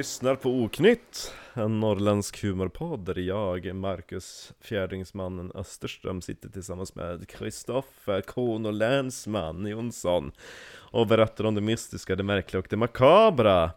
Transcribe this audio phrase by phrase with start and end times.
[0.00, 8.20] Lyssnar på Oknytt, en norrländsk humorpodd där jag, Marcus Fjärdingsmannen Österström, sitter tillsammans med Kristoffer
[8.20, 10.32] Krono Länsman Jonsson
[10.72, 13.70] och berättar om det mystiska, det märkliga och det makabra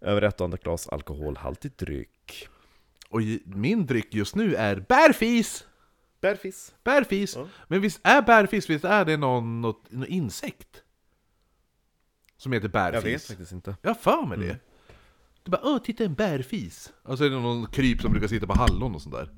[0.00, 2.48] över ett och annat glas alkoholhaltig dryck.
[3.08, 5.66] Och min dryck just nu är bärfis!
[6.20, 6.74] Bärfis.
[6.84, 7.36] Bärfis!
[7.36, 7.48] Ja.
[7.68, 10.82] Men visst är bärfis, visst är det någon, något, någon insekt?
[12.36, 13.04] Som heter bärfis?
[13.04, 13.76] Jag vet faktiskt inte.
[13.82, 14.58] Jag har för mig det.
[15.46, 18.46] Du bara 'Åh, titta en bärfis' Och så är det någon kryp som brukar sitta
[18.46, 19.30] på hallon och sånt där.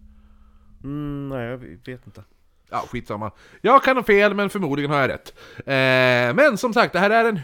[0.85, 2.25] Mm, nej, jag vet inte.
[2.71, 3.31] Ja, skitsamma.
[3.61, 5.35] Jag kan ha fel, men förmodligen har jag rätt.
[5.59, 7.37] Eh, men som sagt, det här är en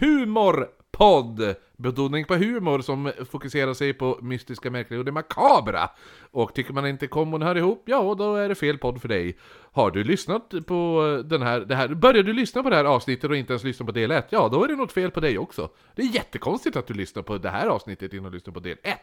[0.98, 1.56] humorpodd!
[1.76, 5.90] Betoning på humor som fokuserar sig på mystiska, märkliga och det makabra.
[6.30, 9.38] Och tycker man inte kombon hör ihop, ja då är det fel podd för dig.
[9.72, 13.30] Har du lyssnat på den här, det här, börjar du lyssna på det här avsnittet
[13.30, 15.38] och inte ens lyssna på del 1, ja då är det något fel på dig
[15.38, 15.68] också.
[15.94, 18.76] Det är jättekonstigt att du lyssnar på det här avsnittet innan du lyssnar på del
[18.82, 18.98] 1.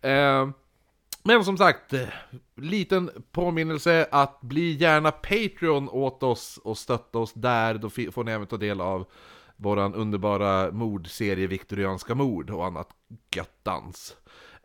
[0.00, 0.48] Eh,
[1.24, 1.94] men som sagt,
[2.56, 8.32] liten påminnelse att bli gärna Patreon åt oss och stötta oss där, då får ni
[8.32, 9.06] även ta del av
[9.62, 12.88] våran underbara mordserie Viktorianska mord och annat
[13.36, 14.16] göttans.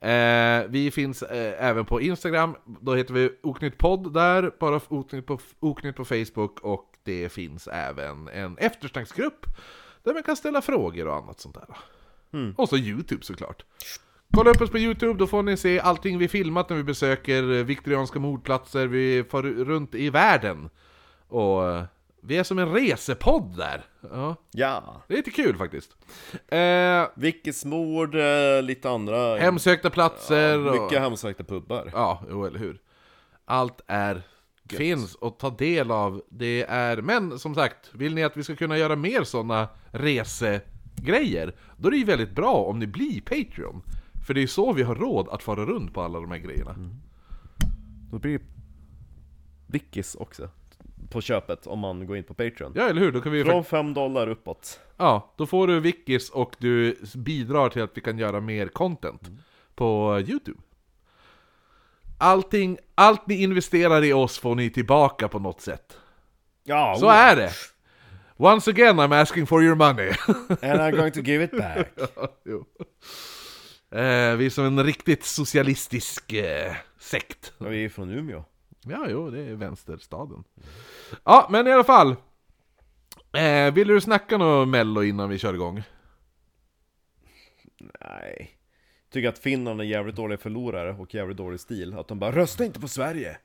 [0.01, 5.25] Eh, vi finns eh, även på Instagram, då heter vi Oknytt podd där, bara Oknytt
[5.25, 9.45] på, Oknytt på Facebook och det finns även en eftersnacksgrupp
[10.03, 11.77] där man kan ställa frågor och annat sånt där.
[12.57, 13.65] Och så Youtube såklart.
[14.33, 17.63] Kolla upp oss på Youtube, då får ni se allting vi filmat när vi besöker
[17.63, 20.69] viktorianska mordplatser, vi far runt i världen.
[21.27, 21.83] Och eh,
[22.27, 23.85] vi är som en resepodd där.
[24.11, 25.01] Ja, Ja.
[25.07, 25.95] det är lite kul faktiskt.
[26.47, 29.37] Eh, Vickesmord, eh, lite andra...
[29.37, 30.81] hemsökta platser och...
[30.83, 31.89] Mycket hemsökta pubbar.
[31.93, 32.81] Ja, jo, eller hur.
[33.45, 34.21] Allt är
[34.69, 36.21] finns att ta del av.
[36.29, 41.55] Det är, men som sagt, vill ni att vi ska kunna göra mer sådana resegrejer,
[41.77, 43.81] då är det ju väldigt bra om ni blir Patreon.
[44.27, 46.75] För det är så vi har råd att fara runt på alla de här grejerna.
[48.11, 48.45] Då blir det
[49.67, 50.49] Vickis också.
[51.09, 52.73] På köpet om man går in på Patreon.
[52.75, 53.11] Ja, eller hur?
[53.11, 54.79] Då kan vi Från 5 dollar uppåt.
[54.97, 59.21] Ja, då får du Wikis och du bidrar till att vi kan göra mer content
[59.75, 60.59] på Youtube.
[62.17, 65.97] Allting, allt ni investerar i oss får ni tillbaka på något sätt.
[66.63, 67.51] Ja, Så är det!
[68.37, 70.09] Once again I'm asking for your money.
[70.49, 71.87] And I'm going to give it back.
[72.45, 72.65] jo.
[73.91, 77.53] Eh, vi är som en riktigt socialistisk eh, sekt.
[77.57, 78.43] Vi är från Umeå.
[78.89, 80.43] Ja, jo, det är vänsterstaden.
[81.23, 82.15] Ja, men i alla fall.
[83.33, 85.83] Eh, vill du snacka något mello innan vi kör igång?
[88.01, 88.51] Nej.
[89.11, 91.93] Tycker att Finland är jävligt dåliga förlorare och jävligt dålig stil.
[91.93, 93.37] Att de bara 'Rösta inte på Sverige!'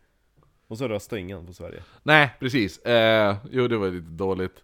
[0.68, 1.82] Och så röstar ingen på Sverige.
[2.02, 2.78] Nej, precis.
[2.78, 4.62] Eh, jo, det var lite dåligt.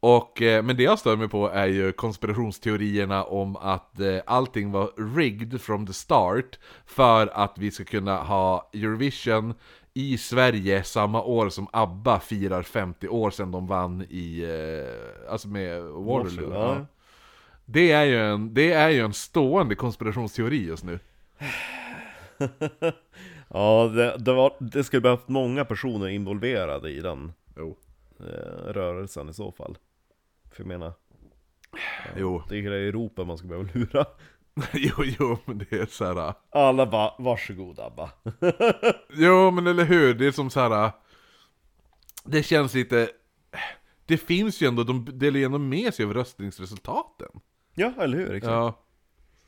[0.00, 4.70] Och, eh, men det jag stör mig på är ju konspirationsteorierna om att eh, allting
[4.70, 9.54] var rigged from the start för att vi ska kunna ha Eurovision
[9.94, 15.48] i Sverige samma år som ABBA firar 50 år sedan de vann i, eh, alltså
[15.48, 16.52] med Waterloo.
[16.52, 16.74] Ja.
[16.74, 16.86] Ja.
[17.64, 20.98] Det, är ju en, det är ju en stående konspirationsteori just nu.
[23.48, 27.76] Ja, det, det, var, det skulle behövt många personer involverade i den Jo.
[28.20, 29.78] eh, rörelsen i så fall.
[30.52, 30.92] För jag menar,
[32.16, 34.04] Jo, det är i Europa man skulle behöva lura.
[34.72, 36.34] jo, jo, men det är så här.
[36.50, 38.10] Alla bara 'Varsågod Abba'
[39.12, 40.14] Jo, men eller hur?
[40.14, 40.90] Det är som så här.
[42.24, 43.10] Det känns lite...
[44.06, 47.28] Det finns ju ändå, de delar ju ändå med sig av röstningsresultaten.
[47.74, 48.34] Ja, eller hur?
[48.34, 48.50] Exakt.
[48.50, 48.80] Ja.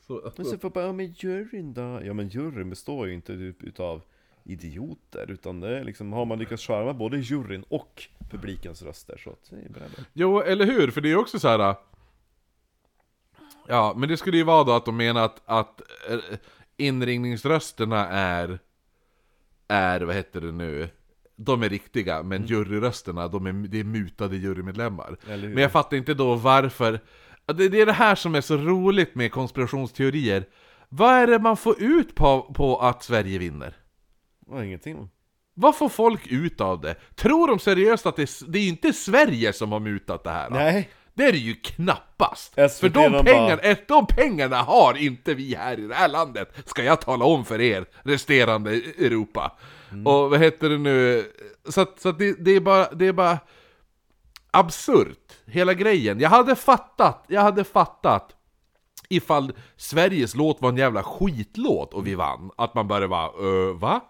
[0.07, 2.01] Så, Men så får bara, ja men juryn då?
[2.05, 4.03] Ja men juryn består ju inte ut- utav
[4.45, 9.31] idioter, utan det är liksom, har man lyckats charma både juryn och publikens röster så
[9.31, 9.83] att det är bra.
[10.13, 10.91] Jo, eller hur?
[10.91, 11.75] För det är ju också så här.
[13.69, 15.81] Ja, men det skulle ju vara då att de menar att, att
[16.11, 16.19] eh,
[16.77, 18.59] inringningsrösterna är...
[19.69, 20.89] Är, vad heter det nu?
[21.37, 25.17] De är riktiga, men juryrösterna, de är, det är mutade jurymedlemmar.
[25.27, 27.01] Men jag fattar inte då varför...
[27.47, 30.45] Det, det är det här som är så roligt med konspirationsteorier.
[30.89, 33.77] Vad är det man får ut på, på att Sverige vinner?
[34.47, 35.11] Ja, ingenting.
[35.55, 36.95] Vad får folk ut av det?
[37.15, 40.51] Tror de seriöst att det, det är inte Sverige som har mutat det här?
[40.51, 40.91] Nej.
[41.17, 42.53] Det är det ju knappast!
[42.55, 45.95] SVT För de, de bara- pengarna, eh, de pengarna har inte vi här i det
[45.95, 49.53] här landet, ska jag tala om för er, resterande Europa.
[49.93, 50.07] Mm.
[50.07, 51.25] Och vad heter det nu?
[51.69, 53.39] Så, att, så att det, det är bara, det är bara
[54.51, 56.21] absurt, hela grejen.
[56.21, 58.33] Jag hade fattat, jag hade fattat
[59.09, 63.77] ifall Sveriges låt var en jävla skitlåt och vi vann, att man bara vara uh,
[63.79, 64.01] va?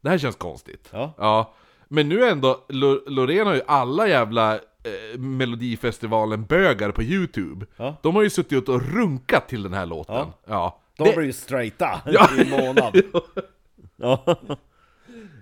[0.00, 0.88] Det här känns konstigt.
[0.92, 1.14] Ja.
[1.18, 1.54] Ja.
[1.88, 7.66] Men nu ändå, Lo- Loreen har ju alla jävla eh, Melodifestivalen-bögar på Youtube.
[7.76, 7.96] Ja.
[8.02, 10.14] De har ju suttit och runkat till den här låten.
[10.14, 10.32] Ja.
[10.46, 10.80] Ja.
[10.98, 12.28] De Det- blir ju straighta Ja.
[12.38, 13.00] i en månad.
[13.96, 14.24] Ja.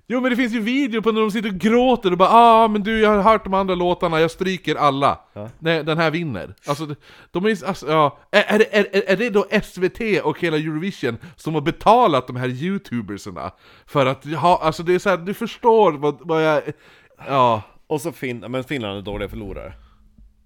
[0.07, 2.69] Jo men det finns ju video på när de sitter och gråter och bara ah
[2.69, 5.21] men du jag har hört de andra låtarna, jag stryker alla.
[5.33, 5.49] Ja.
[5.59, 6.55] Nej, den här vinner.
[6.67, 6.95] Alltså,
[7.31, 8.19] de- är alltså, ja.
[8.31, 12.37] är, är, det- är, är det då SVT och hela Eurovision som har betalat de
[12.37, 13.51] här youtubersarna?
[13.87, 16.63] För att ha, alltså det är så här, du förstår vad, vad jag...
[17.29, 17.63] Ja.
[17.87, 19.73] Och så fin men Finland är dåliga förlorare.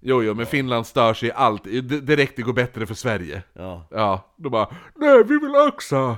[0.01, 1.63] Jo, jo, men Finland stör sig i allt.
[1.63, 3.43] D- direkt det går bättre för Sverige.
[3.53, 3.87] Ja.
[3.91, 6.17] Ja, då bara Nej, vi vill också!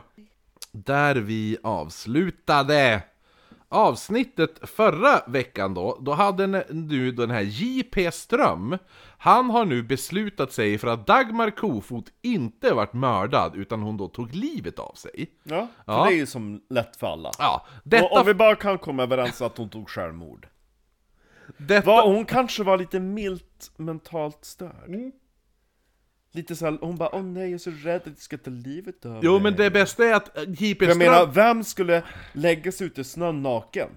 [0.71, 3.01] Där vi avslutade
[3.69, 8.11] avsnittet förra veckan då, då hade nu den här J.P.
[8.11, 8.77] Ström,
[9.17, 14.07] han har nu beslutat sig för att Dagmar Kofot inte varit mördad, utan hon då
[14.07, 15.27] tog livet av sig.
[15.43, 16.05] Ja, för Ja.
[16.05, 17.31] det är ju som lätt för alla.
[17.39, 18.19] Ja, Och detta...
[18.19, 20.47] om vi bara kan komma överens att hon tog självmord.
[21.57, 25.11] Detta Va, hon kanske var lite milt mentalt störd.
[26.33, 29.05] Lite såhär, hon bara åh nej jag är så rädd att jag ska ta livet
[29.05, 30.85] av jo, mig." men det bästa är att J.P.
[30.85, 30.97] Jag Ström...
[31.11, 32.03] menar, vem skulle
[32.33, 33.89] lägga sig ute i snön naken?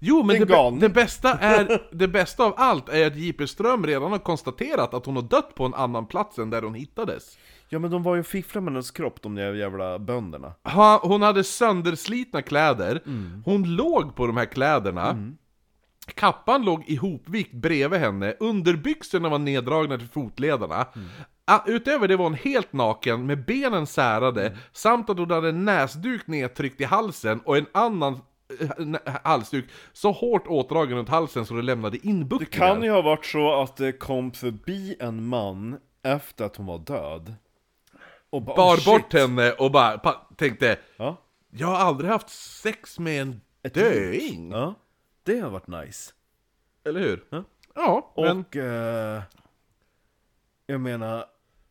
[0.00, 3.46] Jo, men det, be- det, bästa är, det bästa av allt är att J.P.
[3.46, 6.74] Ström redan har konstaterat att hon har dött på en annan plats än där hon
[6.74, 7.38] hittades.
[7.68, 10.52] Ja men de var ju och fifflade med hennes kropp, de där jävla bönderna.
[10.64, 13.42] Ha, hon hade sönderslitna kläder, Mm.
[13.44, 15.32] hon låg på de här kläderna,
[16.14, 21.08] kappan låg ihopvikt bredvid henne, underbyxorna var neddragna till fotlederna, Mm.
[21.44, 24.58] Ah, Utöver det var hon helt naken med benen särade, Mm.
[24.72, 28.20] samt att hon hade en näsduk nedtryckt i halsen och en annan
[28.60, 32.68] eh, halsduk så hårt åtdragen runt halsen så det lämnade Det inbuktningar.
[32.74, 36.78] kan ju ha varit så att det kom förbi en man efter att hon var
[36.78, 37.34] död.
[38.30, 39.98] Och bara, bar "Oh, bort shit." henne och bara
[40.36, 41.16] tänkte Ja.
[41.50, 42.28] Jag har aldrig haft
[42.62, 44.50] sex med en Ett döing.
[44.52, 44.74] ja.
[45.22, 46.12] Det har varit nice.
[46.84, 47.24] Eller hur?
[47.30, 47.44] Ja.
[47.74, 48.40] Ja, men...
[48.40, 48.56] Och...
[48.56, 49.22] Eh,
[50.66, 51.24] jag menar...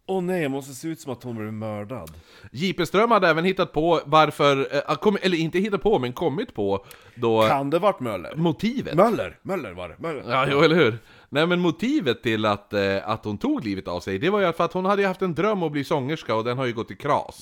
[0.05, 2.11] Åh nej, jag måste se ut som att hon blev mördad.
[2.51, 2.85] J.P.
[2.85, 6.85] Ström hade även hittat på varför, eh, kom, eller inte hittat på, men kommit på
[7.15, 8.35] då Kan det varit Möller?
[8.35, 8.95] motivet.
[8.95, 9.39] Möller!
[9.41, 10.31] Möller var det, Möller.
[10.31, 10.97] Ja, jo, eller hur?
[11.29, 14.53] Nej men motivet till att, eh, att hon tog livet av sig, det var ju
[14.53, 16.65] för att hon hade ju haft en dröm om att bli sångerska och den har
[16.65, 17.41] ju gått i kras.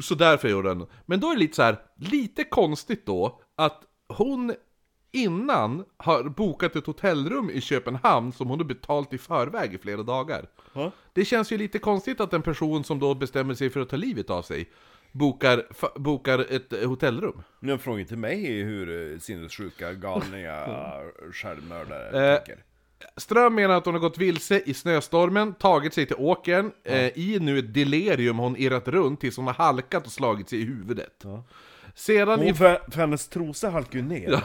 [0.00, 0.86] Så därför gjorde den.
[1.06, 4.54] Men då är det lite så här, lite konstigt då, att hon
[5.12, 10.02] innan har bokat ett hotellrum i Köpenhamn som hon har betalt i förväg i flera
[10.02, 10.46] dagar.
[10.72, 10.90] Ja.
[11.12, 13.96] Det känns ju lite konstigt att en person som då bestämmer sig för att ta
[13.96, 14.70] livet av sig
[15.12, 15.66] bokar,
[15.98, 17.42] bokar ett hotellrum.
[17.60, 20.66] Nu frågar inte mig hur eh, sinnessjuka, galninga
[21.32, 22.64] självmördare Eh, tänker.
[23.16, 27.38] Ström menar att hon har gått vilse i snöstormen, tagit sig till åkern, eh, i
[27.40, 31.24] nu ett delirium hon irrat runt tills hon har halkat och slagit sig i huvudet.
[31.96, 32.46] Sedan i...
[32.46, 34.30] Hon, för, för hennes trosa halkade ju ner.
[34.30, 34.40] Ja.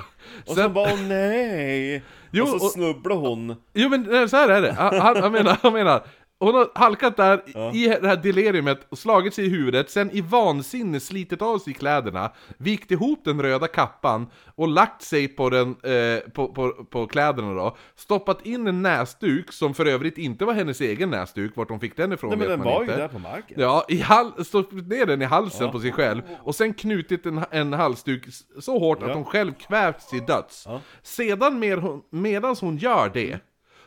[0.45, 2.03] Och Sen- sen bara åh nej!
[2.31, 3.55] Jo, och så snubblade hon.
[3.73, 6.03] Jo men så här är det, han, han, han, menar, han menar
[6.45, 7.73] hon har halkat där Ja.
[7.73, 11.73] i det här deliriumet och slagit sig i huvudet, sen i vansinne slitit av sig
[11.73, 17.07] kläderna, vikt ihop den röda kappan och lagt sig på, den, eh, på, på, på
[17.07, 21.69] kläderna då, stoppat in en näsduk som för övrigt inte var hennes egen näsduk, vart
[21.69, 22.93] hon fick den ifrån Nej men vet den man var inte.
[22.93, 23.61] ju där på marken.
[23.61, 27.43] Ja, i hal- stoppat ner den i halsen på sig själv och sen knutit en,
[27.51, 28.25] en halsduk
[28.59, 29.15] så hårt att Ja.
[29.15, 30.63] hon själv kvävts till döds.
[30.67, 30.81] Ja.
[31.03, 33.39] Sedan mer hon, medans hon gör det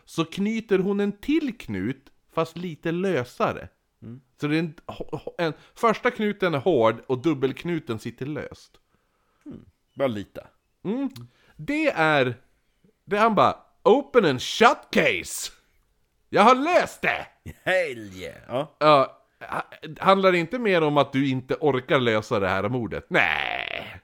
[0.04, 3.68] så knyter hon en till knut fast lite lösare.
[4.02, 4.20] Mm.
[4.40, 4.74] Så det är en,
[5.38, 8.72] en, första knuten är hård och dubbelknuten sitter löst.
[9.94, 10.46] Bara lite.
[10.84, 11.10] Mm.
[11.56, 12.34] Det är...
[13.04, 15.52] Det är han bara Open and shut case!
[16.28, 17.26] Jag har löst det!
[17.64, 18.68] Hell yeah!
[18.78, 19.18] Ja.
[19.40, 23.06] Ha- handlar det inte mer om att du inte orkar lösa det här mordet?
[23.08, 24.00] Nej.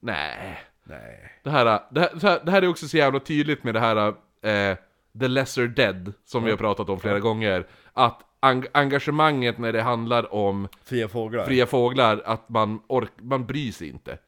[0.00, 0.58] Nej.
[0.84, 1.40] Nej.
[1.44, 3.80] Det här, det, här, det här- det här är också så jävla tydligt med det
[3.80, 4.76] här eh,
[5.20, 7.66] The Lesser Dead, som vi har pratat om flera gånger.
[7.92, 11.44] Att eng- engagemanget när det handlar om Fria fåglar.
[11.44, 14.18] fria fåglar, att man, ork, man bryr sig inte.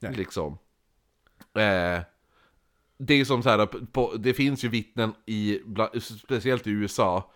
[0.00, 0.12] Nej.
[0.14, 0.52] Liksom.
[1.54, 2.00] Eh,
[2.98, 5.60] det är som så här, på, det finns ju vittnen i,
[6.00, 7.30] speciellt i USA,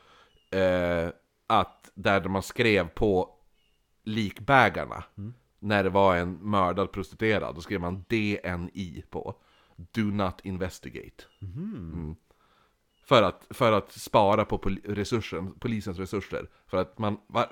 [0.51, 1.09] eh,
[1.47, 3.31] att där man skrev på
[4.05, 5.05] likbägarna,
[5.59, 9.35] när det var en mördad prostituerad, då skrev man DNI på.
[9.77, 11.25] Do not investigate.
[11.43, 12.17] Mm.
[13.11, 16.47] För, att, för att spara på pol resursen, polisens resurser.
[16.71, 17.49] För att man var,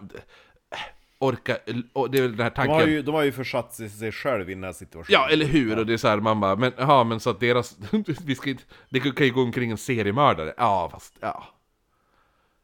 [1.18, 1.58] orkar,
[1.92, 2.74] och det är väl den här De tanken...
[2.74, 5.20] har, ju, de har ju försatt sig, sig själv i den här situationen.
[5.20, 5.78] Ja, eller hur?
[5.78, 7.76] Och det är så här, man bara, men, ja, men så att deras,
[8.24, 10.54] vi ska inte, det kan ju gå omkring en seriemördare.
[10.56, 11.44] Ja, fast, ja.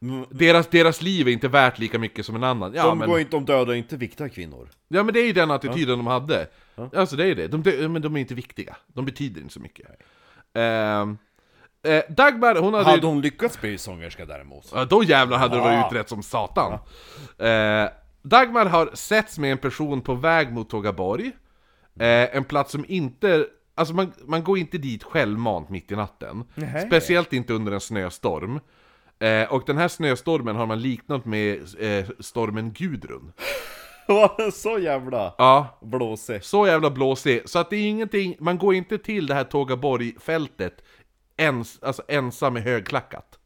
[0.01, 2.73] Mm, Deras, deras liv är inte värt lika mycket som en annan.
[2.73, 4.69] Ja, de, men, går inte, de dödar inte viktiga kvinnor.
[4.87, 6.47] ja, men det är ju den attityden de hade.
[6.93, 7.47] Alltså det är ju det.
[7.47, 8.77] De, de, men de är inte viktiga.
[8.87, 9.87] De betyder inte så mycket.
[10.53, 11.17] Ehm,
[11.85, 14.71] Eh, Dagmar, hon hade, Hade hon lyckats bli sångerska däremot?
[14.75, 16.73] Ja, då jävlar hade det varit utrett som satan.
[17.37, 17.89] Eh,
[18.21, 21.31] Dagmar har setts med en person på väg mot Tågaborg.
[21.99, 23.45] Eh, en plats som inte...
[23.77, 26.43] Alltså man, man går inte dit självmant mitt i natten.
[26.55, 26.85] Nej.
[26.87, 28.59] Speciellt inte under en snöstorm.
[29.19, 33.31] Eh, och den här snöstormen har man liknat med eh, stormen Gudrun.
[34.07, 36.43] Var den så jävla Ja, blåsig?
[36.43, 37.41] så jävla blåsig.
[37.49, 40.83] Så att det är ingenting, man går inte till det här Tågaborg-fältet
[41.37, 43.39] ens, alltså ensam med högklackat.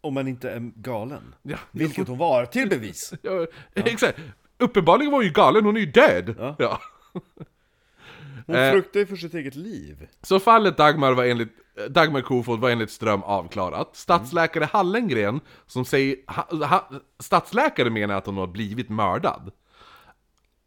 [0.00, 1.34] Om man inte är galen.
[1.42, 3.12] Ja, Vilket hon var, till bevis!
[3.22, 4.18] Ja, exakt.
[4.58, 6.34] Uppenbarligen var hon ju galen, hon är ju död!
[6.38, 6.56] Ja.
[6.58, 6.80] Ja.
[8.46, 8.72] Hon Eh.
[8.72, 10.08] fruktar ju för sitt eget liv.
[10.22, 11.48] Så fallet Dagmar var enligt
[11.88, 13.96] Dagmar Kofod var enligt Ström avklarat.
[13.96, 16.16] Stadsläkare Hallengren, som säger...
[16.26, 19.52] Ha, ha, stadsläkare menar att hon har blivit mördad.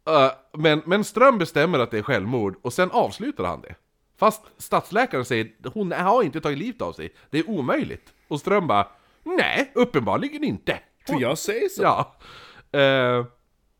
[0.08, 3.74] Eh, men, men Ström bestämmer att det är självmord, och sen avslutar han det.
[4.16, 8.12] Fast stadsläkaren säger hon har inte tagit livet av sig, det är omöjligt.
[8.28, 8.88] Och Ström bara
[9.24, 10.78] Nej, uppenbarligen inte.
[11.06, 11.82] För jag säger så.
[11.82, 12.16] Ja.
[12.80, 13.26] Eh,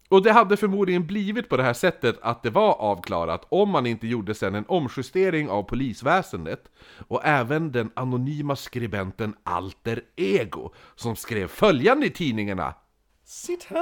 [0.09, 3.87] och det hade förmodligen blivit på det här sättet att det var avklarat om man
[3.87, 6.71] inte gjorde sen en omjustering av polisväsendet
[7.09, 12.75] och även den anonyma skribenten Alter Ego som skrev följande i tidningarna
[13.25, 13.77] Citat!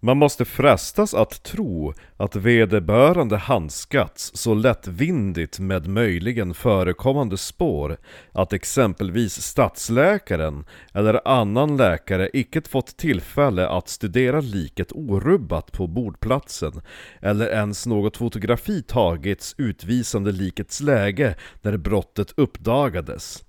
[0.00, 7.96] Man måste frestas att tro att vederbörande handskats så lättvindigt med möjligen förekommande spår
[8.32, 16.72] att exempelvis stadsläkaren eller annan läkare icke fått tillfälle att studera liket orubbat på bordplatsen
[17.20, 23.44] eller ens något fotografi tagits utvisande likets läge när brottet uppdagades.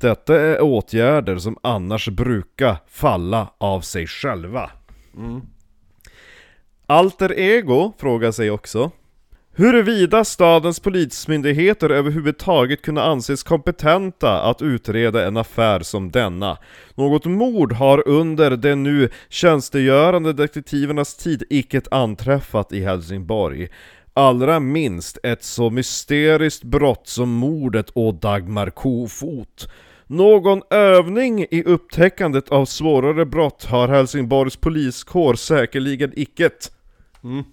[0.00, 4.70] Detta är åtgärder som annars brukar falla av sig själva.
[5.16, 5.40] Mm.
[6.90, 8.90] Alter Ego frågar sig också
[9.52, 16.58] Huruvida stadens polismyndigheter överhuvudtaget kunde anses kompetenta att utreda en affär som denna.
[16.94, 23.68] Något mord har under de nu tjänstgörande detektivernas tid icke anträffat i Helsingborg.
[24.14, 29.68] Allra minst ett så mysteriskt brott som mordet å Dagmar Kofot.
[30.06, 36.72] Någon övning i upptäckandet av svårare brott har Helsingborgs poliskår säkerligen icket.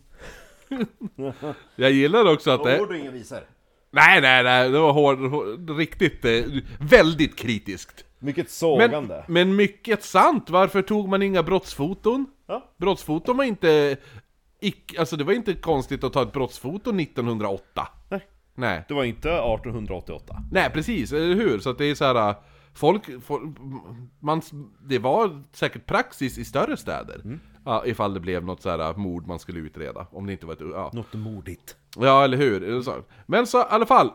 [1.76, 2.80] Jag gillar också att det...
[2.80, 3.44] och inga visar.
[3.92, 6.44] Nej, nej, nej, det var hård, hård riktigt, eh,
[6.80, 8.06] väldigt kritiskt.
[8.20, 9.26] Mycket Men, sågande.
[9.28, 12.26] men mycket sant, varför tog man inga brottsfoton?
[12.48, 12.74] Ja.
[12.78, 13.98] Brottsfoton var inte...
[14.60, 17.88] Ick, alltså det var inte konstigt att ta ett brottsfoto 1908.
[18.10, 18.22] Nej.
[18.56, 18.86] Nej.
[18.88, 20.44] Det var inte 1888.
[20.52, 21.60] Nej, precis, eller hur?
[21.60, 22.36] Så att det är så här.
[22.74, 23.58] Folk, folk
[24.20, 24.42] man,
[24.82, 27.40] det var säkert praxis i större städer.
[27.66, 30.08] Ja, ifall det blev något så här mord man skulle utreda.
[30.12, 30.60] Om det inte var ett...
[30.62, 31.76] Ja, Något modigt.
[31.98, 32.84] ja eller hur?
[33.26, 34.12] Men så i alla fall.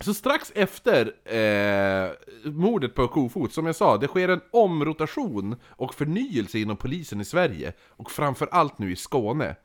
[0.00, 2.10] Så strax efter eh,
[2.52, 7.24] mordet på Kofot, som jag sa, det sker en omrotation och förnyelse inom polisen i
[7.24, 9.56] Sverige, och framförallt nu i Skåne.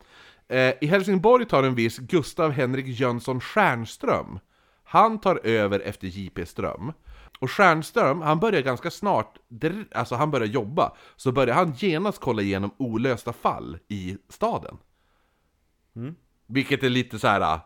[0.47, 4.39] Eh, I Helsingborg tar en viss Gustav Henrik Jönsson Stjernström.
[4.83, 6.45] Han tar över efter J.P.
[6.45, 6.91] Ström.
[7.39, 9.37] Och Stjernström, han börjar ganska snart,
[9.91, 14.77] alltså han börjar jobba, så börjar han genast kolla igenom olösta fall i staden.
[16.47, 17.59] Vilket är lite så här.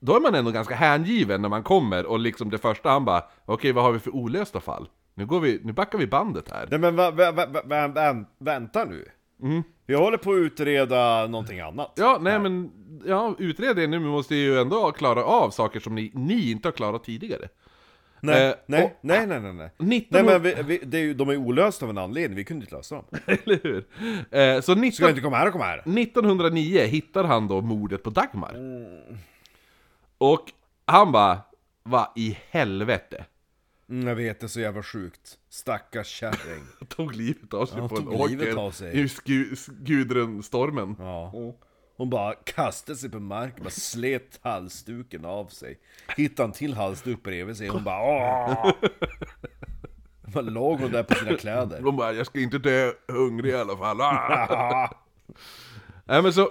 [0.00, 3.22] Då är man ändå ganska hängiven när man kommer och liksom det första han bara
[3.44, 4.88] Okej, vad har vi för olösta fall?
[5.14, 6.68] Nu, går vi, nu backar vi bandet här.
[6.70, 7.32] Nej men va, va,
[7.64, 9.04] va, vänta nu.
[9.86, 11.92] Vi håller på att utreda någonting annat.
[11.96, 12.70] Ja, nej men,
[13.06, 16.68] ja, utred det nu, men måste ju ändå klara av saker som ni, ni inte
[16.68, 17.48] har klarat tidigare.
[18.20, 19.70] Nej, Eh, nej, och- nej, nej, nej, nej.
[19.78, 20.24] 19...
[20.24, 22.64] Nej men vi, vi, det är ju, de är olösta av en anledning, vi kunde
[22.64, 23.04] inte lösa dem.
[23.26, 23.84] Eller hur?
[24.30, 24.92] Eh, så 19...
[24.92, 25.78] Ska inte komma här och komma här?
[25.78, 28.56] 1909 hittar han då mordet på Dagmar.
[30.18, 30.52] Och
[30.84, 31.38] han bara,
[31.82, 33.24] vad i helvete?
[33.88, 35.38] Mm, jag vet, det är så jävla sjukt.
[35.48, 36.64] Stackars kärring.
[36.88, 39.00] Tog livet av sig Ja, på en åker av sig.
[39.00, 39.08] i
[39.84, 40.96] Gudrun-stormen.
[40.98, 41.32] Ja.
[41.96, 45.78] Hon bara kastade sig på marken, bara slet halsduken av sig.
[46.16, 48.72] Hittade en till halsduk bredvid sig, hon bara åh!
[50.34, 51.80] Bara låg hon där på sina kläder.
[51.80, 54.00] De bara, jag ska inte dö hungrig i alla fall.
[54.00, 54.90] Ah.
[56.04, 56.50] Nej men så,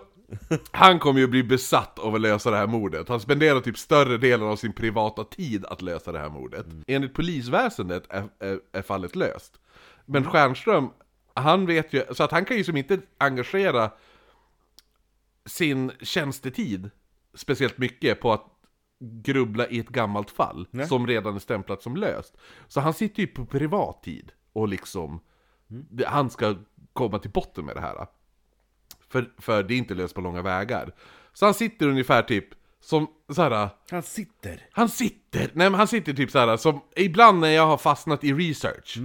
[0.72, 3.10] han kommer ju bli besatt av att lösa det här mordet.
[3.10, 6.66] Han spenderar typ större delen av sin privata tid att lösa det här mordet.
[6.88, 9.54] Enligt polisväsendet är, är, är fallet löst.
[10.06, 10.90] Men Stjernström,
[11.34, 13.92] han vet ju, så att han kan ju som inte engagera
[15.46, 16.90] sin tjänstetid
[17.34, 18.46] speciellt mycket på att
[19.00, 20.88] grubbla i ett gammalt fall Nej.
[20.88, 22.38] som redan är stämplat som löst.
[22.68, 25.20] Så han sitter ju på privat tid och liksom,
[25.68, 26.56] det- han ska
[26.94, 28.08] komma till botten med det här.
[29.10, 30.92] För, för det är inte löst på långa vägar.
[31.34, 32.46] Så han sitter ungefär typ
[32.80, 34.68] Som såhär, Han sitter.
[34.72, 38.34] han sitter, nej men han sitter typ såhär som, ibland när jag har fastnat i
[38.34, 38.98] research,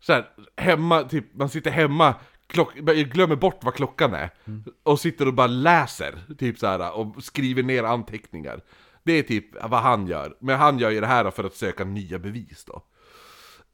[0.00, 2.14] så här, hemma, typ, man sitter hemma,
[2.46, 4.30] klock, jag glömmer bort vad klockan är,
[4.82, 8.60] och sitter och bara läser, typ såhär, och skriver ner anteckningar.
[9.02, 11.84] Det är typ vad han gör, men han gör ju det här för att söka
[11.84, 12.82] nya bevis då.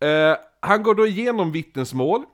[0.06, 2.24] Eh, han går då igenom vittnesmål,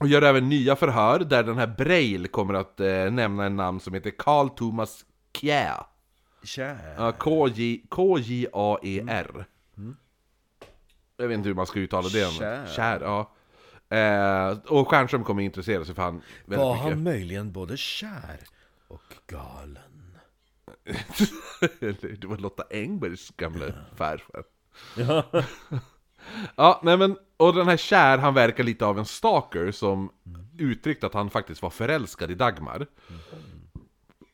[0.00, 3.80] och gör även nya förhör där den här Braille kommer att eh, nämna en namn
[3.80, 5.04] som heter Carl Thomas
[5.36, 5.86] Kjär.
[6.44, 6.94] Kär.
[6.98, 9.46] Ja, K-J- K-J-A-E-R.
[11.16, 12.30] Jag vet inte hur man ska uttala det.
[12.32, 12.66] Kjär.
[12.66, 13.30] Kjär, ja.
[13.92, 16.88] Eh, och Stjernström kommer intressera sig för han väldigt Var mycket.
[16.88, 18.40] han möjligen både kär
[18.88, 20.16] och galen?
[21.80, 24.44] det var Lotta Engbergs gamla farfar.
[24.96, 25.24] Ja.
[26.56, 30.10] Ja, nej men, och den här Kär, han verkar lite av en stalker som
[30.58, 32.86] uttryckt att han faktiskt var förälskad i Dagmar.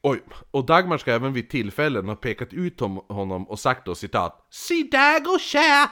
[0.02, 4.46] Oj, och Dagmar ska även vid tillfällen ha pekat ut honom och sagt då citat
[4.50, 5.88] Se där går Kär!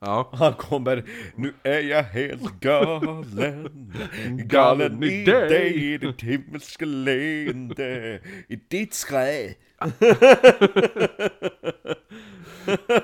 [0.00, 0.30] Ja.
[0.32, 1.04] Han kommer,
[1.36, 3.92] nu är jag helt galen.
[4.48, 9.54] Galen i dig, i ditt himmelska leende I ditt skrä.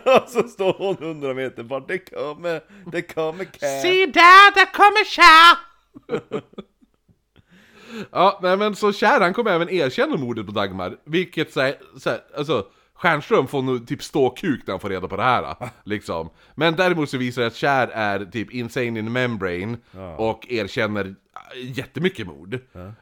[0.05, 2.61] Och så står hon hundra meter bort, det kommer,
[2.93, 3.83] det kommer Cat
[4.15, 5.57] där, där kommer Kär!
[8.13, 12.21] ja, nej men så Kär han kommer även erkänna mordet på Dagmar, vilket såhär, såhär
[12.37, 12.67] alltså
[13.03, 16.31] Stjernström får nog typ stå kuk när han får reda på det här, liksom.
[16.55, 19.77] Men däremot så visar det att Kär är typ insane in membrane
[20.17, 21.15] och erkänner
[21.57, 22.55] jättemycket mord.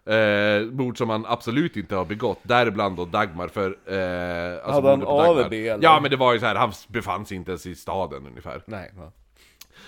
[0.05, 3.67] Eh, mord som han absolut inte har begått, däribland då Dagmar för...
[3.67, 5.85] Eh, alltså Hade han alibi, eller?
[5.85, 8.63] Ja men det var ju så här, han befann sig inte ens i staden ungefär.
[8.67, 9.13] Nej, va?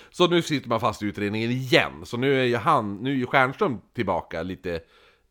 [0.09, 3.15] Så nu sitter man fast i utredningen igen, så nu är ju han, nu är
[3.15, 4.79] ju Stjernström tillbaka lite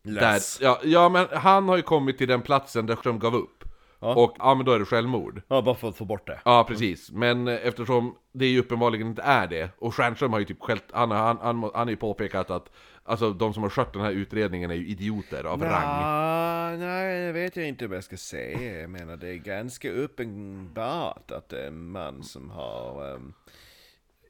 [0.03, 0.59] där, Less.
[0.63, 3.62] ja, ja men han har ju kommit till den platsen där Ström gav upp
[4.03, 6.65] Och ja men då är det självmord Ja, bara för att få bort det Ja
[6.69, 10.61] precis, men eh, eftersom det ju uppenbarligen inte är det Och Stjernström har ju typ
[10.61, 12.71] skällt, han, han, han, han har ju påpekat att
[13.05, 17.27] Alltså de som har skött den här utredningen är ju idioter av rang Nja, nej,
[17.27, 18.81] det vet jag inte vad jag ska säga.
[18.81, 23.33] Jag menar, det är ganska uppenbart att det är en man som har ehm,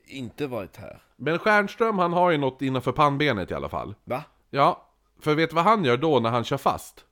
[0.07, 1.03] inte varit här.
[1.17, 4.25] Men Stjernström han har ju något innanför pannbenet i alla fall Va?
[4.51, 4.89] Ja,
[5.21, 7.05] för vet du vad han gör då när han kör fast?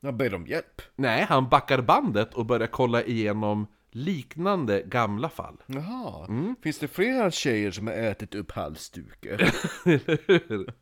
[0.00, 0.82] Jag ber om hjälp.
[0.96, 5.56] Nej, han backar bandet och börjar kolla igenom liknande gamla fall.
[5.66, 6.56] Jaha, Mm.
[6.62, 9.50] finns det flera tjejer som har ätit upp halsdukar?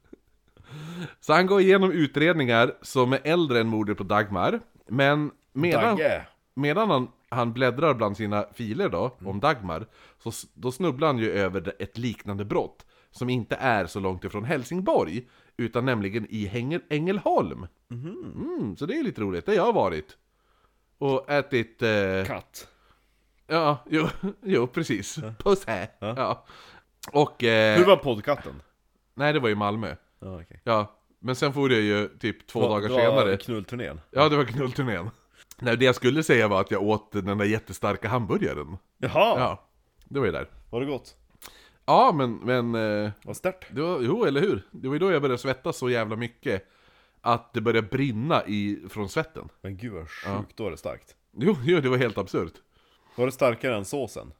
[1.21, 4.61] Så han går igenom utredningar som är äldre än mordet på Dagmar.
[4.89, 6.27] Men medan, Dagge.
[6.55, 9.87] medan han, han bläddrar bland sina filer då, om Dagmar,
[10.19, 12.87] så då snubblar han ju över ett liknande brott.
[13.11, 17.67] Som inte är så långt ifrån Helsingborg, utan nämligen i Hängel, Ängelholm.
[17.91, 20.17] Mm, så det är lite roligt, har jag varit.
[20.99, 21.83] Och ätit...
[21.83, 22.69] Eh, Katt.
[23.47, 24.09] ja, jo,
[24.43, 25.19] jo precis.
[25.39, 25.89] Puss här.
[25.99, 26.45] Ja.
[27.13, 27.45] Och...
[27.45, 28.63] Eh, Hur var poddkatten?
[29.15, 29.97] Nej, det var i Malmö.
[30.19, 30.61] Ja, okej.
[30.65, 33.37] Ja, men sen får jag ju typ två Vad- dagar det var senare.
[33.37, 34.01] knullturnén.
[34.11, 35.11] Ja, det var knullturnén.
[35.59, 38.77] Nej, det jag skulle säga var att jag åt den där jättestarka hamburgaren.
[38.99, 39.69] Jaha, Ja,
[40.05, 40.49] det var ju där.
[40.71, 41.17] var det gott?
[41.87, 42.75] Ja, men, men...
[43.05, 43.67] eh, Vad stört.
[43.71, 44.63] Det var, jo, eller hur?
[44.71, 46.69] Det var ju då jag började svettas så jävla mycket
[47.21, 49.49] att det började brinna i, från svetten.
[49.63, 51.15] Men gud vad sjukt, då är det starkt.
[51.37, 52.53] Jo, jo, det var helt absurt.
[53.17, 54.33] Var det starkare än såsen?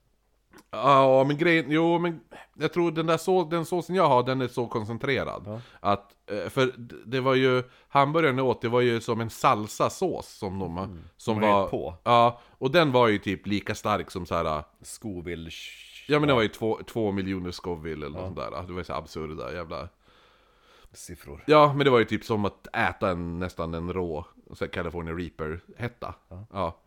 [0.71, 2.21] Ja, men grejen, jo men
[2.55, 5.61] jag tror den där så, den såsen jag har, den är så koncentrerad.
[5.81, 9.31] Att, eh, för d- det var ju, hamburgaren jag åt, det var ju som en
[9.31, 10.77] salsasås som de,
[11.17, 11.43] som Mm.
[11.43, 11.63] De har var...
[11.63, 11.95] gett på.
[12.05, 14.63] Ja, och den var ju typ lika stark som så här.
[14.83, 15.51] Scoville...
[16.09, 18.67] Ja men det var ju två, två miljoner Scoville eller något sånt där.
[18.67, 19.89] Det var ju så absurda jävla...
[20.93, 21.45] siffror.
[21.47, 24.25] Ja, men det var ju typ som att äta en, nästan en rå
[24.73, 26.15] California Reaper-hetta.
[26.53, 26.83] Ja.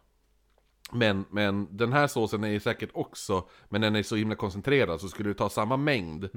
[0.91, 5.01] Men, men den här såsen är ju säkert också, men den är så himla koncentrerad
[5.01, 6.29] så skulle du ta samma mängd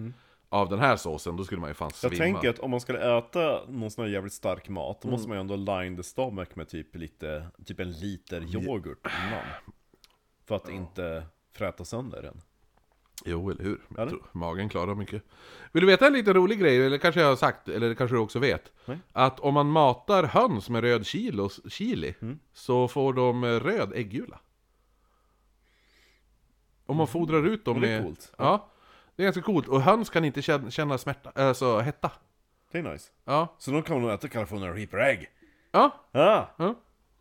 [0.49, 2.14] av den här såsen, då skulle man ju fan svimma.
[2.14, 5.29] Jag tänker att om man skulle äta någon sån här jävligt stark mat, då måste
[5.29, 9.45] man ju ändå line the stomach med typ lite, typ en liter yoghurt innan.
[10.49, 12.40] För att inte fräta sönder den.
[13.24, 13.80] Jo, eller hur?
[13.96, 15.22] Jag tror, magen klarar mycket.
[15.72, 18.20] Vill du veta en liten rolig grej, eller kanske jag har sagt, eller kanske du
[18.20, 18.72] också vet?
[18.85, 18.98] Nej.
[19.12, 22.38] Att om man matar höns med röd kilos, chili, Mm.
[22.52, 24.38] så får de röd äggula.
[26.87, 28.02] Om man fodrar ut dem Och det är med...
[28.06, 28.32] coolt.
[28.38, 28.68] Ja,
[29.16, 29.68] det är ganska coolt.
[29.68, 32.11] Och höns kan inte känna, känna smärta, alltså hetta.
[32.72, 33.11] Det är nice.
[33.24, 35.30] Ja, Så då kan man nog äta California Reaper Egg.
[35.72, 36.44] ja, Ah!
[36.56, 36.74] ja.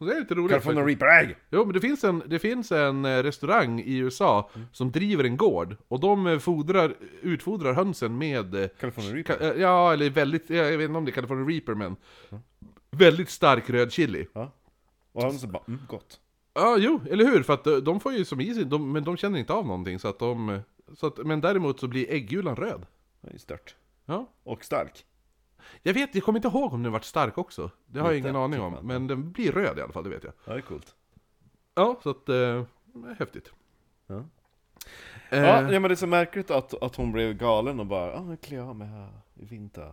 [0.05, 0.51] Det är lite roligt.
[0.51, 0.85] California.
[0.85, 1.35] Reaper Egg!
[1.49, 5.37] Jo, men det finns en, det finns en eh, restaurang i USA som driver en
[5.37, 5.75] gård.
[5.87, 8.55] Och de eh, fodrar, utfodrar hönsen med...
[8.55, 9.55] eh, California Reaper?
[9.59, 11.95] Ja, eller väldigt, jag vet inte om det är California Reaper men
[12.91, 14.51] Väldigt stark röd chili Ja.
[15.11, 16.19] Och han så bara, mm, gott.
[16.53, 17.43] Ja, jo, eller hur?
[17.43, 19.99] För att de- får ju som i sig, de, men de känner inte av någonting
[19.99, 20.59] så att de...
[20.93, 22.85] Så att, men däremot så blir äggulan röd.
[23.21, 23.75] Det är stört.
[24.05, 24.29] Ja.
[24.43, 25.05] Och stark.
[25.83, 27.69] Jag vet, jag kommer inte ihåg om den vart stark också.
[27.85, 28.71] Det har jag Lite, ingen aning om.
[28.73, 28.85] man.
[28.85, 30.33] Men den blir röd i alla fall, det vet jag.
[30.45, 30.95] Ja, det är coolt.
[31.75, 32.29] Ja, så att...
[32.29, 32.63] Eh,
[33.19, 33.51] häftigt.
[34.07, 34.15] Ja.
[35.29, 38.13] Eh, Ja, ja, men det är så märkligt att, att hon blev galen och bara
[38.19, 39.91] ah, jag klär av mig här i vinter.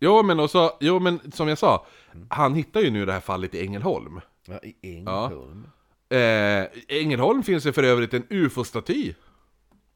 [0.00, 2.26] Jo men också, jo men som jag sa, Mm.
[2.30, 4.20] han hittar ju nu det här fallet i Ängelholm.
[4.46, 5.66] Ja, i Ängelholm.
[6.08, 9.14] Eh, Ängelholm finns det för övrigt en UFO-staty.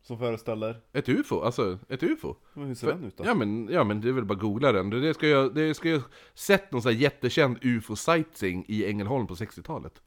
[0.07, 2.37] Som föreställer, Ett UFO, alltså ett UFO.
[2.55, 3.25] men hur ser den ut då?
[3.27, 4.91] Ja men, ja men det är väl bara googla den.
[4.91, 6.03] Det ska jag, det ska jag
[6.35, 10.03] sett någon sån här jättekänd UFO-sightseeing i Ängelholm på 60-talet.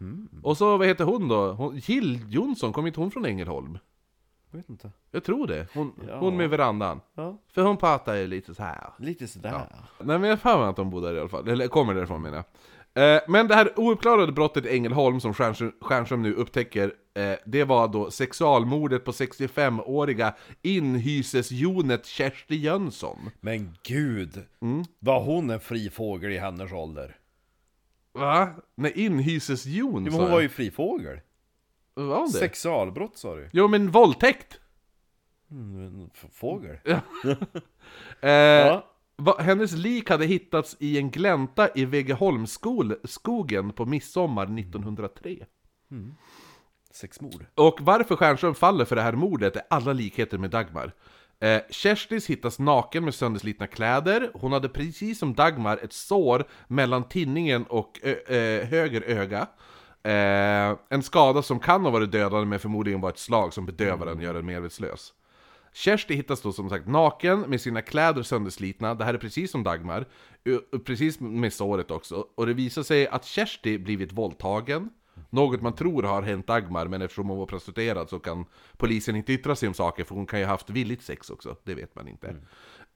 [0.00, 0.28] Mm.
[0.42, 1.52] Och så, vad heter hon då?
[1.52, 3.78] Hon, Jill Johnson, kom inte hon från Ängelholm?
[4.50, 4.90] Jag vet inte.
[5.10, 5.66] Jag tror det.
[5.74, 6.18] Hon, Ja.
[6.18, 7.00] hon med verandan.
[7.14, 8.90] Ja, För hon pratar ju lite så här.
[8.98, 9.66] lite sådär.
[9.98, 11.94] Nej men jag har för mig att de bor där i alla fall, eller kommer
[11.94, 12.44] därifrån menar jag.
[12.98, 17.88] Eh, men det här ouppklarade brottet i Ängelholm som Stjernström, nu upptäcker, eh, det var
[17.88, 23.30] då sexualmordet på 65-åriga inhysesjonet Kersti Jönsson.
[23.40, 24.44] Men gud!
[24.62, 24.84] Mm.
[24.98, 27.16] Var hon en fri fågel i hennes ålder?
[28.12, 28.48] Va?
[28.74, 31.20] Nej, inhysesjon men hon var ju fri fågel.
[31.94, 32.38] Var hon det?
[32.38, 34.60] Sexualbrott sa du Jo men våldtäkt!
[35.50, 36.76] mm, Fågel?
[38.20, 38.87] Eh, Ja.
[39.18, 45.36] Va, hennes lik hade hittats i en glänta i Vegeholmsskogen på midsommar 1903.
[46.90, 47.46] Sexmord?
[47.54, 50.92] Och varför Stjernström faller för det här mordet är alla likheter med Dagmar.
[51.40, 54.30] Eh, Kerstis hittas naken med sönderslitna kläder.
[54.34, 59.46] Hon hade precis som Dagmar ett sår mellan tinningen och ö- höger öga.
[60.02, 64.06] Eh, en skada som kan ha varit dödande men förmodligen var ett slag som bedövar
[64.06, 65.12] den och gör den medvetslös.
[65.78, 69.62] Kersti hittas då som sagt naken med sina kläder sönderslitna, det här är precis som
[69.62, 70.06] Dagmar,
[70.84, 74.90] precis med såret också, och det visar sig att Kersti blivit våldtagen,
[75.30, 78.44] något man tror har hänt Dagmar, men eftersom hon var prostituerad så kan
[78.76, 81.56] polisen inte yttra sig om saker, för hon kan ju ha haft villigt sex också,
[81.64, 82.28] det vet man inte.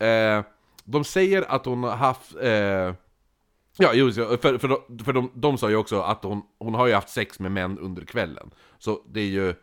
[0.07, 0.45] Eh,
[0.85, 2.35] de säger att hon har haft...
[2.37, 2.95] Eh,
[3.79, 6.87] Ja, jo, för, för, de, för de, de sa ju också att hon, hon har
[6.87, 8.51] ju haft sex med män under kvällen.
[8.79, 9.55] Så det är ju...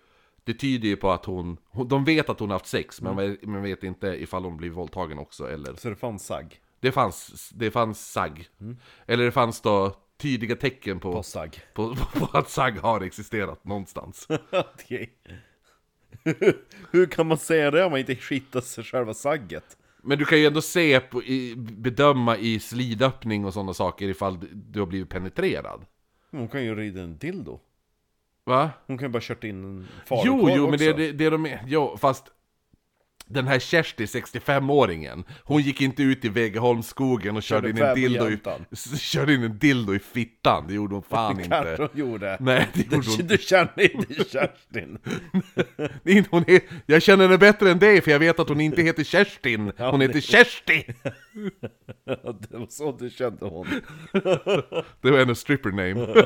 [0.49, 1.57] Det tyder ju på att hon...
[1.85, 4.69] de vet att hon har haft sex, men man man vet inte ifall hon blir
[4.69, 5.73] våldtagen också eller...
[5.73, 6.61] Så det fanns sagg?
[6.79, 8.49] Det fanns, det fanns sagg.
[9.05, 11.61] Eller det fanns då tydliga tecken på, På sagg?
[11.73, 14.27] på, på att sagg har existerat någonstans.
[16.91, 19.77] Hur kan man säga det om man inte skittar sig själva sagget?
[20.01, 24.37] Men du kan ju ändå se, på, i, bedöma i slidöppning och sådana saker ifall
[24.53, 25.85] du har blivit penetrerad.
[26.31, 27.59] Hon kan ju rida en dildo.
[28.49, 28.69] Va?
[28.87, 30.97] Hon kan ju bara kört in en Jo, falukorv jo, men det, också.
[30.97, 31.63] det, det de är...
[31.67, 32.25] Jo, fast...
[33.31, 37.95] Den här Kersti, 65-åringen, hon gick inte ut i Vegeholmsskogen och körde, Körde in en
[37.95, 38.39] dildo i,
[38.97, 41.75] körde in en dildo i fittan, det gjorde hon fan Det inte.
[41.79, 42.37] hon gjorde.
[42.39, 44.97] Nej, det gjorde Du, hon du känner inte Kerstin?
[46.29, 49.03] Hon är, Jag känner henne bättre än dig, för jag vet att hon inte heter
[49.03, 50.85] Kerstin, hon heter Kersti!
[52.49, 53.67] Det var så du kände hon.
[55.01, 56.25] Det var hennes stripper name.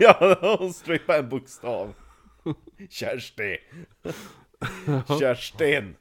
[0.00, 1.94] Ja, hon strippade en bokstav.
[2.90, 3.56] Kersti.
[5.20, 5.94] Kerstin.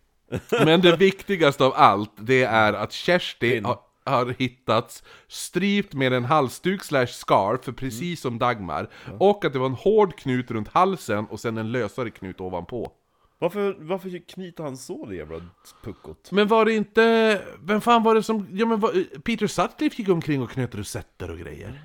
[0.66, 6.26] Men det viktigaste av allt, det är att Kersti har, har hittats strypt med en
[6.26, 8.90] halsduk slash scarf, för precis som Dagmar.
[9.20, 12.92] Och att det var en hård knut runt halsen och sen en lösare knut ovanpå.
[13.40, 15.46] Varför, varför knyter han så det jävla
[15.84, 16.32] puckot?
[16.32, 17.42] Men var det inte...
[17.64, 18.48] Vem fan var det som...
[18.52, 21.82] Ja men var, Peter Sutcliffe gick omkring och knöt rosetter och grejer.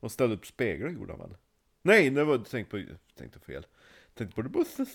[0.00, 1.36] Och ställde upp speglar gjorde han väl?
[1.82, 2.84] Nej, det var, tänk på,
[3.18, 3.66] tänkte fel.
[4.14, 4.86] Tänkte på det Buster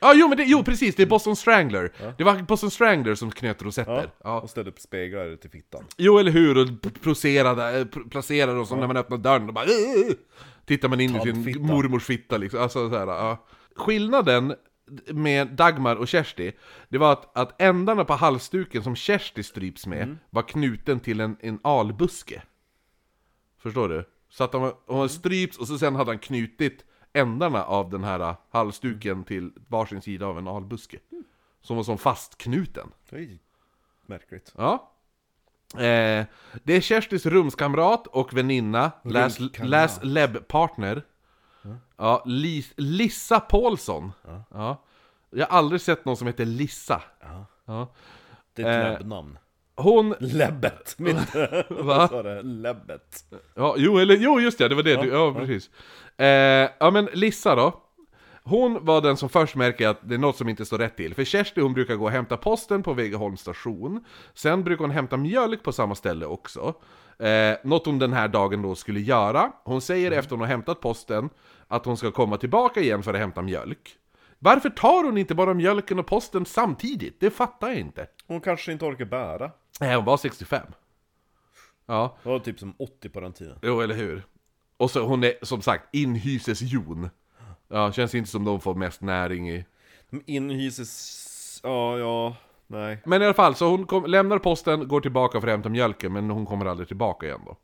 [0.00, 1.92] Ja, jo men det, jo precis, det är Boston Strangler.
[2.18, 4.10] Det var Boston Strangler som knöt rosetter.
[4.24, 4.40] Ja.
[4.40, 5.84] Och ställde upp speglar till fittan.
[5.96, 6.56] Jo, eller hur?
[6.56, 10.12] Och eh, pr- placerade och så när man öppnar dörren och bara "Åh!"
[10.66, 12.60] Tittar man in i sin mormors fitta liksom.
[12.60, 13.46] Alltså, så här, ja.
[13.76, 14.54] Skillnaden
[15.12, 16.52] med Dagmar och Kersti,
[16.88, 21.36] det var att, att ändarna på halsduken som Kersti stryps med var knuten till en,
[21.40, 22.42] en albuske.
[23.62, 24.04] Förstår du?
[24.30, 28.20] Så att hon hade stryps och så sen hade han knutit ändarna av den här
[28.20, 30.98] uh, halsduken till varsin sida av en albuske.
[31.62, 32.90] Som var som fastknuten.
[33.10, 33.38] Ju
[34.06, 34.52] märkligt.
[34.56, 34.90] Ja.
[35.74, 36.24] Eh,
[36.62, 38.92] det är Kerstis rumskamrat och väninna,
[39.62, 41.02] läs, Leb-partner.
[41.96, 44.12] Ja, Lis, Lissa Paulsson.
[44.50, 44.82] Ja.
[45.30, 47.02] Jag har aldrig sett någon som heter Lissa.
[47.20, 47.46] Ja.
[47.64, 47.88] Ja.
[48.52, 49.38] Det är ett Eh, läbbnamn.
[49.76, 50.14] Hon...
[50.18, 50.94] Läbbet!
[50.98, 51.64] Min, Va?
[51.68, 52.42] vad sa det?
[52.42, 53.24] Läbbet.
[53.54, 55.08] Ja, jo, eller, jo, just det, det var det du...
[55.08, 55.70] Ja, precis.
[56.16, 56.26] Eh,
[56.78, 57.80] ja, men Lissa då.
[58.46, 61.14] Hon var den som först märker att det är något som inte står rätt till.
[61.14, 64.04] För Kersti hon brukar gå och hämta posten på Vegaholms station.
[64.34, 66.74] Sen brukar hon hämta mjölk på samma ställe också.
[67.18, 69.52] Eh, något hon den här dagen då skulle göra.
[69.64, 71.30] Hon säger efter hon har hämtat posten
[71.68, 73.96] att hon ska komma tillbaka igen för att hämta mjölk.
[74.44, 77.20] Varför tar hon inte bara mjölken och posten samtidigt?
[77.20, 78.06] Det fattar jag inte.
[78.26, 79.50] Hon kanske inte orkar bära.
[79.80, 80.66] Nej, hon var 65.
[81.86, 83.58] Ja, Det var typ som 80 på den tiden.
[83.62, 84.22] jo eller hur.
[84.76, 87.10] Och så hon är som sagt inhysesjon.
[87.68, 89.64] Ja, känns inte som de får mest näring i...
[90.10, 91.60] De inhyses...
[91.62, 92.98] Ja, ja, nej.
[93.04, 96.12] Men i alla fall, så hon kom, lämnar posten, går tillbaka för att hämta mjölken,
[96.12, 97.56] men hon kommer aldrig tillbaka igen då.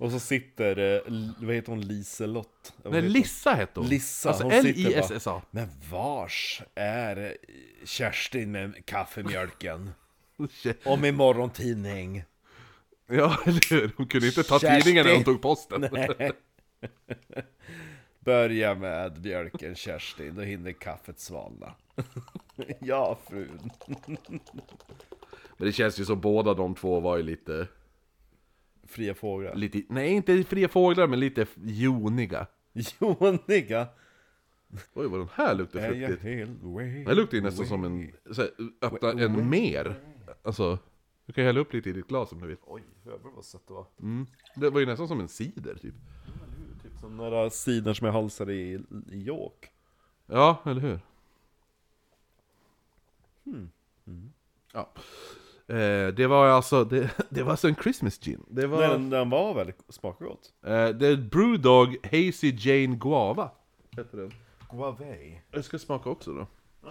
[0.00, 2.72] Och så sitter, eh, vad heter hon, Liselott?
[2.82, 3.88] Vad Nej, heter Lissa hette hon.
[3.88, 5.42] Lissa, Alltså hon sitter L-I-S-S-A.
[5.50, 7.30] Men vars är eh,
[7.84, 9.90] Kerstin med kaffemjölken?
[10.84, 12.24] Och med morgontidning?
[13.06, 13.92] Ja, eller hur?
[13.96, 14.80] Hon kunde inte ta Kerstin.
[14.80, 15.88] tidningen när hon tog posten.
[15.92, 16.32] Nej.
[18.20, 21.74] Börja med mjölken Kerstin, då hinner kaffet svalna.
[22.80, 23.70] ja, frun.
[25.56, 27.66] Men det känns ju som båda de två var ju lite...
[28.90, 29.54] Fria fåglar.
[29.54, 32.46] lite nej, inte fria fåglar, men lite joniga.
[32.72, 33.88] Joniga.
[34.94, 36.50] Oj, vad den här luktar fruktigt.
[36.62, 38.12] way Det luktar ju nästan som en...
[38.30, 38.50] Så här,
[38.80, 40.00] öppna en mer.
[40.42, 40.78] Alltså,
[41.26, 42.56] du kan hälla upp lite i ditt glas om du vill.
[42.66, 43.86] Oj, jävlar vad sött det var.
[44.00, 44.26] Mm.
[44.56, 45.94] Det var ju nästan som en cider, typ.
[46.82, 49.70] Typ som några sidor som jag halsar i, i York.
[50.26, 51.00] Ja, eller hur?
[53.44, 53.70] Hmm.
[54.72, 54.92] Ja.
[55.70, 58.44] Eh, det var alltså, det, det var alltså en Christmas gin.
[58.48, 58.88] Det var...
[58.88, 60.52] Den, den var väldigt smakar gott.
[60.66, 63.50] Eh, det är Brewdog Hazy Jane Guava.
[63.96, 64.32] Heter den.
[64.70, 65.34] Guavey.
[65.50, 66.46] Jag ska smaka också då.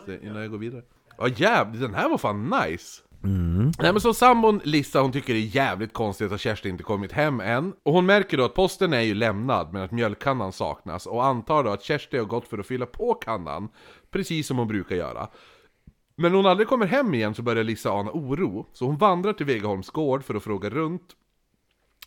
[0.06, 0.84] Se, innan jag går vidare.
[1.18, 3.02] Ja jävlar, den här var fan nice!
[3.22, 7.12] Nej men så sambon Lissa hon tycker det är jävligt konstigt att Kerstin inte kommit
[7.12, 7.74] hem än.
[7.84, 11.06] Och hon märker då att posten är ju lämnad men att mjölkkannan saknas.
[11.06, 13.70] Och antar då att Kersti har gått för att fylla på kannan.
[14.12, 15.28] Precis som hon brukar göra.
[16.19, 18.65] Men när hon aldrig kommer hem igen så börjar Lissa ana oro.
[18.73, 21.15] Så hon vandrar till Vegaholms gård för att fråga runt.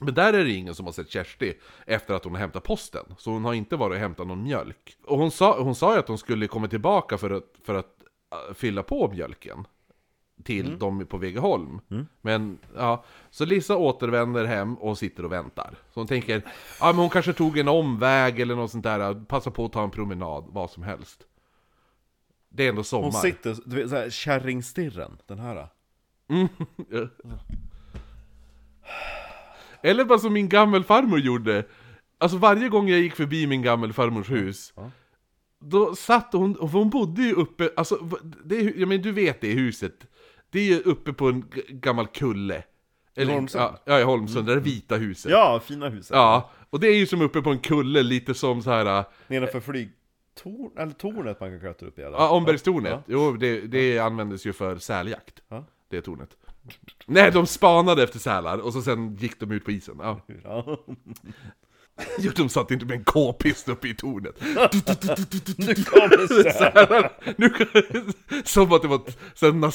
[0.01, 1.55] Men där är det ingen som har sett Kersti
[1.87, 3.05] efter att hon har hämtat posten.
[3.19, 4.97] Så hon har inte varit och hämtat någon mjölk.
[5.05, 8.03] Och hon sa, hon sa ju att hon skulle komma tillbaka för att, för att
[8.33, 9.67] äh, fylla på mjölken.
[10.45, 11.81] Till dem på Vegeholm.
[12.21, 15.75] Men ja, så Lisa återvänder hem och sitter och väntar.
[15.95, 16.43] Så hon tänker,
[16.81, 19.25] ja men hon kanske tog en omväg eller något sånt där.
[19.25, 21.27] Passa på att ta en promenad, vad som helst.
[22.55, 23.03] Det är ändå sommar.
[23.03, 25.57] Hon sitter, du vet såhär kärringstirren, den här.
[25.57, 25.69] Ja.
[29.83, 31.65] Eller bara som min gammelfarmor gjorde.
[32.19, 34.91] Alltså varje gång jag gick förbi min gammelfarmors hus Ja.
[35.65, 38.09] Då satt hon, och hon bodde ju uppe, alltså
[38.45, 40.07] det jag men du vet det huset
[40.51, 42.65] Det är ju uppe på en gammal kulle
[43.17, 43.77] Eller, Holmsund?
[43.85, 46.11] Ja, i Holmsund, det där vita huset Ja, fina huset.
[46.15, 49.05] Ja, och det är ju som uppe på en kulle, lite som så här.
[49.27, 49.61] Nedanför
[50.37, 52.93] flygtorn, eller tornet man kan klättra upp i alla Ja, Ombergstornet.
[52.93, 53.03] Ja.
[53.07, 55.43] Jo, det, det användes ju för säljakt.
[55.49, 55.65] Ja.
[55.89, 56.37] Det tornet.
[57.07, 59.97] Nej, de spanade efter sälar och så sen gick de ut på isen.
[60.01, 60.21] Ja.
[60.45, 60.77] Ja.
[62.19, 64.35] Jo, de satt inte med en k-pist uppe i tornet.
[65.59, 67.13] Nu kommer det Sälar.
[67.37, 67.53] Nu,
[68.45, 69.01] som att det var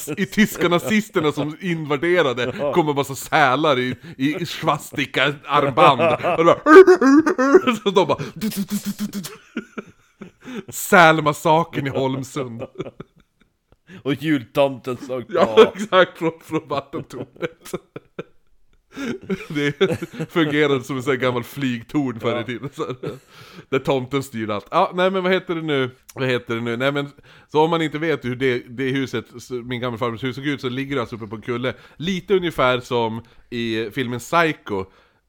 [0.08, 6.02] här, i tyska nazisterna som invaderade kom en massa sälar i, i svastika-armband.
[6.38, 8.20] Och det bara, så de bara...
[10.70, 12.64] Sälmassakern i Holmsund.
[14.04, 15.72] Och jultomten såg Ja, ja.
[15.76, 17.74] exakt, från, från vattentornet.
[19.50, 20.00] Det
[20.32, 22.70] fungerade som en sån här gammal flygtorn förr i tiden.
[22.74, 22.96] Så,
[23.70, 24.68] där tomten styrde allt.
[24.72, 25.90] Ja, nej men vad heter det nu?
[26.16, 26.78] Vad heter det nu?
[26.78, 27.10] Nej men,
[27.52, 29.26] så om man inte vet hur det, det huset,
[29.64, 31.74] min gammelfarmors hus såg ut, så ligger det alltså uppe på en kulle.
[31.98, 34.80] Lite ungefär som i filmen Psycho,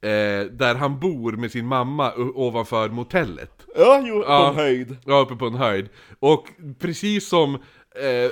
[0.01, 3.58] eh, där han bor med sin mamma ovanför motellet.
[3.75, 4.49] Ja, jo, på Ja.
[4.49, 4.97] en höjd.
[5.05, 5.89] Ja, uppe på en höjd.
[6.19, 6.47] Och
[6.79, 7.55] precis som
[7.95, 8.31] eh,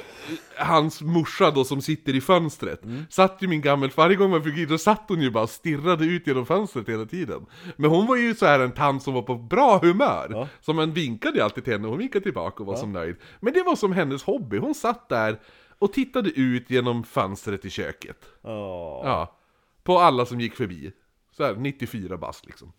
[0.58, 4.58] hans morsa då som sitter i fönstret, satt ju min gammel, varje gång man fick
[4.58, 7.46] in, då satt hon ju bara och stirrade ut genom fönstret hela tiden.
[7.76, 10.48] Men hon var ju så här en tant som var på bra humör, Ja.
[10.62, 13.16] så man vinkade alltid till henne, hon vinkade tillbaka och var som nöjd.
[13.40, 15.40] Men det var som hennes hobby, hon satt där
[15.80, 18.26] och tittade ut genom fönstret i köket.
[18.42, 19.02] Ja.
[19.06, 19.38] Ja.
[19.84, 20.92] På alla som gick förbi.
[21.32, 22.72] Så här, 94 bast liksom.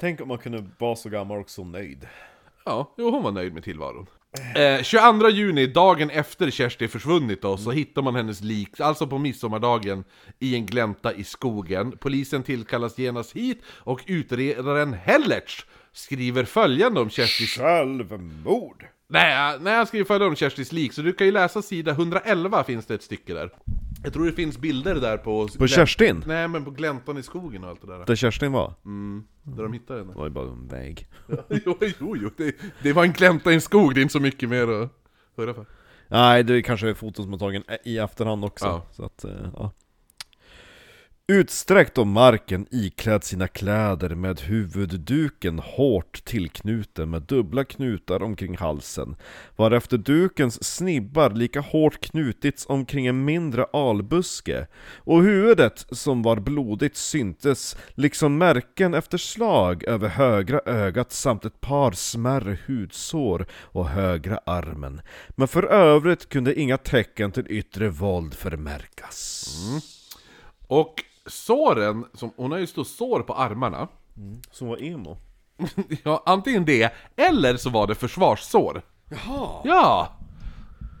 [0.00, 2.08] Tänk om man kunde vara så gammal och så nöjd.
[2.64, 4.06] Ja, jo, hon var nöjd med tillvaron.
[4.56, 9.18] Eh, 22 juni, dagen efter Kersti försvunnit då, så hittar man hennes lik, alltså på
[9.18, 10.04] midsommardagen,
[10.38, 11.92] i en glänta i skogen.
[12.00, 17.58] Polisen tillkallas genast hit och utredaren Hellertz skriver följande om Kerstis...
[17.58, 18.86] Självmord!
[19.08, 22.64] Nej, nej, han skriver följande om Kerstis lik, så du kan ju läsa sida 111
[22.64, 23.50] finns det ett stycke där.
[24.04, 25.48] Jag tror det finns bilder där på...
[25.58, 26.24] På Kerstin?
[26.26, 28.04] Nej men på gläntan i skogen och allt det där.
[28.06, 28.74] Där Kerstin var?
[28.84, 30.16] Mm, där de hittade Det henne.
[30.16, 31.06] var ju bara en väg.
[31.48, 32.30] jo, jo, jo.
[32.36, 34.90] Det, det var en glänta i en skog, det är inte så mycket mer att
[35.36, 35.66] höra för.
[36.08, 38.64] Nej, det är kanske foton som är tagen i efterhand också.
[38.66, 38.86] Ja.
[38.92, 39.72] Så att, eh, ja.
[41.30, 49.16] Utsträckt om marken iklädd sina kläder med huvudduken hårt tillknuten med dubbla knutar omkring halsen
[49.56, 54.66] varefter dukens snibbar lika hårt knutits omkring en mindre albuske
[54.96, 61.60] och huvudet som var blodigt syntes liksom märken efter slag över högra ögat samt ett
[61.60, 68.34] par smärre hudsår och högra armen men för övrigt kunde inga tecken till yttre våld
[68.34, 69.46] förmärkas.
[69.68, 69.80] Mm.
[70.66, 73.88] Och såren, som, hon har ju stå sår på armarna.
[74.50, 75.18] Som var emo?
[76.04, 78.82] Ja, antingen det, eller så var det försvarssår.
[79.10, 79.60] Jaha!
[79.64, 80.16] Ja!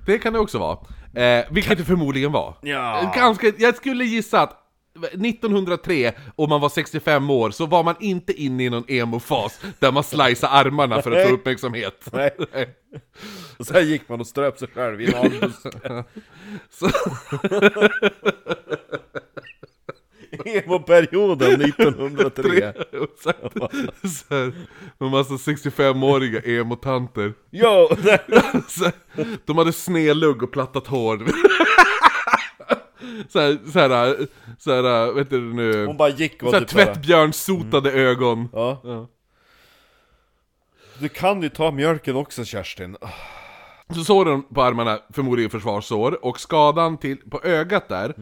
[0.06, 0.78] Det kan det också vara.
[1.24, 2.54] Eh, vilket det förmodligen var.
[2.62, 3.12] Ja.
[3.16, 4.56] Ganska, jag skulle gissa att
[4.96, 9.92] 1903, och man var 65 år, så var man inte inne i någon emo-fas där
[9.92, 12.08] man sliceade armarna för att få uppmärksamhet.
[12.12, 12.30] Nej.
[13.58, 15.52] Och så här gick man och ströp sig själv i en.
[16.70, 16.90] Så,
[20.44, 22.72] Emo-perioden 1903.
[23.22, 23.32] så,
[24.08, 24.52] så här,
[24.98, 27.34] en massa 65-åriga emo-tanter.
[27.50, 27.88] Jo!
[28.68, 28.90] Så,
[29.44, 31.18] de hade snedlugg och plattat hår.
[33.28, 34.16] Så här, så här,
[34.58, 35.86] så här, vet du nu?
[35.86, 38.48] Hon bara gick och Så här, typ bara, tvättbjörnssotade ögon.
[38.52, 38.80] ja.
[38.84, 39.08] Ja.
[40.98, 42.96] Du kan ju ta mjölken också Kerstin.
[43.94, 48.14] Så såren på armarna, förmodligen försvarssår, och skadan till, på ögat där,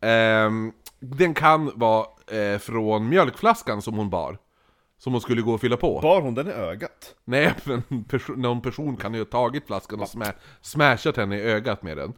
[0.00, 0.72] ehm,
[1.04, 4.38] den kan vara eh, från mjölkflaskan som hon bar.
[4.98, 6.00] Som hon skulle gå och fylla på.
[6.00, 7.14] Bar hon den i ögat?
[7.24, 11.40] Nej, men perso- någon person kan ju ha tagit flaskan och smä- smashat henne i
[11.40, 12.12] ögat med den.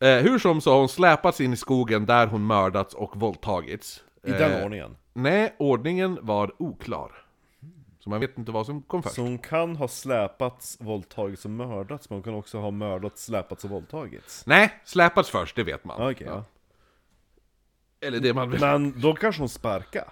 [0.00, 4.02] Eh, hur som så har hon släpats in i skogen där hon mördats och våldtagits.
[4.26, 4.96] I den Eh, ordningen?
[5.12, 7.12] Nej, ordningen var oklar.
[7.98, 9.14] Så man vet inte vad som kom först.
[9.14, 13.64] Så hon kan ha släpats, våldtagits och mördats, men hon kan också ha mördats, släpats
[13.64, 14.46] och våldtagits?
[14.46, 16.10] Nej, släpats först, det vet man.
[16.10, 16.44] Okej, ja.
[18.00, 18.60] Eller det man vet.
[18.60, 20.04] Men då kanske hon sparka?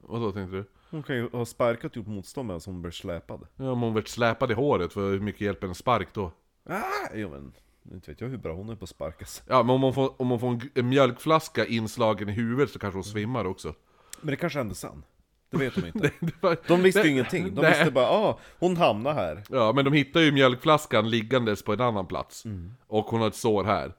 [0.00, 0.64] Vad då tänkte du?
[0.90, 3.46] Hon kan ju ha sparkat gjort motstånd medan hon blir släpad.
[3.56, 6.32] Ja, om hon vart släpad i håret, för hur mycket hjälper en spark då?
[6.70, 6.82] Ah,
[7.14, 7.52] jo men,
[7.92, 9.42] inte vet jag hur bra hon är på att sparkas.
[9.46, 12.78] Ja, men om hon får, om hon får en, en mjölkflaska inslagen i huvudet så
[12.78, 13.74] kanske hon svimmar också.
[14.20, 15.02] Men det kanske hände sen.
[15.50, 16.10] Det vet de inte.
[16.66, 17.54] De visste ingenting.
[17.54, 19.42] De visste bara, ah, hon hamnar här.
[19.48, 22.44] Ja, men de hittar ju mjölkflaskan liggandes på en annan plats.
[22.44, 22.72] Mm.
[22.86, 23.92] Och hon har ett sår här.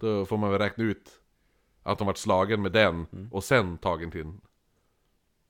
[0.00, 1.19] Då får man väl räkna ut
[1.82, 3.28] att hon varit slagen med den, Mm.
[3.32, 4.26] och sen tagen till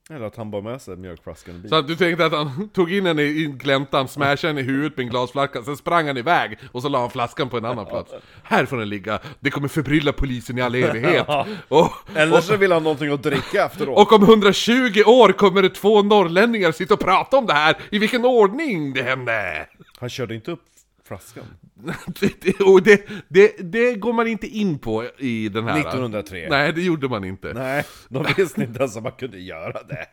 [0.09, 1.69] Eller att han bar med sig mjölkflaskan i bilen.
[1.69, 4.97] Så att du tänkte att han tog in henne i gläntan, smashade henne i huvudet
[4.97, 7.85] med en glasflaska, sen sprang han iväg och så la han flaskan på en annan
[7.85, 8.11] plats.
[8.43, 11.27] Här får den ligga, det kommer förbrylla polisen i all evighet.
[11.67, 13.97] Och, Eller så vill han någonting att dricka efteråt.
[13.97, 17.99] och om 120 år kommer det två norrlänningar sitta och prata om det här, i
[17.99, 19.67] vilken ordning det hände.
[19.99, 20.63] Han körde inte upp
[21.11, 21.43] flaskan.
[22.19, 25.79] Det, och det, det, det går man inte in på i den här...
[25.79, 26.47] 1903.
[26.49, 27.53] Nej, det gjorde man inte.
[27.53, 30.07] Nej, de visste inte ens att man kunde göra det.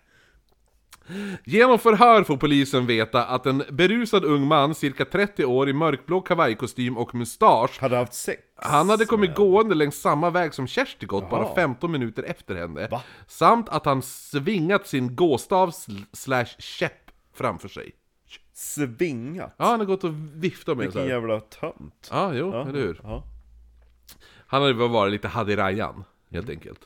[1.44, 6.20] Genom förhör får polisen veta att en berusad ung man, cirka 30 år, i mörkblå
[6.20, 8.42] kavajkostym och mustasch Hade haft sex.
[8.56, 11.54] Han hade kommit gående längs samma väg som Kersti gått, bara Jaha.
[11.54, 12.88] 15 minuter efter henne.
[12.90, 13.02] Va?
[13.26, 17.92] Samt att han svingat sin gåstav sl- slash käpp framför sig.
[18.58, 19.54] Svingat.
[19.56, 22.08] Ja, han har gått och viftat med Vilken jävla tönt.
[22.10, 23.00] Ja, jo, Ja, eller hur?
[23.02, 23.22] Ja.
[24.46, 26.80] Han hade väl varit lite hadirajan, helt enkelt.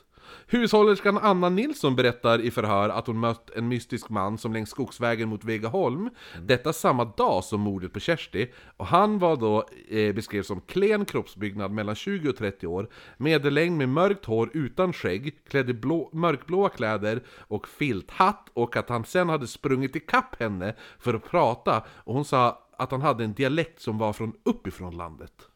[0.47, 5.29] Hushållerskan Anna Nilsson berättar i förhör att hon mött en mystisk man som längs skogsvägen
[5.29, 6.09] mot Vegaholm,
[6.41, 11.05] detta samma dag som mordet på Kersti, och han var då eh, beskrevs som klen
[11.05, 16.09] kroppsbyggnad mellan 20 och 30 år, medellängd med mörkt hår utan skägg, klädd i blå,
[16.13, 21.83] mörkblåa kläder och filthatt, och att han sen hade sprungit ikapp henne för att prata,
[21.87, 25.49] och hon sa att han hade en dialekt som var från uppifrån landet.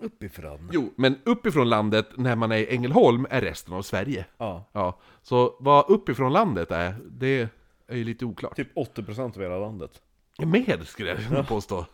[0.00, 0.70] Uppifrån.
[0.72, 4.24] Jo, men uppifrån landet när man är i Ängelholm är resten av Sverige.
[4.38, 4.64] Ja.
[4.72, 7.48] Ja, så vad uppifrån landet är, det
[7.86, 8.56] är ju lite oklart.
[8.56, 9.90] Typ 80% av hela landet.
[10.38, 11.86] Mer skulle jag vilja påstå.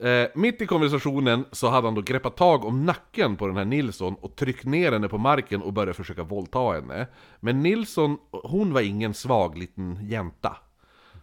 [0.00, 3.64] Eh, mitt i konversationen så hade han då greppat tag om nacken på den här
[3.64, 7.06] Nilsson och tryckt ner henne på marken och började försöka våldta henne.
[7.40, 10.56] Men Nilsson, hon var ingen svag liten jänta.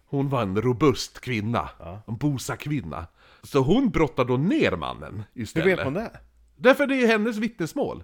[0.05, 1.69] Hon var en robust kvinna,
[2.07, 3.07] en bosa-kvinna.
[3.43, 5.79] Så hon brottade då ner mannen Hur istället.
[5.79, 6.11] vet man det?
[6.55, 8.03] Därför det är hennes vittnesmål.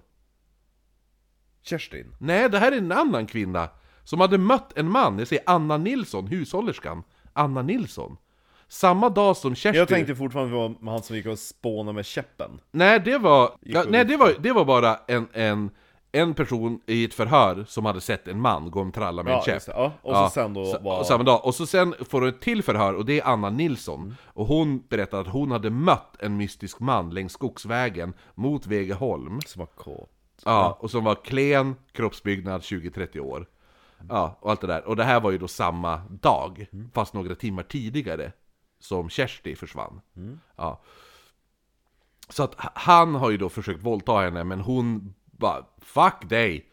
[1.62, 2.14] Kerstin?
[2.18, 3.68] Nej, det här är en annan kvinna
[4.04, 7.02] som hade mött en man, jag säger Anna Nilsson, hushållerskan.
[7.32, 8.16] Anna Nilsson.
[8.68, 9.78] Samma dag som Kersti...
[9.78, 12.60] Jag tänkte fortfarande på han som gick och spånade med käppen.
[12.70, 15.70] Nej, det var, ja, nej, det var, det var bara en, en,
[16.12, 19.36] en person i ett förhör som hade sett en man gå och tralla med en
[19.36, 19.54] Ja, käpp.
[19.54, 19.72] just det.
[19.76, 21.44] Ja, och så sen då var- och samma dag.
[21.44, 24.16] Och så sen får du ett till förhör, och det är Anna Nilsson.
[24.24, 29.40] Och hon berättar att hon hade mött en mystisk man längs skogsvägen mot Vegeholm.
[29.46, 30.10] Som var kåt.
[30.44, 33.46] Ja, och som var klen, kroppsbyggnad, 20-30 år.
[34.08, 34.84] Ja, och allt det där.
[34.88, 38.32] Och det här var ju då samma dag, fast några timmar tidigare,
[38.78, 40.00] som Kersti försvann.
[40.56, 40.80] Ja.
[42.28, 46.66] Så att han har ju då försökt våldta henne, men hon bara 'Fuck dig!'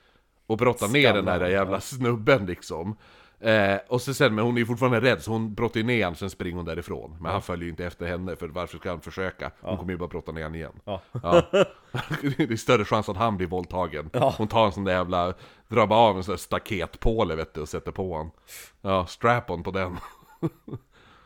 [0.47, 2.97] Och brottar ner den där jävla snubben liksom.
[3.39, 6.15] Eh, och så sen, men hon är ju fortfarande rädd, så hon brottar ner honom,
[6.15, 7.18] sen springer hon därifrån.
[7.22, 9.51] Men han följer ju inte efter henne, för varför ska han försöka?
[9.61, 10.72] Hon kommer ju bara brotta ner honom igen.
[10.86, 11.01] Ja.
[11.24, 11.41] Ja.
[12.38, 14.09] det är större chans att han blir våldtagen.
[14.38, 15.34] Hon tar en sån där jävla,
[15.68, 18.32] drar bara av en sån där staketpåle vet du och sätter på honom.
[18.82, 19.97] Ja, strap-on på den.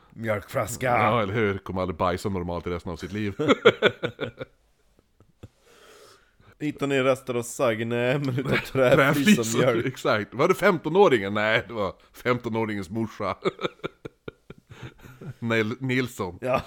[0.09, 0.85] Mjölkflaska!
[0.85, 1.57] Ja, eller hur?
[1.57, 3.35] Kommer aldrig bajsa normalt i resten av sitt liv.
[6.61, 9.85] Hittar ni rester av saggnämen utav träflis och mjölk?
[9.85, 10.33] exakt.
[10.33, 11.33] Var det 15-åringen?
[11.33, 11.93] Nej, det var
[12.23, 13.35] 15-åringens morsa.
[15.39, 16.37] Nil- Nilsson.
[16.41, 16.61] Ja,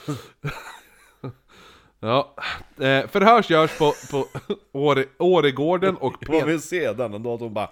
[2.01, 2.35] Ja,
[2.77, 4.27] eh, förhörs görs på, på
[4.73, 7.69] Åre, Åregården och vad Pet- vill se den ändå att hon bara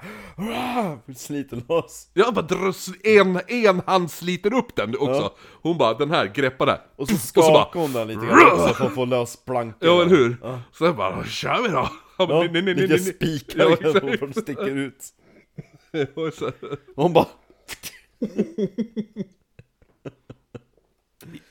[1.16, 2.08] sliter loss.
[2.14, 5.32] Jag bara dras, en, en hand sliter upp den också.
[5.62, 6.80] Hon bara, den här, greppa där.
[6.96, 9.92] Och så bara, skakar hon den lite grann också för att få lös plankorna.
[9.92, 10.36] Ja, eller hur?
[10.78, 11.88] Sen bara, kör vi då!
[12.18, 14.18] Ja, nej, nej, nej, spikar Ja, exakt.
[14.18, 15.04] som sticker ut.
[16.14, 16.24] Och
[16.94, 17.26] Och hon bara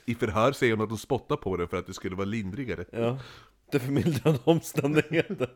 [0.04, 2.84] I förhör säger hon att hon spottar på den för att det skulle vara lindrigare.
[2.92, 3.18] Ja,
[3.72, 5.50] det förmildrande omständigheter.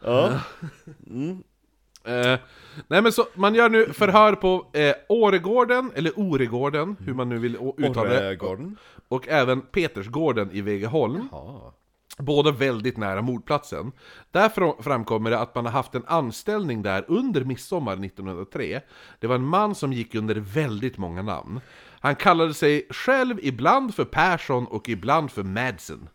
[0.00, 0.40] Ja,
[2.04, 2.38] Eh,
[2.88, 7.38] nej men så, man gör nu förhör på eh, Åregården, eller Oregården, hur man nu
[7.38, 8.28] vill uttala det.
[8.28, 8.76] Orregården.
[9.08, 11.28] Och även Petersgården i Vegeholm.
[11.32, 11.74] Ja.
[12.18, 13.92] Båda väldigt nära mordplatsen.
[14.30, 18.80] Där fram- framkommer det att man har haft en anställning där under midsommar 1903.
[19.20, 21.60] Det var en man som gick under väldigt många namn.
[22.00, 26.08] Han kallade sig själv ibland för Persson och ibland för Madsen.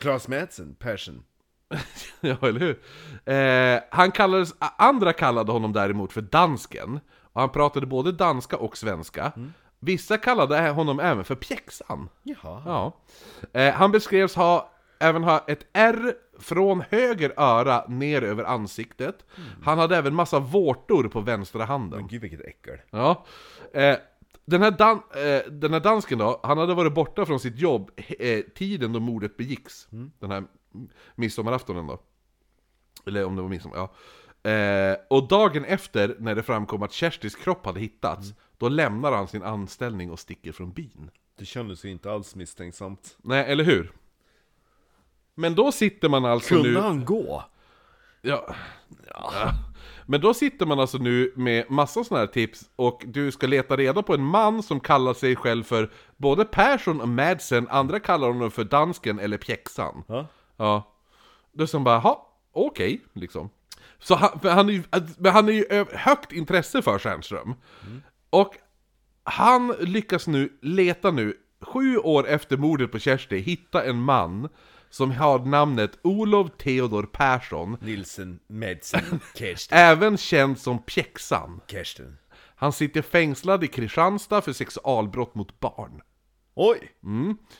[0.00, 1.22] Claes Madsen, Persson.
[2.20, 2.80] ja, eller hur?
[3.34, 7.00] Eh, han kallades, andra kallade honom däremot för dansken.
[7.32, 9.32] Och han pratade både danska och svenska.
[9.80, 12.08] Vissa kallade honom även för pjäxan.
[12.22, 12.62] Jaha.
[12.66, 12.92] Ja.
[13.60, 19.24] Eh, han beskrevs ha, även ha ett R från höger öra ner över ansiktet.
[19.62, 21.98] Han hade även massa vårtor på vänstra handen.
[21.98, 22.78] Men gud vilket äckel.
[22.90, 23.24] Ja.
[23.74, 23.96] Eh,
[24.44, 27.90] den, här dan eh, den här dansken då, han hade varit borta från sitt jobb
[27.96, 29.88] eh, tiden då mordet begicks.
[30.18, 30.44] Den här
[31.14, 32.00] midsommaraftonen då.
[33.06, 33.94] Eller om det var midsommar, ja.
[34.50, 39.28] Eh, och dagen efter, när det framkom att Kerstis kropp hade hittats, då lämnar han
[39.28, 41.10] sin anställning och sticker från byn.
[41.38, 43.16] Det kändes ju inte alls misstänksamt.
[43.22, 43.92] Nej, eller hur?
[45.34, 46.80] Men då sitter man alltså Kunde nu...
[46.80, 47.44] han gå?
[48.20, 48.54] Ja.
[49.10, 49.52] ja.
[50.06, 53.76] Men då sitter man alltså nu med massa sådana här tips och du ska leta
[53.76, 58.28] reda på en man som kallar sig själv för både Persson och Madsen, andra kallar
[58.28, 60.04] honom för dansken eller pjäxan.
[60.06, 60.26] Ja.
[60.56, 60.94] Ja.
[61.52, 63.50] Då som bara, ha, okej, liksom.
[63.98, 64.82] Så han, för han, är ju,
[65.18, 67.54] men han är ju högt intresse för Stjernström.
[68.30, 68.54] Och
[69.24, 74.48] han lyckas nu leta nu, sju år efter mordet på Kersti, hitta en man
[74.90, 79.78] som har namnet Olof Theodor Persson, Nilsen, Madsen, Kirsten.
[79.78, 81.60] även känd som Pjäxan.
[81.66, 82.18] Kirsten.
[82.56, 86.00] Han sitter fängslad i Kristianstad för sexualbrott mot barn.
[86.54, 86.92] Oj!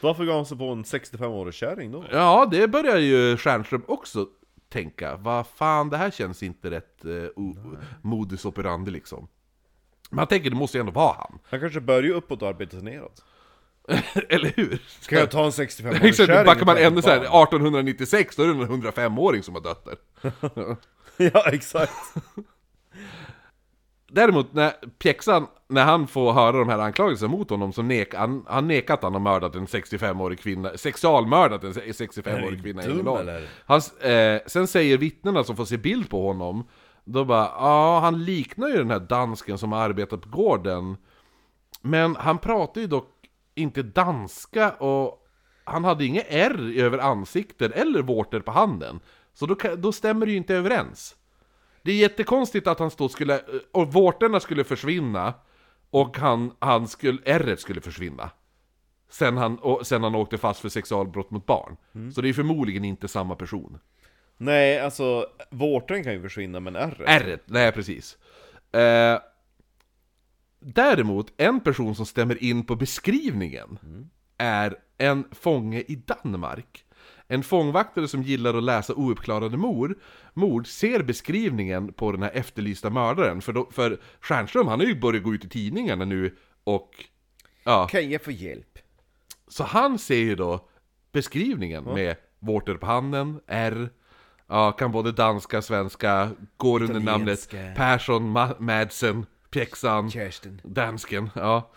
[0.01, 2.05] Varför gav han sig på en 65-årig kärring då?
[2.11, 4.27] Ja, det börjar ju Stjernström också
[4.69, 5.17] tänka.
[5.17, 7.05] Vad fan, det här känns inte rätt
[7.37, 7.57] o-
[8.03, 9.29] modus operandi liksom.
[10.09, 11.39] Men han tänker, det måste ju ändå vara han.
[11.51, 13.25] Han kanske börjar uppåt och arbetar sig neråt.
[14.29, 14.83] Eller hur?
[15.01, 16.47] Ska jag ta en 65-årig Exakt, kärring?
[16.47, 17.43] backar man ännu såhär, barn?
[17.43, 19.97] 1896, då är det en 105-åring som har dött där.
[21.21, 21.93] Ja, exakt.
[24.11, 28.45] Däremot, när Pjäxan, när han får höra de här anklagelserna mot honom, så nek, han,
[28.49, 33.47] han nekar att han har mördat en 65-årig kvinna, sexualmördat en 65-årig kvinna i?
[33.67, 36.65] Hans, eh, Sen säger vittnena som får se bild på honom,
[37.13, 40.97] då bara, ja han liknar ju den här dansken som har arbetat på gården.
[41.83, 43.11] Men han pratar ju dock
[43.55, 45.27] inte danska och
[45.65, 49.01] han hade inga R över ansiktet eller vårtor på handen.
[49.35, 51.17] Så då, då stämmer det ju inte överens.
[51.83, 53.41] Det är jättekonstigt att han då skulle,
[53.73, 55.35] och vårtorna skulle försvinna
[55.91, 58.31] och han, han skulle, R skulle försvinna.
[59.11, 61.77] Sen han, och, sen han åkte fast för sexualbrott mot barn.
[62.13, 63.79] Så det är förmodligen inte samma person.
[64.41, 68.19] Nej, alltså vårten kan ju försvinna men r r nej precis.
[68.73, 69.19] Eh,
[70.61, 74.11] däremot, en person som stämmer in på beskrivningen mm.
[74.39, 76.85] är en fånge i Danmark.
[77.29, 79.95] En fångvaktare som gillar att läsa ouppklarade mord,
[80.35, 83.43] mord ser beskrivningen på den här efterlysta mördaren.
[83.43, 87.05] För, då, för Stjernström, han har ju börjat gå ut i tidningarna nu och...
[87.65, 87.87] Ja.
[87.87, 88.79] Kan jag få hjälp?
[89.49, 90.69] Så han ser ju då
[91.13, 91.95] beskrivningen ja.
[91.95, 93.91] med vårtor på handen, R,
[94.49, 97.51] ja, kan både danska, svenska, går under namnet.
[97.77, 100.61] Persson, Ma- Madsen, Pjäxan, Kirsten.
[100.65, 101.71] dansken, ja.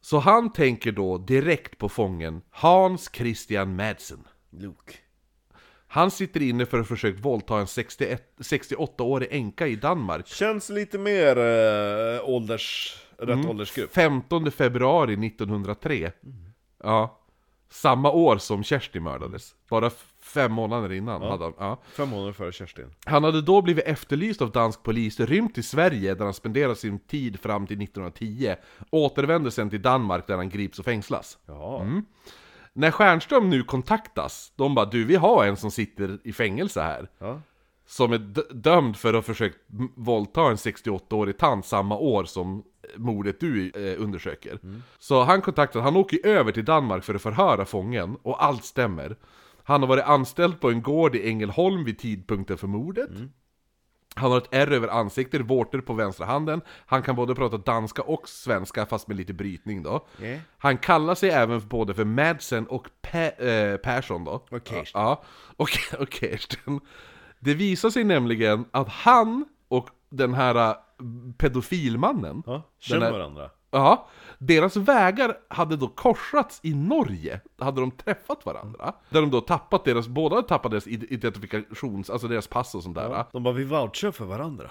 [0.00, 4.24] Så han tänker då direkt på fången Hans Christian Madsen.
[4.50, 4.92] Luke.
[5.90, 10.26] Han sitter inne för att försökt våldta en 61 68-årig änka i Danmark.
[10.26, 12.96] Känns lite mer äh, ålders...
[13.20, 13.48] Rätt Mm.
[13.50, 13.94] åldersgrupp.
[13.94, 16.12] 15 februari 1903.
[16.82, 17.18] Ja.
[17.70, 19.54] Samma år som Kersti mördades.
[19.68, 19.90] Bara
[20.28, 21.22] fem månader innan.
[21.22, 21.78] Hade han, ja.
[21.92, 22.94] Fem månader före Kerstin.
[23.04, 26.98] han hade då blivit efterlyst av dansk polis, rymt till Sverige där han spenderade sin
[26.98, 28.54] tid fram till 1910.
[28.90, 31.38] Återvände sen till Danmark där han grips och fängslas.
[31.46, 31.80] Ja.
[31.80, 32.04] Mm.
[32.72, 37.08] När Stjernström nu kontaktas, de bara du vi har en som sitter i fängelse här.
[37.18, 37.40] ja.
[37.86, 38.18] Som är
[38.54, 39.56] dömd för att ha försökt
[39.96, 42.62] våldta en 68-årig tant samma år som
[42.96, 44.58] mordet du eh, undersöker.
[44.98, 49.16] Så han kontaktar, han åker över till Danmark för att förhöra fången, och allt stämmer.
[49.68, 53.10] Han har varit anställd på en gård i Ängelholm vid tidpunkten för mordet.
[54.14, 56.60] Han har ett ärr över ansiktet, vårtor på vänstra handen.
[56.86, 60.06] Han kan både prata danska och svenska, fast med lite brytning då.
[60.22, 60.40] Yeah.
[60.58, 64.32] Han kallar sig även både för Madsen och Pe- eh, Persson då.
[64.50, 65.00] Och Kirsten.
[65.02, 65.22] Ja,
[65.56, 66.80] och, och Kirsten.
[67.38, 70.76] Det visar sig nämligen att han och den här äh,
[71.38, 72.62] pedofilmannen, Ja.
[72.78, 73.50] Känner varandra.
[73.70, 74.08] Ja,
[74.38, 77.40] deras vägar hade då korsats i Norge.
[77.58, 78.92] Hade de träffat varandra.
[79.10, 82.82] Där de då tappat deras, båda hade tappat deras id- identifikations, alltså deras pass och
[82.82, 83.10] sånt där.
[83.10, 84.70] Ja, De bara, vi vouchar för varandra.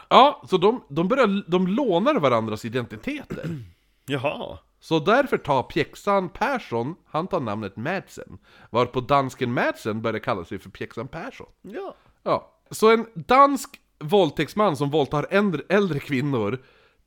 [0.50, 3.50] så de, de börjar, de lånar varandras identiteter.
[4.06, 4.58] Jaha.
[4.80, 8.38] Så därför tar pjäxan Persson, han tar namnet Madsen.
[8.70, 11.48] Varpå dansken Madsen börjar kalla sig för pjäxan Persson.
[11.62, 11.95] Ja.
[12.24, 12.52] Ja.
[12.72, 16.60] Så en dansk våldtäktsman som våldtar äldre, äldre kvinnor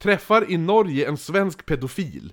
[0.02, 2.32] träffar i Norge en svensk pedofil.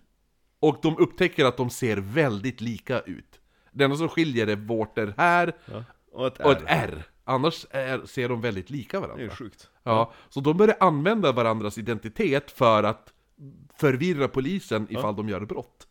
[0.59, 3.39] Och de upptäcker att de ser väldigt lika ut.
[3.71, 5.83] Det enda som skiljer är vårtor här ja.
[6.11, 7.03] Och ett och ett R.
[7.23, 9.23] Annars är, ser de väldigt lika Det är varandra.
[9.23, 9.69] ju sjukt.
[9.83, 13.13] Ja, så de börjar använda varandras identitet för att
[13.77, 15.87] förvirra polisen ifall de gör brott.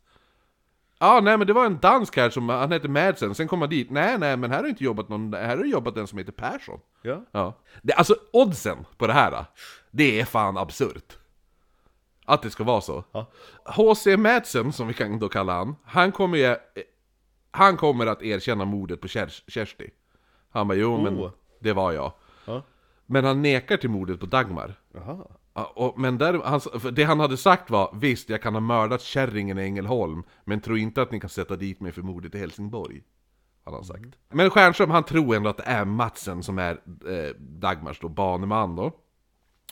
[0.99, 3.71] Ja, nej men det var en dansk här som, han hette Madsen, sen kom han
[3.71, 6.33] dit, nej nej men här har inte jobbat någon, här har jobbat en som heter
[6.33, 6.81] Persson.
[7.03, 7.25] Ja.
[7.33, 7.59] Ja.
[7.83, 9.45] Det, alltså oddsen på det här,
[9.91, 11.17] det är fan absurt.
[12.27, 13.05] Att det ska vara så.
[13.13, 13.31] Ja.
[13.65, 14.17] H.C.
[14.17, 16.57] Madsen, som vi kan då kalla han, han kommer ju,
[17.51, 19.91] han kommer att erkänna mordet på Kers- Kersti.
[20.51, 21.31] Han bara, jo men Oh.
[21.61, 22.13] det var jag.
[22.47, 22.63] Ja.
[23.07, 24.75] Men han nekar till mordet på Dagmar.
[24.95, 25.27] Jaha.
[25.55, 26.61] Ja, och, men där, han,
[26.95, 30.77] det han hade sagt var Visst, jag kan ha mördat kärringen i Ängelholm Men tro
[30.77, 33.03] inte att ni kan sätta dit mig för mordet i Helsingborg
[33.65, 36.73] han sagt Men Stjernström, han tror ändå att det är Matsen som är
[37.09, 38.93] eh, Dagmars då, baneman då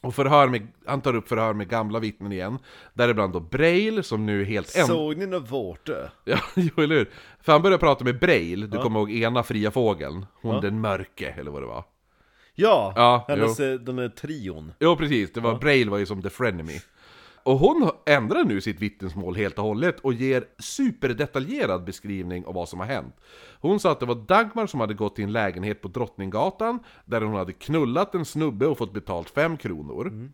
[0.05, 2.59] och förhör med, han tar upp förhör med gamla vittnen igen
[2.95, 4.87] Däribland då Braille som nu är helt en...
[4.87, 6.11] Såg ni något vårte?
[6.25, 7.11] Ja, jo eller hur?
[7.43, 10.61] För han börjar prata med Braille, du kommer ihåg ena fria fågeln Hon Ja.
[10.61, 11.85] den mörke, eller vad det var
[12.55, 14.73] Ja, Ja, hennes, eh, den där trion.
[14.81, 16.81] Jo precis, det var Braille var ju som the frenemy
[17.45, 22.69] Och hon ändrar nu sitt vittnesmål helt och hållet och ger superdetaljerad beskrivning av vad
[22.69, 23.17] som har hänt.
[23.61, 27.21] Hon sa att det var Dagmar som hade gått till en lägenhet på Drottninggatan där
[27.21, 30.31] hon hade knullat en snubbe och fått betalt 5 kronor.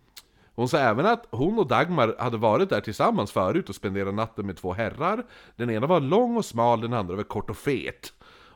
[0.54, 4.46] Hon sa även att hon och Dagmar hade varit där tillsammans förut och spenderat natten
[4.46, 5.26] med två herrar.
[5.56, 8.12] Den ena var lång och smal, den andra var kort och fet.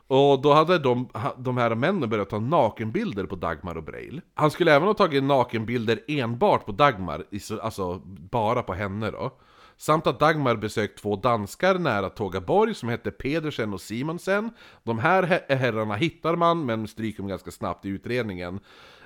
[0.07, 4.21] Och då hade de, de här männen börjat ta nakenbilder på Dagmar och Breil.
[4.33, 7.23] Han skulle även ha tagit nakenbilder enbart på Dagmar,
[7.61, 9.31] alltså bara på henne då.
[9.77, 14.49] Samt att Dagmar besökt två danskar nära Tågaborg som hette Pedersen och Simonsen.
[14.83, 18.59] De här herrarna hittar man, men stryker dem ganska snabbt i utredningen.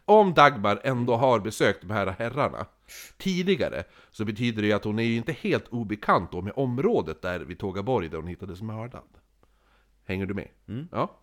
[0.05, 2.65] Om Dagmar ändå har besökt de här herrarna
[3.17, 7.21] tidigare, så betyder det ju att hon är ju inte helt obekant då med området
[7.21, 9.07] där vid Tågaborg där hon hittades mördad.
[10.09, 10.47] Hänger du med?
[10.91, 11.19] Ja.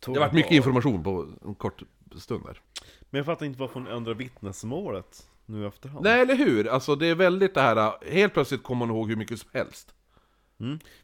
[0.00, 1.82] Det har varit mycket information på en kort
[2.16, 2.60] stund där.
[3.10, 6.04] Men jag fattar inte varför hon ändrar vittnesmålet nu efterhand.
[6.04, 6.68] Nej, eller hur?
[6.68, 9.94] Alltså det är väldigt det här, helt plötsligt kommer hon ihåg hur mycket som helst.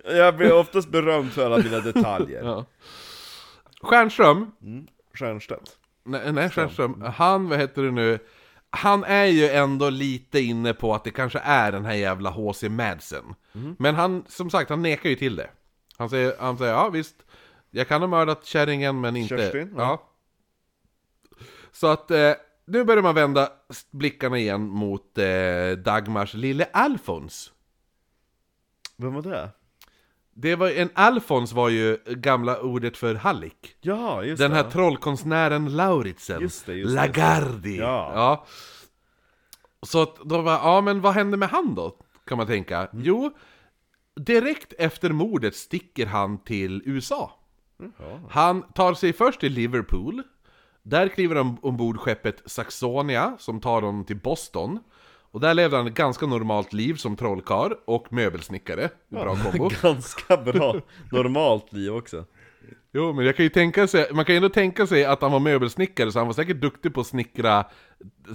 [0.06, 2.44] Jag blir oftast berömd för alla mina detaljer.
[2.44, 2.66] ja.
[3.82, 4.88] Stjernström, Mm.
[5.16, 5.78] Stiernstedt.
[6.04, 8.20] nej, nej Stjernström, han, vad heter det nu?
[8.70, 12.70] Han är ju ändå lite inne på att det kanske är den här jävla H.C.
[12.70, 13.24] Madsen.
[13.78, 15.50] Men han, som sagt, han nekar ju till det.
[15.98, 17.16] Han säger, han säger ja visst,
[17.72, 19.38] jag kan ha mördat kärringen men inte...
[19.38, 19.82] Kerstin, ja.
[19.84, 20.08] ja.
[21.72, 22.32] Så att eh,
[22.66, 23.50] nu börjar man vända
[23.92, 25.26] blickarna igen mot eh,
[25.78, 27.52] Dagmars lille Alfons.
[29.02, 29.50] Vem var det?
[30.34, 33.76] Det var, en Alfons var ju gamla ordet för hallick.
[33.82, 34.58] Ja, just Den det.
[34.58, 36.42] här trollkonstnären Lauritsen.
[36.42, 36.96] Just det, just.
[36.96, 37.78] Lagardi.
[37.78, 38.12] Ja.
[38.16, 38.46] ja.
[39.82, 41.98] Så att då var, ja men vad hände med han då?
[42.26, 42.78] Kan man tänka.
[42.78, 43.06] Mm.
[43.06, 43.32] Jo,
[44.16, 47.32] direkt efter mordet sticker han till USA.
[47.98, 48.20] Ja.
[48.30, 50.24] Han tar sig först till Liverpool.
[50.84, 54.80] Där kliver han ombord skeppet Saxonia som tar honom till Boston.
[55.32, 58.90] Och där levde han ett ganska normalt liv som trollkarl och möbelsnickare.
[59.10, 59.70] Bra kombo.
[59.82, 60.76] Ganska bra.
[61.12, 62.26] Normalt liv också.
[62.94, 65.32] Jo, men jag kan ju tänka sig, man kan ju ändå tänka sig att han
[65.32, 67.66] var möbelsnickare, så han var säkert duktig på att snickra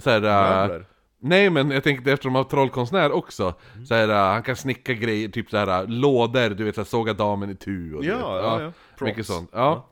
[0.03, 0.85] så här, äh, Möbler.
[1.19, 3.53] Nej men jag tänkte eftersom han var trollkonstnär också,
[3.87, 6.81] så här, äh, han kan snicka grejer, typ så här äh, lådor, du vet så
[6.81, 8.71] här, såga damen i tu och Ja, vet, ja, ja.
[9.05, 9.27] Mycket Props.
[9.27, 9.89] sånt, ja.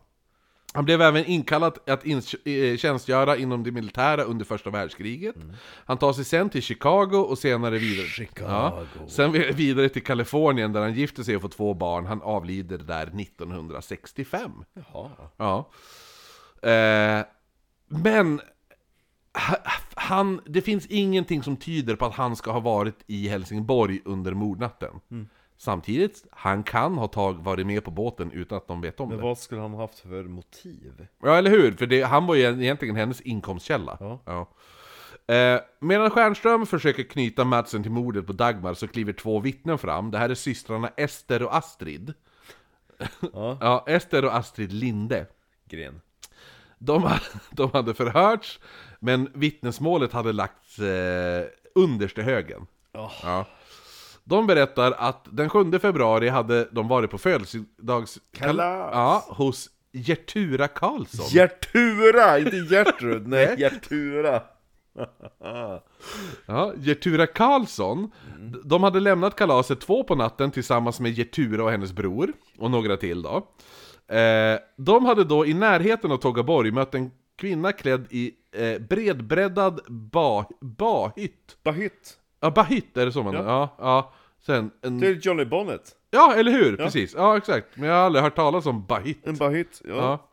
[0.75, 5.35] Han blev även inkallad att in, eh, tjänstgöra inom det militära under första världskriget.
[5.85, 8.07] Han tar sig sen till Chicago och senare vidare.
[8.07, 8.47] Chicago.
[9.07, 12.05] Sen vi- vidare till Kalifornien där han gifter sig och får två barn.
[12.05, 14.51] Han avlider där 1965.
[14.73, 15.09] Jaha.
[15.37, 15.69] Ja.
[16.69, 17.25] Eh,
[17.87, 18.41] men
[19.33, 19.57] ha-
[19.95, 24.33] han, det finns ingenting som tyder på att han ska ha varit i Helsingborg under
[24.33, 24.91] mordnatten.
[25.57, 29.17] Samtidigt, han kan ha tag, varit med på båten utan att de vet om Men
[29.17, 29.23] det.
[29.23, 31.07] vad skulle han ha haft för motiv?
[31.23, 31.71] Ja, eller hur?
[31.71, 34.19] För det, han var ju egentligen hennes inkomstkälla.
[34.25, 34.49] Ja.
[35.35, 40.11] Eh, medan Stjernström försöker knyta Madsen till mordet på Dagmar så kliver två vittnen fram.
[40.11, 42.13] Det här är systrarna Ester och Astrid.
[43.33, 43.57] Ja.
[43.61, 45.25] Ja, Ester och Astrid Linde.
[45.69, 46.01] Gren.
[46.77, 47.09] De,
[47.51, 48.59] de hade förhörts,
[48.99, 51.45] men vittnesmålet hade lagts eh,
[51.75, 52.67] underst i högen.
[52.93, 53.11] Oh.
[53.23, 53.45] Ja.
[54.27, 58.19] De berättar att den 7 februari hade de varit på födelsedags...
[58.37, 58.89] Kalas!
[58.93, 61.25] Ja, hos Gertura Karlsson.
[61.25, 62.39] Gertura!
[62.39, 64.41] Inte Gertrud, nej Gertura!
[66.45, 71.71] Ja, Gertura Karlsson, d- de hade lämnat kalaset två på natten tillsammans med Gertura och
[71.71, 73.35] hennes bror, och några till då.
[74.15, 79.79] Eh, de hade då i närheten av Tågaborg mött en kvinna klädd i eh, bredbreddad
[79.87, 81.57] ba, bahytt.
[81.63, 82.17] Bahytt!
[82.39, 83.33] Ja, bahytt är det så man...
[83.33, 83.43] Ja.
[83.43, 83.75] Ja.
[83.79, 84.13] ja,
[84.45, 84.99] Sen en...
[84.99, 85.95] Det är Johnny Bonnet.
[86.11, 86.77] Ja, eller hur?
[86.77, 87.13] Precis.
[87.15, 87.67] Ja, exakt.
[87.73, 89.27] Men jag har aldrig hört talas om bahytt.
[89.27, 89.95] En bahytt, ja.
[89.95, 90.29] Ja.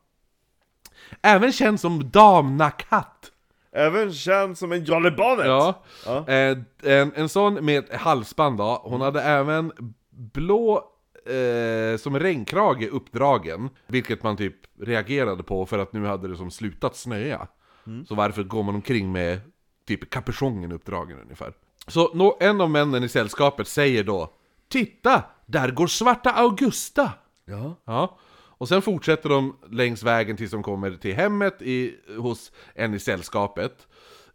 [1.22, 3.32] Även känd som damnakatt.
[3.72, 5.46] Även känd som en Johnny Bonnet!
[5.46, 5.82] Ja.
[6.06, 6.28] Ja.
[6.28, 8.80] Eh, en, en sån med halsband då.
[8.84, 9.72] Hon hade även
[10.10, 10.84] blå
[11.26, 13.68] eh, som regnkrage uppdragen.
[13.86, 17.46] Vilket man typ reagerade på för att nu hade det som slutat snöa.
[18.08, 19.40] Så varför går man omkring med
[19.86, 21.52] typ kapuschongen uppdragen ungefär?
[21.86, 24.34] Så en av männen i sällskapet säger då
[24.68, 25.22] Titta!
[25.46, 27.10] Där går svarta Augusta!
[27.44, 27.76] Ja.
[27.84, 28.18] Ja,
[28.62, 32.98] och sen fortsätter de längs vägen tills de kommer till hemmet i, hos en i
[32.98, 33.86] sällskapet.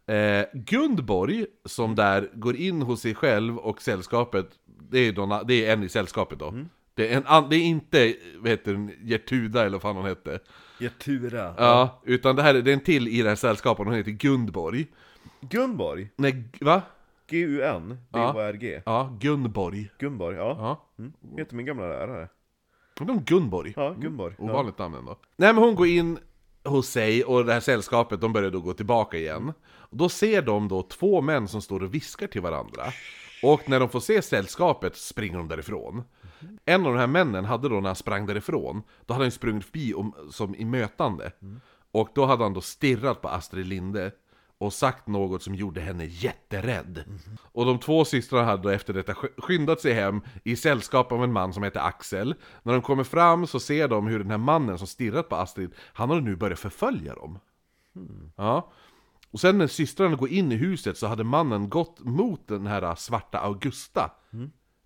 [0.06, 4.46] Eh, Gundborg, som där går in hos sig själv och sällskapet,
[4.90, 6.54] det är, då, det är en i sällskapet då.
[6.94, 10.38] Det, är en, det är inte, vad heter den, Gertuda eller vad fan hon hette.
[10.80, 11.54] Gertura.
[11.58, 14.10] Ja, utan det här är det är en till i det här sällskapet, hon heter
[14.10, 14.86] Gundborg.
[15.40, 16.08] Gunborg.
[16.16, 16.82] Nej, va?
[17.28, 18.82] G-U-N, B-O-R-G.
[18.86, 19.90] Ja, Gunborg.
[19.98, 20.56] Gunborg, ja.
[20.58, 21.12] Ja, Mm.
[21.38, 22.28] Heter min gamla lärare.
[22.98, 23.72] de Gunborg.
[23.76, 24.34] Ja, Gunborg.
[24.38, 24.44] Ja.
[24.44, 25.18] Ovanligt namn ändå.
[25.36, 26.18] Nej men hon går in
[26.64, 29.52] hos sig och det här sällskapet, de börjar då gå tillbaka igen.
[29.68, 32.82] Och då ser de då två män som står och viskar till varandra.
[33.42, 36.02] Och när de får se sällskapet springer de därifrån.
[36.64, 39.64] En av de här männen hade då när han sprang därifrån, då hade han sprungit
[39.64, 41.32] förbi om, som i mötande.
[41.92, 44.12] Och då hade han då stirrat på Astrid Linde
[44.58, 47.04] och sagt något som gjorde henne jätterädd.
[47.52, 51.24] Och de två systrarna hade då efter detta sk- skyndat sig hem i sällskap av
[51.24, 52.34] en man som heter Axel.
[52.62, 55.74] När de kommer fram så ser de hur den här mannen som stirrat på Astrid,
[55.92, 57.38] han har nu börjat förfölja dem.
[58.36, 58.72] Ja.
[59.30, 62.94] Och sen när systrarna går in i huset så hade mannen gått mot den här
[62.94, 64.10] svarta Augusta.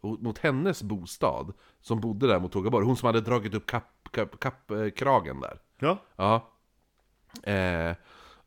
[0.00, 2.86] Och Mot hennes bostad, som bodde där mot Tågaborg.
[2.86, 5.60] Hon som hade dragit upp kapp, kapp, kapp, eh, kragen där.
[5.78, 5.98] Ja.
[6.16, 6.50] Ja.
[7.52, 7.96] Eh,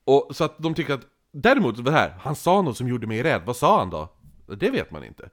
[0.05, 3.24] och så att de tycker att, däremot det här, han sa något som gjorde mig
[3.24, 4.10] rädd, vad sa han då?
[4.46, 5.30] Det vet man inte.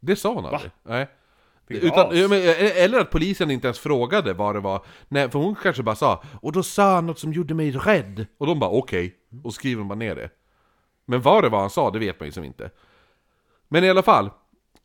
[0.00, 0.70] Det sa hon aldrig.
[0.82, 1.08] Nej.
[1.68, 4.84] Utan, men, eh, eller att polisen inte ens frågade vad det var.
[5.08, 8.26] Nej, för hon kanske bara sa Och då sa han något som gjorde mig rädd.
[8.38, 9.14] Och de bara okej.
[9.44, 10.30] Och skriver bara ner det.
[11.06, 12.70] Men vad det var han sa, det vet man ju som inte.
[13.68, 14.30] Men i alla fall.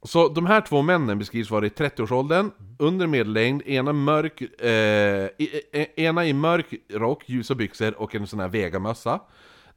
[0.03, 5.29] Så de här två männen beskrivs vara i 30-årsåldern, under medellängd, ena, mörk, eh,
[5.71, 9.19] eh, ena i mörk rock, ljusa byxor och en sån här vegamössa.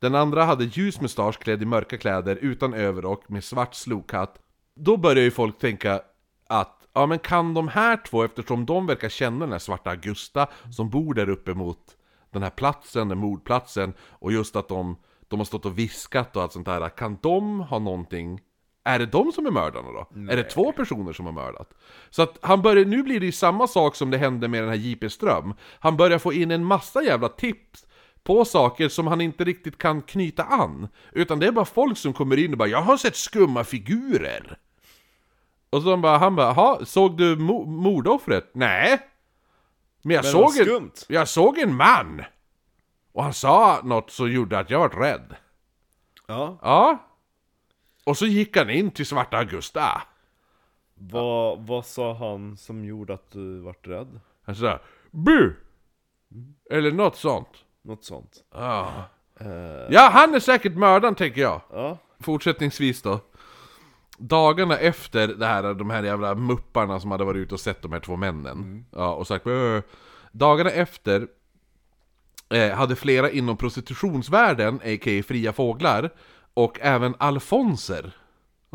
[0.05, 4.39] Den andra hade ljus mustasch klädd i mörka kläder utan överrock med svart slokhatt.
[4.77, 6.01] Då börjar ju folk tänka
[6.49, 10.47] att, ja men kan de här två, eftersom de verkar känna den här svarta Augusta
[10.77, 11.79] som bor där uppe mot
[12.33, 14.97] den här platsen, den mordplatsen, och just att de,
[15.29, 18.41] de har stått och viskat och allt sånt där, kan de ha någonting
[18.85, 20.33] är det de som är mördarna då?
[20.33, 21.75] Är det två personer som har mördat?
[22.11, 24.69] Så att han börjar, nu blir det ju samma sak som det hände med den
[24.69, 25.11] här J.P.
[25.11, 25.55] Ström.
[25.79, 27.87] Han börjar få in en massa jävla tips
[28.25, 30.89] på saker som han inte riktigt kan knyta an.
[31.13, 34.57] Utan det är bara folk som kommer in och bara 'Jag har sett skumma figurer'
[35.71, 38.99] Och så de bara, han bara 'Jaha, såg du mo- mordoffret?' 'Nej'
[40.03, 40.93] Men jag Men såg en, skumt.
[41.09, 42.23] jag såg en man!
[43.13, 45.37] Och han sa något som gjorde att jag var rädd.
[46.27, 46.59] Ja.
[46.63, 46.99] Ja.
[48.05, 50.03] Och så gick han in till Svarta Augusta.
[50.95, 54.21] Vad, vad sa han som gjorde att du vart rädd?
[54.47, 55.55] Han sa Bu!
[56.71, 57.49] Eller något sånt.
[57.85, 58.45] Något sånt.
[58.55, 58.93] Ja.
[59.41, 59.47] Eh,
[59.91, 61.61] ja, han är säkert mördaren tänker jag.
[61.73, 61.99] ja.
[62.21, 63.21] Fortsättningsvis då.
[64.19, 67.93] Dagarna efter det här, de här jävla mupparna som hade varit ute och sett de
[67.93, 68.87] här två männen.
[68.91, 69.81] Ja, och sagt "Äh."
[70.33, 71.29] Dagarna efter
[72.51, 75.23] eh, hade flera inom prostitutionsvärlden, a.k.a.
[75.23, 76.11] fria fåglar,
[76.55, 78.13] och även alfonser,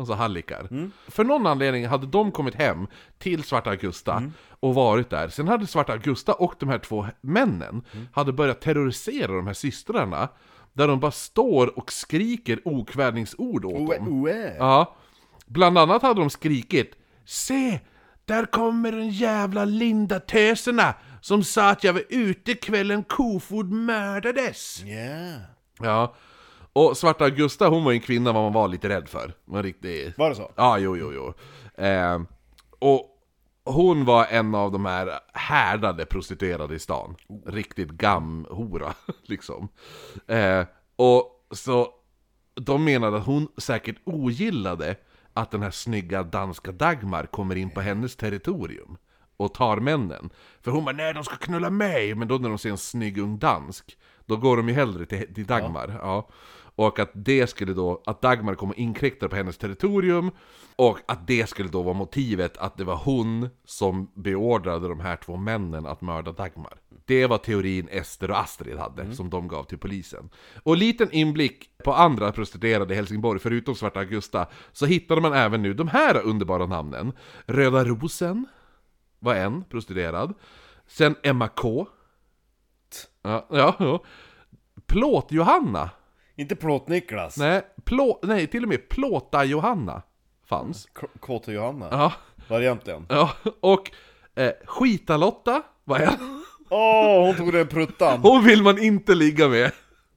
[0.00, 0.90] alltså hallikar.
[1.10, 2.86] För någon anledning hade de kommit hem
[3.18, 4.22] till Svarta Augusta
[4.60, 5.28] och varit där.
[5.28, 7.82] Sen hade Svarta Augusta och de här två männen
[8.12, 10.28] hade börjat terrorisera de här systrarna.
[10.72, 14.08] Där de bara står och skriker okvädningsord åt Oe, dem.
[14.22, 14.56] oe.
[14.58, 14.96] Ja.
[15.46, 16.94] Bland annat hade de skrikit
[17.24, 17.80] Se!
[18.24, 24.82] Där kommer den jävla linda töserna som sa att jag var ute kvällen Kofod mördades.
[24.84, 25.38] Ja.
[25.86, 26.14] Ja.
[26.72, 29.34] Och Svarta Augusta, hon var ju en kvinna vad man var lite rädd för.
[29.44, 30.18] Var riktigt...
[30.18, 30.52] Var det så?
[30.56, 31.34] Ja, jo, jo, jo.
[31.84, 32.20] Eh,
[32.78, 33.06] och
[33.64, 37.16] hon var en av de här härdade prostituerade i stan.
[37.46, 39.68] Riktigt gamhora, liksom.
[40.26, 40.64] Eh,
[40.96, 41.88] och så
[42.54, 44.96] de menade att hon säkert ogillade
[45.34, 48.96] att den här snygga danska Dagmar kommer in på hennes territorium
[49.36, 50.30] och tar männen.
[50.60, 53.18] För hon bara 'Nej, de ska knulla mig!' Men då när de ser en snygg
[53.18, 53.96] ung dansk,
[54.26, 55.98] då går de ju hellre till, till Dagmar.
[56.02, 56.28] Ja.
[56.80, 60.30] Och att det skulle då, att Dagmar kommer inkräkta på hennes territorium
[60.76, 65.16] och att det skulle då vara motivet att det var hon som beordrade de här
[65.16, 66.80] två männen att mörda Dagmar.
[67.04, 70.30] Det var teorin Ester och Astrid hade, som de gav till polisen.
[70.62, 75.62] Och liten inblick på andra prostituerade i Helsingborg, förutom Svarta Augusta, så hittade man även
[75.62, 77.12] nu de här underbara namnen.
[77.46, 78.46] Röda Rosen
[79.18, 80.34] var en prostituerad.
[80.86, 81.86] Sen Emma K.
[83.22, 84.02] Ja, ja, ja.
[84.86, 85.90] Plåt-Johanna.
[86.40, 87.36] Inte Plåt-Niklas.
[87.38, 90.02] Nej, plå, nej, till och med Plåta-Johanna
[90.48, 90.88] fanns.
[90.92, 91.88] K- Kåta-Johanna.
[91.90, 92.12] Ja,
[92.48, 93.06] Varianten.
[93.08, 93.30] ja.
[93.60, 93.90] och
[94.34, 96.42] eh, Skita-Lotta var en.
[96.70, 98.18] Åh, hon tog den pruttan!
[98.22, 99.72] Hon vill man inte ligga med.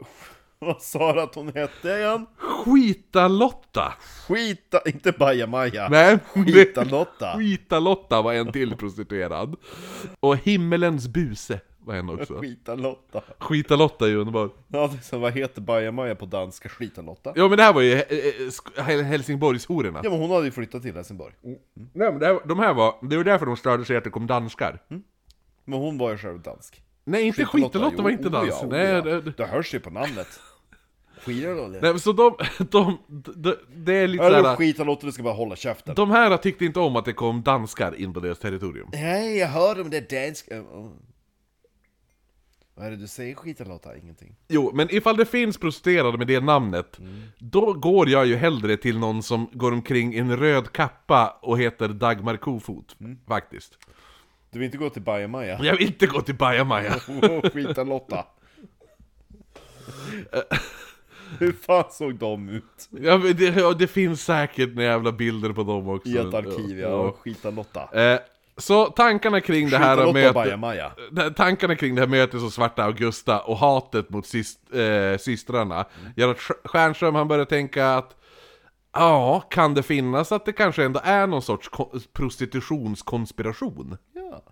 [0.59, 2.25] Vad sa du att hon hette igen?
[2.37, 3.93] Skita-Lotta.
[4.27, 5.89] Skita, inte Bajamaja.
[5.89, 7.33] Nej, Skita-Lotta.
[7.37, 9.55] Skita-Lotta var en till prostituerad.
[10.19, 12.33] Och Himmelens buse var en också.
[12.33, 13.21] Skita-Lotta.
[13.39, 14.49] Skita-Lotta är ju underbar.
[14.67, 16.69] Ja, så, vad heter Bajamaja på danska?
[16.69, 17.33] Skita-Lotta?
[17.35, 20.01] Ja men det här var ju eh, eh, Helsingborgshororna.
[20.03, 21.33] Ja men hon hade ju flyttat till Helsingborg.
[21.41, 21.57] Nej
[21.93, 24.27] men det här, de här var, det var därför de störde sig att det kom
[24.27, 24.79] danskar.
[25.65, 26.81] Men hon var ju själv dansk.
[27.03, 28.49] Nej inte Skita-Lotta var inte Jo, dans.
[28.61, 29.01] ja, Nej, ja.
[29.01, 30.27] det, det, hörs ju på namnet.
[31.25, 31.67] Skita-Lotta.
[31.67, 32.35] nej men så de,
[32.71, 32.97] de,
[33.35, 35.95] de, det är lite såhär skita-Lotta, du ska bara hålla käften.
[35.95, 38.89] De här tyckte inte om att det kom danskar in på deras territorium.
[38.93, 40.63] Nej, jag hör om det danska...
[42.75, 43.97] Vad är det du säger skita-Lotta?
[43.97, 44.35] Ingenting.
[44.47, 46.99] Jo, men ifall det finns prostituerade med det namnet,
[47.37, 51.59] då går jag ju hellre till någon som går omkring i en röd kappa och
[51.59, 52.95] heter Dagmar Kofot,
[53.27, 53.77] faktiskt.
[54.51, 55.59] Du vill inte gå till Bajamaja?
[55.63, 56.95] Jag vill inte gå till Bajamaja.
[57.07, 58.25] Oh, skita-Lotta.
[61.39, 62.89] Hur fan såg de ut?
[62.89, 66.09] Ja, det, ja, det finns säkert några jävla bilder på dem också.
[66.09, 67.15] I ett arkiv, ja.
[67.23, 68.13] Skita-Lotta.
[68.13, 68.19] Eh,
[68.57, 71.35] så tankarna kring det här mötet...
[71.35, 75.85] Tankarna kring det här mötet som Svarta Augusta och hatet mot syst, eh, systrarna
[76.15, 78.15] gör att Stjernström han börjar tänka att
[78.95, 83.97] Ja, kan det finnas att det kanske ändå är någon sorts ko- prostitutionskonspiration?
[84.13, 84.43] Ja.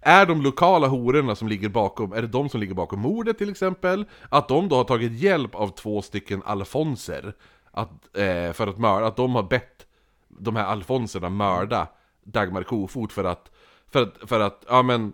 [0.00, 3.50] Är de lokala hororna som ligger bakom, är det de som ligger bakom mordet till
[3.50, 4.04] exempel?
[4.28, 7.34] Att de då har tagit hjälp av två stycken alfonser
[7.70, 9.86] att, eh, för att mörda, att de har bett
[10.28, 11.88] de här alfonserna mörda
[12.24, 13.50] Dagmar Kofot för att,
[13.86, 15.12] för att, för att, ja men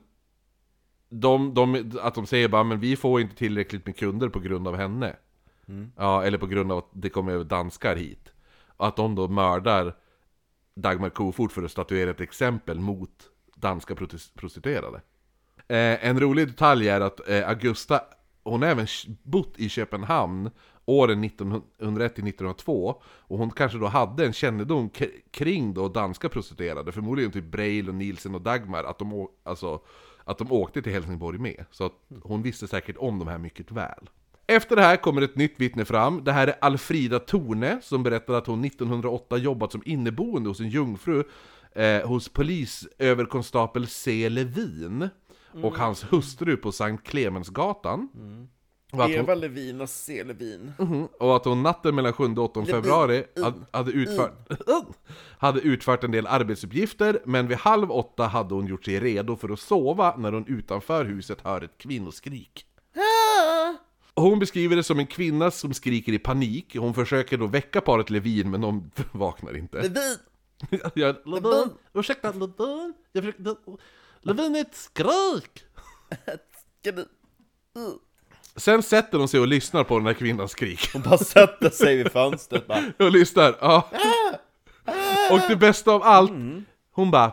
[1.09, 4.69] de, de, att de säger bara men vi får inte tillräckligt med kunder på grund
[4.69, 5.17] av henne.
[5.97, 8.33] Ja, eller på grund av att det kommer danskar hit.
[8.77, 9.97] Och att de då mördar
[10.75, 13.11] Dagmar Kofot för att statuera ett exempel mot
[13.55, 13.95] danska
[14.35, 15.01] prostituerade.
[15.69, 18.01] Eh, en rolig detalj är att eh, Augusta,
[18.43, 18.87] hon har även
[19.23, 20.51] bott i Köpenhamn
[20.91, 24.91] åren 1901-1902 och hon kanske då hade en kännedom
[25.31, 29.81] kring då danska prostituerade, förmodligen typ Breil och Nielsen och Dagmar, att de, alltså,
[30.25, 31.65] att de åkte till Helsingborg med.
[31.71, 34.11] Så att hon visste säkert om de här mycket väl.
[34.47, 36.25] Efter det här kommer ett nytt vittne fram.
[36.25, 40.69] Det här är Alfrida Torne som berättar att hon 1908 jobbat som inneboende hos en
[40.69, 41.25] jungfru
[41.73, 44.29] eh, hos polisöverkonstapel C.
[44.29, 45.09] Levin
[45.63, 48.09] och hans hustru på Sankt Clemensgatan.
[48.13, 48.60] Att
[48.93, 50.25] hon, Eva Levin och C.
[50.25, 50.73] Levin.
[50.79, 51.09] Mhm.
[51.21, 54.49] och att hon natten mellan 7 och 8 februari hade, hade, utfört,
[55.39, 59.49] hade utfört en del arbetsuppgifter, men vid halv åtta hade hon gjort sig redo för
[59.49, 62.67] att sova när hon utanför huset hör ett kvinnoskrik.
[64.15, 68.11] Hon beskriver det som en kvinna som skriker i panik, hon försöker då väcka paret
[68.11, 69.83] Levin men de vaknar inte.
[69.83, 70.17] Levin!
[70.95, 73.57] Ja, Levin, ursäkta Levin, jag försökte...
[74.21, 75.65] Levin är ett skrik!
[76.81, 77.07] Ska du...
[78.57, 80.91] Sen sätter de sig och lyssnar på den här kvinnans skrik.
[80.93, 82.83] Hon bara sätter sig vid fönstret bara.
[82.99, 83.89] Och lyssnar, ja.
[85.31, 86.33] Och det bästa av allt,
[86.93, 87.33] hon bara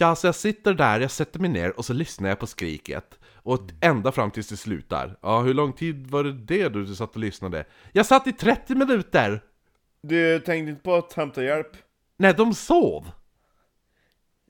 [0.00, 3.18] Ja, så jag sitter där, jag sätter mig ner och så lyssnar jag på skriket.
[3.34, 5.18] Och ända fram tills det slutar.
[5.22, 7.64] Ja, hur lång tid var det det du satt och lyssnade?
[7.92, 9.40] Jag satt i 30 minuter!
[10.02, 11.76] Du tänkte inte på att hämta hjälp
[12.16, 13.10] Nej, de sov!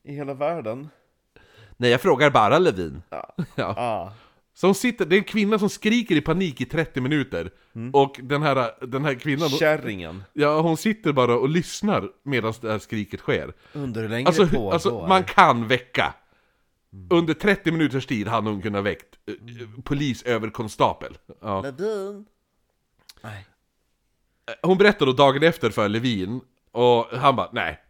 [0.04, 0.88] i hela världen?
[1.76, 3.02] Nej, jag frågar bara Levin.
[3.10, 3.34] Ja.
[3.54, 3.74] Ja.
[3.76, 4.12] Ah.
[4.58, 7.50] Så hon sitter, det är en kvinna som skriker i panik i 30 minuter.
[7.92, 10.24] Och den här, den här kvinnan, Kärringen.
[10.32, 13.52] ja hon sitter bara och lyssnar medan det här skriket sker.
[13.72, 14.72] Under hur länge Alltså, det pågår.
[14.72, 16.14] alltså man kan väcka.
[17.10, 21.18] Under 30 minuters tid hade hon kunnat väckt eh, eh, polisöverkonstapel.
[21.40, 21.60] Ja.
[21.62, 22.26] Levin.
[23.22, 23.46] Nej.
[24.62, 26.40] Hon berättade då dagen efter för Levin,
[26.72, 27.80] och han bara nej.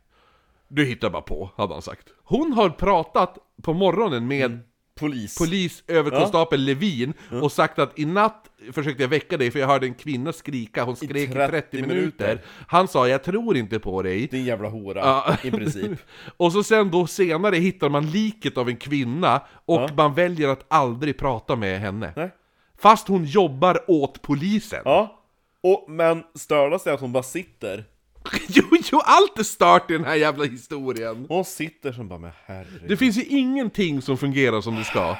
[0.68, 2.08] Du hittar bara på, hade han sagt.
[2.22, 4.60] Hon har pratat på morgonen med
[4.98, 5.38] Polis.
[5.38, 9.94] polisöverkonstapel Levin och sagt att i natt försökte jag väcka dig för jag hörde en
[9.94, 11.94] kvinna skrika, hon skrek i 30, 30 minuter.
[11.96, 12.40] minuter.
[12.68, 14.26] Han sa jag tror inte på dig.
[14.26, 15.36] Din jävla hora, Ja.
[15.42, 15.90] i princip.
[16.36, 19.88] Och så sen då senare hittar man liket av en kvinna och Ja.
[19.96, 22.12] man väljer att aldrig prata med henne.
[22.16, 22.30] Nej.
[22.78, 24.82] Fast hon jobbar åt polisen.
[24.84, 25.14] Ja.
[25.60, 27.84] Och, men stördas är att hon bara sitter.
[28.48, 31.26] Jo, jo, allt är stört i den här jävla historien.
[31.28, 32.88] Hon sitter som bara, men herregud.
[32.88, 35.16] Det finns ju ingenting som fungerar som det ska.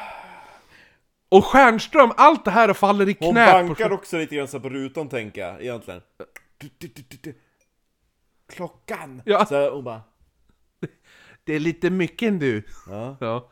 [1.28, 4.68] Och Stjernström, allt det här faller i Hon knät bankar också lite grann så på
[4.68, 6.00] rutan tänker jag, egentligen.
[6.58, 7.34] Du, du, du, du, du.
[8.52, 9.22] Klockan!
[9.24, 9.46] Ja.
[9.46, 10.02] Så hon bara,
[11.44, 12.62] Det är lite mycket du.
[12.90, 13.16] ja.
[13.20, 13.50] Ja.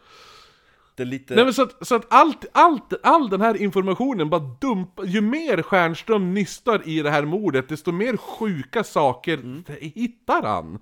[0.97, 1.34] Det lite...
[1.34, 5.20] Nej men så att, så att allt, allt, all den här informationen bara dumpar, ju
[5.20, 10.78] mer Stjernström nystar i det här mordet, desto mer sjuka saker hittar han.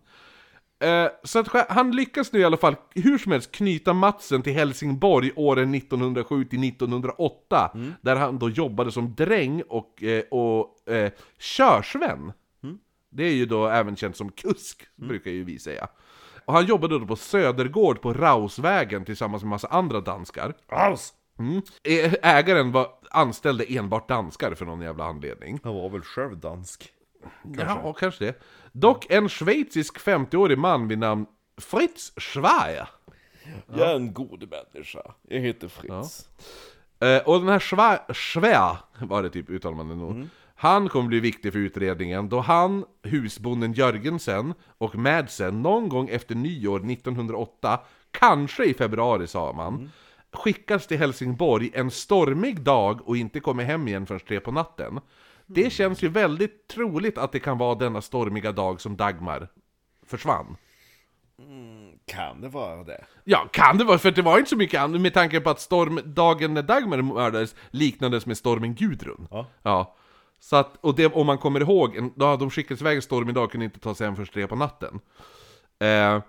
[0.85, 4.53] Eh, så att han lyckas nu i alla fall, hur som helst, knyta Matsen till
[4.53, 11.13] Helsingborg åren 1907 till 1908, där han då jobbade som dräng och, eh, och eh,
[11.39, 12.33] körsvän.
[13.11, 15.89] Det är ju då även känt som kusk, brukar ju vi säga.
[16.45, 20.55] Och han jobbade då på Södergård på Rausvägen tillsammans med massa andra danskar.
[20.69, 21.13] Aus!
[21.39, 21.63] Mm.
[22.23, 25.61] Ägaren var anställde enbart danskar för någon jävla anledning.
[25.65, 26.93] Han var väl själv dansk.
[27.59, 28.43] Ja, och kanske det.
[28.73, 31.27] Dock en schweizisk 50-årig man vid namn
[31.57, 32.89] Fritz Schweier.
[33.67, 35.15] Jag är en god människa.
[35.29, 36.29] Jag heter Fritz.
[37.01, 37.59] Eh, och den här
[38.15, 38.77] Schwer,
[39.07, 40.29] var det typ uttalar man det nog.
[40.65, 46.35] Han kommer bli viktig för utredningen då han, husbonden Jörgensen och Madsen någon gång efter
[46.35, 49.91] nyår 1908, kanske i februari sa man,
[50.33, 55.01] skickas till Helsingborg en stormig dag och inte kommer hem igen förrän tre på natten.
[55.47, 59.49] Det känns ju väldigt troligt att det kan vara denna stormiga dag som Dagmar
[60.07, 60.57] försvann.
[62.07, 63.05] Kan det vara det?
[63.25, 65.61] Ja, kan det vara, för det var inte så mycket annat med tanke på att
[65.61, 69.29] stormdagen när Dagmar mördades liknades med stormen Gudrun.
[69.31, 69.47] Ja.
[69.63, 69.97] Ja.
[70.45, 73.29] Så att, och det, om man kommer ihåg, en, då de skickades iväg en storm
[73.29, 75.01] idag kunde inte ta sig hem förrän tre på natten.
[75.79, 76.23] Eh,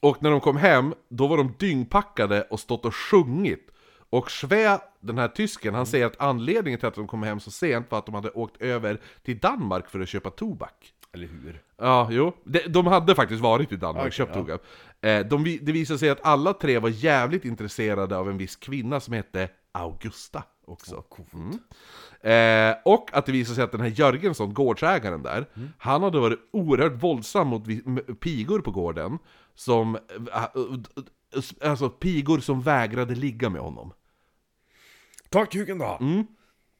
[0.00, 3.70] och när de kom hem, då var de dyngpackade och stått och sjungit.
[4.10, 7.50] Och Sve, den här tysken, han säger att anledningen till att de kom hem så
[7.50, 10.92] sent var att de hade åkt över till Danmark för att köpa tobak.
[11.12, 11.62] Eller hur?
[11.76, 12.32] Ja, jo.
[12.44, 14.40] De, de hade faktiskt varit i Danmark, Okej, köpt ja.
[14.40, 14.60] tobak.
[15.00, 19.00] Eh, de, det visade sig att alla tre var jävligt intresserade av en viss kvinna
[19.00, 20.42] som hette Augusta.
[20.68, 21.02] Också.
[21.08, 21.62] Coolt.
[22.20, 25.46] Eh, och att det visar sig att den här Jörgensson, gårdsägaren där,
[25.78, 27.64] han hade varit oerhört våldsam mot
[28.20, 29.18] pigor på gården.
[29.54, 33.92] Som, eh, eh, alltså pigor som vägrade ligga med honom.
[35.28, 35.98] Ta kuken då!
[36.00, 36.26] Mm.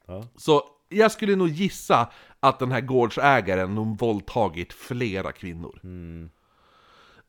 [0.07, 0.25] Ja.
[0.37, 2.11] Så jag skulle nog gissa
[2.41, 5.81] att den här gårdsägaren nog våldtagit flera kvinnor.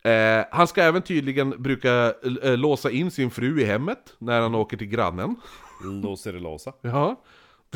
[0.04, 4.56] Eh, han ska även tydligen bruka eh, låsa in sin fru i hemmet när han
[4.56, 5.36] åker till grannen.
[5.84, 6.74] Låsa.
[6.82, 7.24] Ja,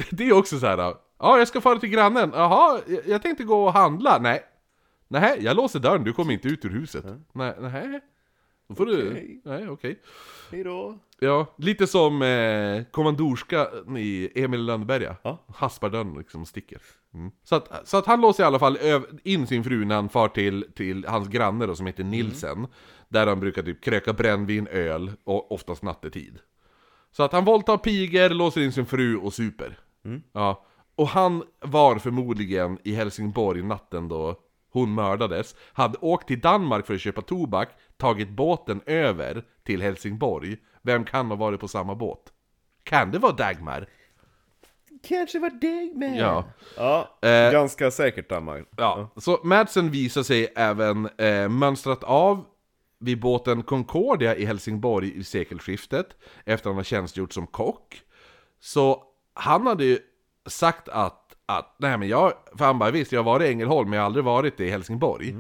[0.10, 0.78] det, är också så här.
[1.20, 2.32] Ja, jag ska fara till grannen.
[2.34, 4.20] Jaha, jag, tänkte gå och handla.
[4.20, 4.44] Nej.
[5.08, 6.04] Nej, jag låser dörren.
[6.04, 7.06] Du kommer inte ut ur huset.
[7.34, 8.02] Nej, nej.
[8.68, 9.10] Då får du...
[9.12, 9.42] Okej.
[9.46, 10.00] Nej, okej.
[10.52, 11.00] Hejdå!
[11.20, 15.16] Ja, lite som eh, kommandorskan i Emil Lönneberga.
[15.22, 15.46] Ja.
[15.56, 16.82] Haspar dörren liksom sticker.
[17.14, 17.32] Mm.
[17.44, 18.78] Så, att, så att han låser i alla fall
[19.24, 22.68] in sin fru när han far till, till hans granne då, som heter Nilsen.
[23.10, 26.40] Där han brukar typ kröka brännvin, öl och oftast nattetid.
[27.16, 29.80] Så att han våldtar pigor, låser in sin fru och super.
[30.34, 30.66] Ja.
[30.96, 34.36] Och han var förmodligen i Helsingborg natten då
[34.72, 40.58] hon mördades, hade åkt till Danmark för att köpa tobak, tagit båten över till Helsingborg.
[40.82, 42.20] Vem kan ha varit på samma båt?
[42.84, 43.88] Kan det vara Dagmar?
[45.08, 46.18] Kanske var dig med!
[46.20, 46.44] Ja.
[46.78, 47.52] Ja, Eh.
[47.52, 48.68] ganska säkert Danmark.
[48.78, 52.46] Ja, så Madsen visar sig även eh, mönstrat av
[53.04, 56.08] vid båten Concordia i Helsingborg i sekelskiftet,
[56.46, 58.02] efter han har tjänstgjort som kock.
[58.60, 60.00] Så han hade ju
[60.46, 63.90] sagt att, att nej men jag, för han bara visst, jag har varit i Ängelholm
[63.90, 65.36] men jag har aldrig varit i Helsingborg.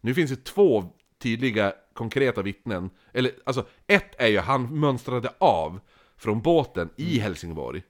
[0.00, 0.84] Nu finns det två
[1.18, 5.80] tydliga, konkreta vittnen, eller alltså ett är ju han mönstrade av
[6.16, 7.82] från båten i Helsingborg.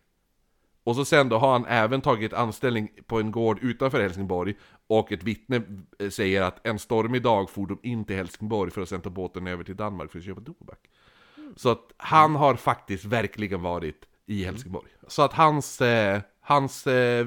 [0.84, 4.54] Och så sen då har han även tagit anställning på en gård utanför Helsingborg
[4.88, 5.62] Och ett vittne
[5.98, 9.10] eh, säger att en stormig dag for de in till Helsingborg för att sen ta
[9.10, 10.78] båten över till Danmark för att köpa tobak.
[11.56, 14.88] Så att han har faktiskt verkligen varit i Helsingborg.
[15.06, 17.26] Så att hans, eh, hans eh,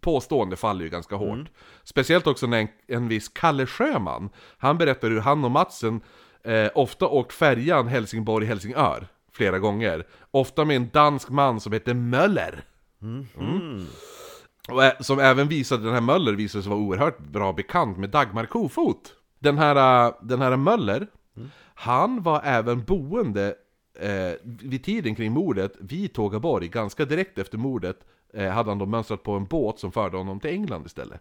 [0.00, 1.48] påstående faller ju ganska hårt.
[1.84, 6.00] Speciellt också när en, en viss Kalle Sjöman Han berättar hur han och Matsen
[6.42, 10.06] eh, ofta åkt färjan Helsingborg-Helsingör flera gånger.
[10.30, 12.64] Ofta med en dansk man som heter Möller.
[13.02, 13.86] Mm.
[14.68, 18.46] Och, som även visade, den här Möller visade sig vara oerhört bra bekant med Dagmar
[18.46, 19.12] Kofot.
[19.38, 21.06] Den här, den här Möller,
[21.74, 23.54] han var även boende
[24.00, 27.96] eh, vid tiden kring mordet vid Tågaborg, ganska direkt efter mordet
[28.34, 31.20] eh, hade han då mönstrat på en båt som förde honom till England istället.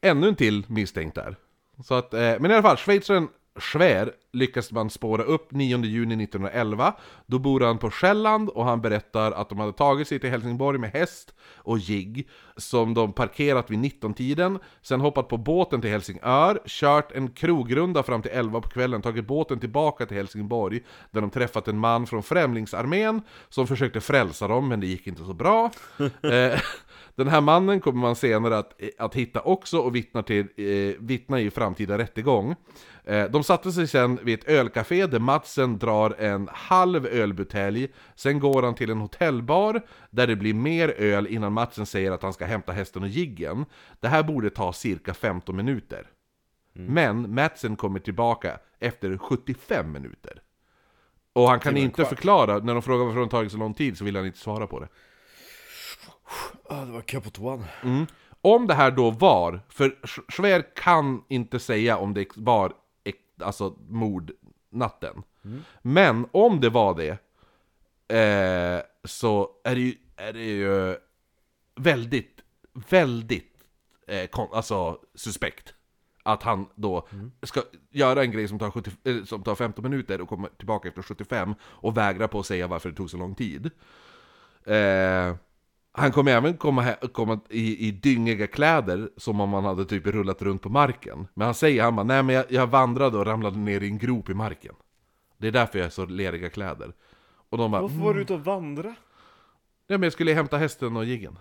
[0.00, 1.36] Ännu en till misstänkt där.
[1.84, 6.24] Så att, eh, men i alla fall, schweizaren Schwer lyckas man spåra upp 9 juni
[6.24, 6.94] 1911.
[7.26, 10.78] Då bor han på Själland och han berättar att de hade tagit sig till Helsingborg
[10.78, 16.60] med häst och jigg som de parkerat vid 19-tiden, sen hoppat på båten till Helsingör,
[16.66, 20.80] kört en krogrunda fram till 11 på kvällen, tagit båten tillbaka till Helsingborg
[21.10, 25.24] där de träffat en man från Främlingsarmén som försökte frälsa dem, men det gick inte
[25.24, 25.70] så bra.
[27.16, 31.40] den här mannen kommer man senare att, att hitta också och vittna, till, eh, vittna
[31.40, 32.54] i framtida rättegång.
[33.04, 38.38] Eh, de satte sig sen vid ett ölcafé där Madsen drar en halv ölbutelj, sen
[38.38, 42.32] går han till en hotellbar där det blir mer öl innan Madsen säger att han
[42.32, 43.64] ska hämta hästen och jiggen.
[44.00, 46.06] Det här borde ta cirka 15 minuter.
[46.72, 50.42] Men Madsen kommer tillbaka efter 75 minuter.
[51.32, 54.04] Och han kan inte förklara, när de frågar varför det tagit så lång tid så
[54.04, 54.88] vill han inte svara på det.
[56.68, 57.64] Ah, det var på toan.
[57.82, 58.06] Mm.
[58.40, 62.72] Om det här då var, för Sch- Schwer kan inte säga om det var
[63.40, 65.22] alltså mordnatten.
[65.82, 67.10] Men om det var det,
[68.18, 70.96] eh, så är det ju, är det ju
[71.76, 72.40] väldigt,
[72.90, 73.64] väldigt
[74.08, 75.74] eh, kon- alltså, suspekt.
[76.22, 77.08] Att han då
[77.42, 80.88] ska göra en grej som tar, 70, eh, som tar 15 minuter och kommer tillbaka
[80.88, 83.70] efter 75 och vägrar på att säga varför det tog så lång tid.
[84.64, 85.34] Eh,
[85.96, 90.42] han kommer även komma, komma i, i dyngiga kläder som om han hade typ rullat
[90.42, 91.28] runt på marken.
[91.34, 93.98] Men han säger han bara, nej men jag, jag vandrade och ramlade ner i en
[93.98, 94.74] grop i marken.
[95.38, 96.92] Det är därför jag har så leriga kläder.
[97.48, 98.88] Och de bara, Varför mm, var du ute och vandra?
[99.86, 101.38] nej men jag skulle hämta hästen och jiggen.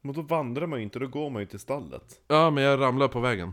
[0.00, 2.20] Men då vandrar man ju inte, då går man ju till stallet.
[2.28, 3.52] Ja men jag ramlade på vägen.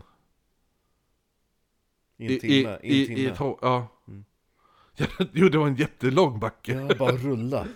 [2.16, 3.20] I en timme, i, i, timme.
[3.20, 3.88] i ett ja.
[5.32, 6.72] jo det var en jättelång backe.
[6.72, 7.66] Ja, bara rulla.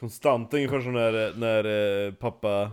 [0.00, 1.64] Konstant, ungefär som när, när
[2.06, 2.70] eh, pappa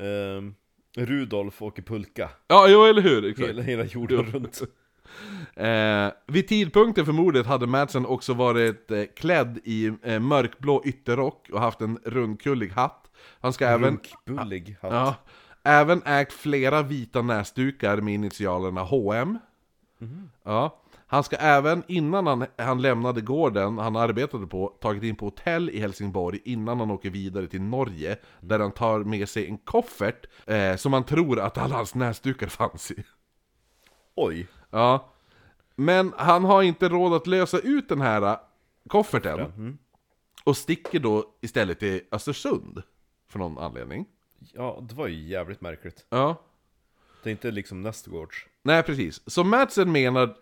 [0.00, 0.54] ehm,
[0.96, 2.30] Rudolf åker pulka.
[2.48, 3.24] Ja, jo eller hur?
[3.24, 3.48] Exakt.
[3.48, 4.62] Hela, hela jorden runt.
[5.56, 11.48] Eh, vid tidpunkten för mordet hade Madsen också varit eh, klädd i eh, mörkblå ytterrock
[11.52, 13.10] och haft en rundkullig hatt.
[13.40, 14.92] Han ska även, Runkbullig hatt.
[14.92, 15.14] ja,
[15.62, 19.38] även ägt flera vita näsdukar med initialerna HM.
[20.42, 20.81] Ja.
[21.12, 25.70] Han ska även, innan han, han lämnade gården han arbetade på, tagit in på hotell
[25.70, 30.26] i Helsingborg innan han åker vidare till Norge, där han tar med sig en koffert
[30.46, 33.04] eh, som han tror att alla hans näsdukar fanns i.
[34.14, 34.48] Oj!
[34.70, 35.12] Ja.
[35.74, 38.36] Men han har inte råd att lösa ut den här äh,
[38.88, 39.78] kofferten.
[40.44, 42.82] Och sticker då istället till Östersund.
[43.28, 44.06] För någon anledning.
[44.52, 46.06] Ja, det var ju jävligt märkligt.
[46.08, 46.42] Ja.
[47.22, 48.46] Det är inte liksom nästgårds.
[48.62, 49.20] Nej, precis.
[49.26, 50.36] Så Madsen menar...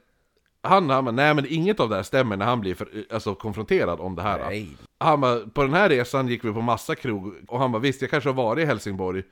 [0.63, 3.35] Han, han bara, nej men inget av det här stämmer när han blir för, alltså,
[3.35, 4.39] konfronterad om det här.
[4.39, 4.77] Nej.
[4.99, 8.01] Han bara, på den här resan gick vi på massa krog, och han bara, visst
[8.01, 9.23] jag kanske har varit i Helsingborg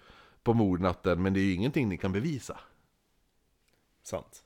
[0.43, 2.59] på mordnatten, men det är ju ingenting ni kan bevisa.
[4.03, 4.43] Sant.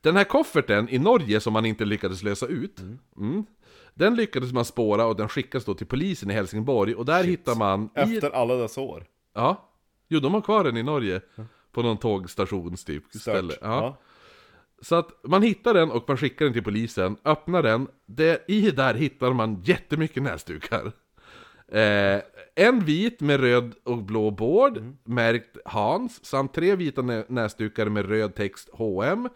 [0.00, 2.80] Den här kofferten i Norge som man inte lyckades lösa ut,
[3.16, 3.46] mm,
[3.94, 7.54] den lyckades man spåra och den skickas då till polisen i Helsingborg, och där hittar
[7.54, 7.84] man...
[7.84, 9.06] I, Efter alla dessa år.
[9.34, 9.70] ja,
[10.08, 11.20] jo de har kvar den i Norge,
[11.72, 13.52] på någon tågstations typ, ställe.
[13.52, 13.58] Stört.
[13.62, 13.98] Ja.
[14.82, 18.70] Så att man hittar den och man skickar den till polisen, öppnar den, det, i
[18.70, 20.92] där hittar man jättemycket näsdukar.
[21.72, 22.22] Eh,
[22.54, 28.08] en vit med röd och blå bård, märkt Hans, samt tre vita nä näsdukar med
[28.08, 29.28] röd text H&M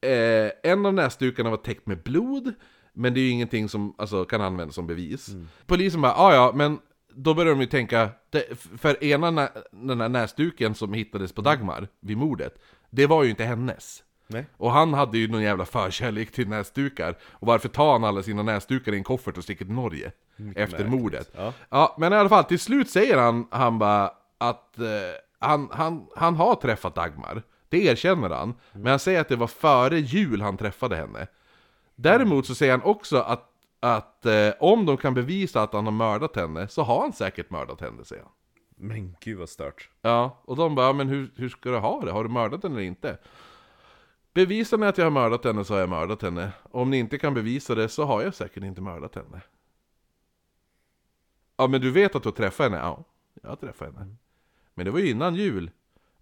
[0.00, 2.54] eh, En av näsdukarna var täckt med blod,
[2.92, 5.28] men det är ju ingenting som alltså, kan användas som bevis.
[5.66, 6.78] Polisen bara, "Ah, ja men
[7.14, 8.10] då börjar de ju tänka,
[8.78, 12.58] för ena den här näsduken som hittades på Dagmar vid mordet,
[12.90, 14.02] det var ju inte hennes.
[14.30, 14.46] Nej.
[14.56, 17.16] Och han hade ju någon jävla förkärlek till näsdukar.
[17.22, 20.12] Och varför tar han alla sina näsdukar i en koffert och sticker till Norge?
[20.56, 20.88] efter märkligt.
[21.00, 21.30] mordet.
[21.36, 21.52] Ja.
[21.68, 24.84] Ja, men i alla fall, till slut säger han, han bara att eh,
[25.38, 27.42] han, han, han har träffat Dagmar.
[27.68, 28.54] Det erkänner han.
[28.72, 31.26] Men han säger att det var före jul han träffade henne.
[31.96, 33.44] Däremot så säger han också att,
[33.80, 37.50] att eh, om de kan bevisa att han har mördat henne, så har han säkert
[37.50, 38.32] mördat henne, säger han.
[38.76, 39.88] Men gud vad stört.
[40.02, 42.12] Ja, och de bara, "Ja, men hur, hur ska du ha det?
[42.12, 43.18] Har du mördat henne eller inte?
[44.34, 46.52] Bevisar ni att jag har mördat henne så har jag mördat henne.
[46.62, 49.40] Om ni inte kan bevisa det så har jag säkert inte mördat henne.
[51.56, 52.76] Ja, men du vet att du har träffat henne?
[52.76, 53.04] Ja,
[53.42, 54.16] jag har träffat henne.
[54.74, 55.70] Men det var ju innan jul.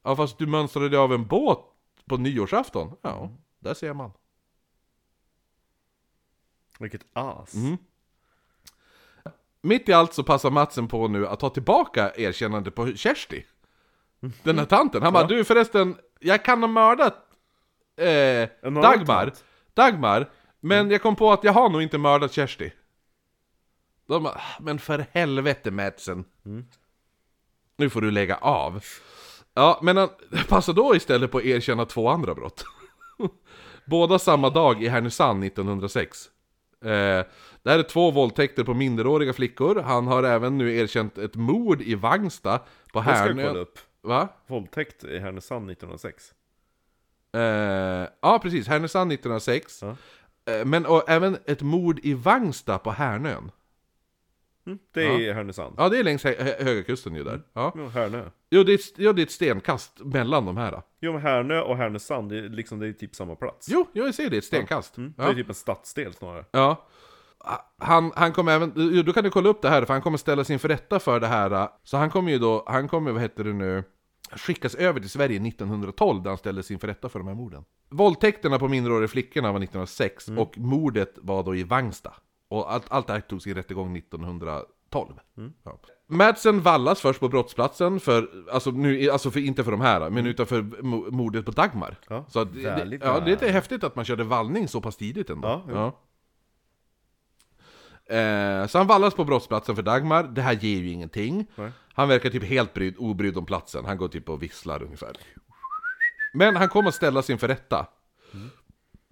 [0.02, 1.58] Ja, fast du mönstrade av en båt
[2.04, 2.96] på nyårsafton?
[3.02, 4.10] Ja, där ser man.
[6.78, 7.54] Vilket as.
[7.54, 7.76] Mm.
[9.60, 13.46] Mitt i allt så passar Matsen på nu att ta tillbaka erkännandet på Kersti.
[14.42, 15.02] Den här tanten.
[15.02, 15.28] Han bara, Ja.
[15.28, 17.25] du förresten, jag kan ha mördat
[17.96, 18.48] eh,
[18.82, 19.32] Dagmar.
[19.74, 20.30] Dagmar,
[20.60, 22.72] men jag kom på att jag har nog inte mördat Kersti.
[24.08, 26.24] De bara, "Ah, men för helvete Madsen.
[27.76, 28.84] Nu får du lägga av.
[29.54, 30.08] Ja, men han
[30.48, 32.64] passar då istället på att erkänna två andra brott.
[33.84, 36.30] Båda samma dag i Härnösand 1906.
[36.84, 36.88] Eh,
[37.62, 39.80] det här är två våldtäkter på minderåriga flickor.
[39.82, 42.58] Han har även nu erkänt ett mord i Vangsta
[42.92, 43.58] på Det ska jag kolla Härnö.
[43.58, 43.78] upp.
[44.02, 44.28] Va?
[44.46, 46.32] Våldtäkt i Härnösand 1906.
[47.32, 48.68] Eh, ja, precis.
[48.68, 49.82] Härnösand 1906.
[49.82, 49.96] Ja.
[50.52, 53.50] Eh, men och, även ett mord i Vangsta på Härnön.
[54.66, 55.74] Mm, det är i Härnösand.
[55.78, 57.42] Ja, det är längs hö hö- Höga Kusten ju där.
[57.52, 57.72] Ja.
[57.76, 58.30] Ja, Härnö.
[58.50, 60.82] Jo, det är, ett- jo, det är ett stenkast mellan de här.
[61.00, 63.68] Jo men Härnö och Härnösand, det är, liksom, det är typ samma plats.
[63.70, 64.36] Jo, jo jag ser det.
[64.36, 64.96] Ett stenkast.
[64.96, 65.28] Mm, det Ja.
[65.30, 66.44] är typ en stadsdel snarare.
[66.50, 66.86] Ja.
[67.78, 70.18] Han, han kommer även, jo, då kan du kolla upp det här, för han kommer
[70.18, 71.68] ställas inför rätta för det här.
[71.84, 73.84] Så han kommer ju då, han kommer, vad heter det nu,
[74.32, 77.64] skickas över till Sverige 1912, där han ställdes inför rätta för de här morden.
[77.88, 82.14] Våldtäkterna på minderåriga flickorna var 1906, och mordet var då i Vangsta.
[82.48, 85.14] Och allt, allt det här togs i rättegång 1912.
[85.64, 85.78] Ja.
[86.08, 90.26] Madsen vallas först på brottsplatsen, för, alltså, nu, alltså för, inte för de här, men
[90.26, 91.98] utanför mo- mordet på Dagmar.
[92.08, 94.96] Ja, så att, det, ja, det är lite häftigt att man körde vallning så pass
[94.96, 95.48] tidigt ändå.
[95.48, 95.74] Ja, jo.
[98.16, 101.46] Eh, så han vallas på brottsplatsen för Dagmar, det här ger ju ingenting.
[101.56, 101.70] Nej.
[101.96, 105.12] Han verkar typ helt brydd, obrydd om platsen, han går typ och visslar ungefär.
[106.34, 107.86] Men han kommer att ställas inför rätta.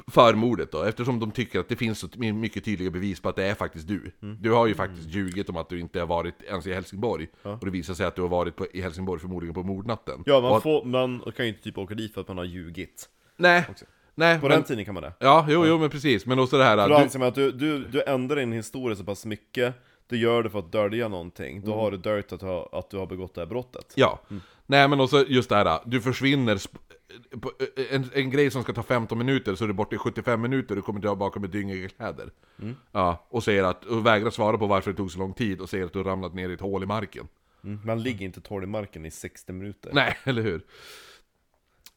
[0.06, 3.28] För mordet då, eftersom de tycker att det finns så my- mycket tydliga bevis på
[3.28, 4.12] att det är faktiskt du.
[4.40, 7.28] Du har ju faktiskt ljugit om att du inte har varit ens i Helsingborg.
[7.42, 10.22] Och det visar sig att du har varit på, i Helsingborg förmodligen på mordnatten.
[10.26, 12.44] Ja, man, att, får, man kan ju inte typ åka dit för att man har
[12.44, 13.08] ljugit.
[13.36, 13.66] Nej,
[14.14, 14.40] nej.
[14.40, 15.12] På men, den tiden kan man det.
[15.18, 16.26] ja, jo, jo, men precis.
[16.26, 16.76] Men också det här...
[16.76, 19.74] För då du, anser man att du, du, du ändrar din historia så pass mycket,
[20.08, 22.90] du gör det för att dölja någonting, då har du döljt att, du har- att
[22.90, 23.92] du har begått det här brottet.
[23.94, 24.20] Ja.
[24.66, 26.76] Nej men också just det här, du försvinner sp-
[27.40, 27.52] på-
[27.90, 30.70] en, en grej som ska ta 15 minuter så är du borta i 75 minuter
[30.70, 32.30] och du kommer tillbaka med dyngiga kläder.
[32.92, 35.68] Ja, och säger att, och vägrar svara på varför det tog så lång tid och
[35.68, 37.28] säger att du har ramlat ner i ett hål i marken.
[37.64, 37.80] Mm.
[37.84, 39.90] Man ligger inte torr i marken i 60 minuter.
[39.94, 40.62] Nej, eller hur?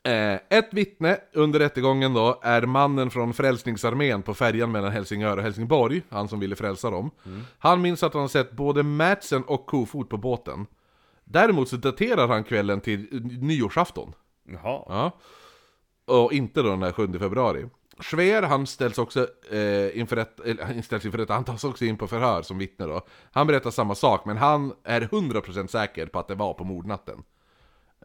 [0.08, 5.44] Eh, ett vittne under rättegången då är mannen från Frälsningsarmén på färjan mellan Helsingör och
[5.44, 7.12] Helsingborg, han som ville frälsa dem.
[7.60, 10.66] Han minns att han sett både Madsen och Kofot på båten.
[11.24, 13.08] Däremot så daterar han kvällen till
[13.42, 14.14] nyårsafton.
[14.44, 14.84] Jaha.
[14.88, 15.12] Ja.
[16.16, 17.66] Och inte då den här 7 februari.
[18.00, 21.86] Schwer, han ställs också eh, inför ett, eller han ställs inför ett, han tas också
[21.86, 23.02] in på förhör som vittne då.
[23.32, 27.24] Han berättar samma sak, men han är 100% säker på att det var på mordnatten.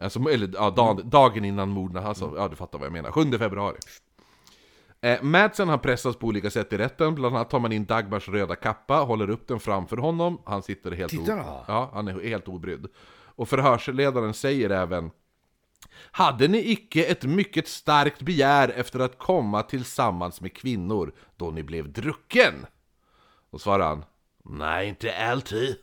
[0.03, 3.11] Alltså, eller ja, dag, dagen innan mordnatten, alltså, ja du fattar vad jag menar.
[3.11, 3.77] 7 februari.
[5.01, 8.29] Eh, Madsen har pressats på olika sätt i rätten, bland annat tar man in Dagmars
[8.29, 11.65] röda kappa, håller upp den framför honom, han sitter helt, Titta då.
[11.67, 12.87] ja, han är helt obrydd.
[13.35, 15.11] Och förhörsledaren säger även
[16.11, 21.63] hade ni icke ett mycket starkt begär efter att komma tillsammans med kvinnor då ni
[21.63, 22.65] blev drucken?
[23.49, 24.05] Och svarar han
[24.43, 25.75] Nej, inte alltid.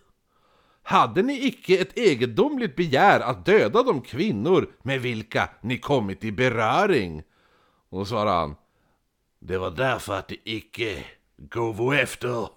[0.83, 6.33] Hade ni icke ett egendomligt begär att döda de kvinnor med vilka ni kommit i
[6.33, 7.23] beröring?
[7.89, 8.57] Och då svarade han
[9.39, 11.05] Det var därför att det icke
[11.37, 12.49] gåvo efter.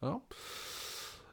[0.00, 0.22] Ja.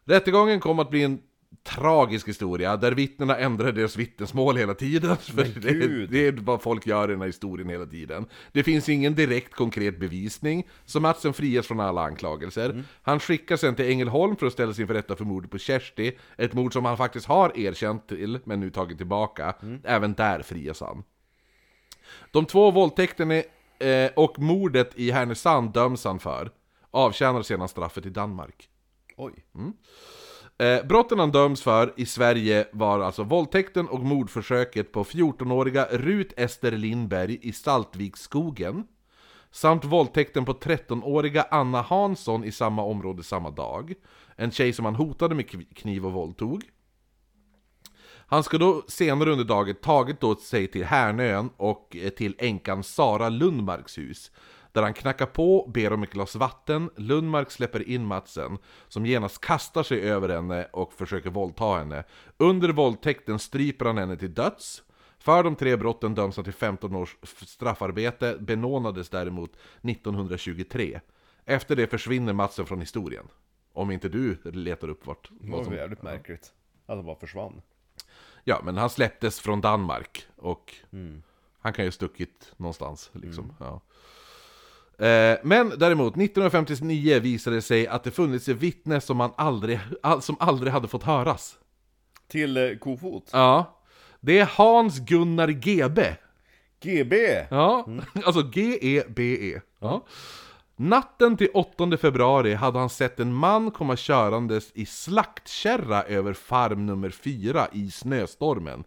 [0.06, 1.22] Rättegången kom att bli en
[1.64, 5.18] tragisk historia där vittnena ändrade deras vittnesmål hela tiden.
[5.22, 8.26] För det, det är vad folk gör i den här historien hela tiden.
[8.52, 12.84] Det finns ingen direkt konkret bevisning, så Matsen frias från alla anklagelser.
[13.02, 16.53] Han skickas sen till Ängelholm för att ställas inför rätta för mordet på Kersti, ett
[16.53, 19.56] mord som han faktiskt har erkänt till, men nu tagit tillbaka.
[19.84, 21.03] Även där frias han.
[22.31, 23.35] De två våldtäkterna
[23.80, 26.52] eh, och mordet i Härnösand döms han för.
[26.91, 28.69] Avtjänar sedan straffet i Danmark.
[29.18, 29.34] Oj.
[30.58, 36.34] Eh, brotten han döms för i Sverige var alltså våldtäkten och mordförsöket på 14-åriga Rut
[36.38, 38.84] Ester Lindberg i Saltviksskogen
[39.52, 43.94] samt våldtäkten på 13-åriga Anna Hansson i samma område samma dag.
[44.36, 46.64] En tjej som han hotade med kniv och våldtog.
[48.28, 52.84] Han ska då senare under dagen tagit då sig till Härnön och eh, till änkan
[52.84, 54.32] Sara Lundmarks hus.
[54.74, 59.41] Där han knackar på, ber om ett glas vatten, Lundmark släpper in Matsen, som genast
[59.41, 62.04] kastar sig över henne och försöker våldta henne.
[62.38, 64.84] Under våldtäkten stryper han henne till döds.
[65.20, 69.52] För de tre brotten döms han till 15 års straffarbete, benådades däremot
[69.82, 71.00] 1923.
[71.45, 73.28] Efter det försvinner Matsen från historien.
[73.74, 75.30] Om inte du letar upp vart...
[75.32, 76.54] Det var som- jävligt märkligt.
[76.86, 77.62] Att det bara försvann.
[78.44, 80.74] Ja, men han släpptes från Danmark och
[81.60, 83.54] han kan ju ha stuckit någonstans liksom.
[83.60, 83.82] Ja.
[84.98, 89.80] Eh, men däremot, 1959 visade det sig att det funnits ett vittne som, man aldrig,
[90.22, 91.56] som aldrig hade fått höras.
[92.28, 93.30] Till eh, Kofot.
[93.32, 93.80] Ja.
[94.20, 96.02] Det är Hans Gunnar GB.
[96.84, 97.15] GB!
[97.49, 97.88] Ja,
[98.26, 99.61] alltså G-E-B-E.
[99.80, 100.06] Ja.
[100.76, 106.86] Natten till 8 februari hade han sett en man komma körandes i slaktkärra över farm
[106.86, 108.84] nummer 4 i snöstormen.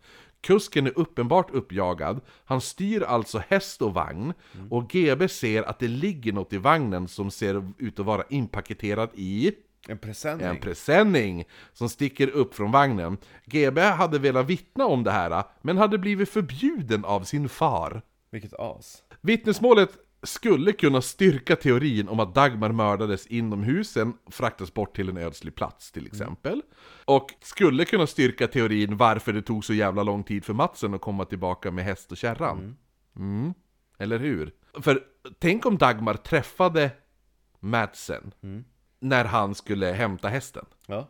[0.46, 4.32] Kusken är uppenbart uppjagad, han styr alltså häst och vagn,
[4.70, 9.10] och GB ser att det ligger något i vagnen som ser ut att vara inpaketerad
[9.14, 9.52] i
[9.88, 10.46] En presenning.
[10.46, 13.16] en presenning som sticker upp från vagnen.
[13.44, 18.02] GB hade velat vittna om det här, men hade blivit förbjuden av sin far.
[18.30, 19.02] Vilket as.
[19.20, 19.90] Vittnesmålet
[20.26, 25.54] skulle kunna styrka teorin om att Dagmar mördades inom husen, fraktas bort till en ödslig
[25.54, 26.62] plats till exempel.
[27.04, 31.00] Och skulle kunna styrka teorin varför det tog så jävla lång tid för Matsen att
[31.00, 32.76] komma tillbaka med häst och kärran.
[33.16, 33.54] Mm.
[33.98, 34.52] Eller hur?
[34.80, 35.00] För
[35.38, 36.90] tänk om Dagmar träffade
[37.60, 38.32] Madsen
[39.00, 40.64] när han skulle hämta hästen.
[40.86, 41.08] Ja.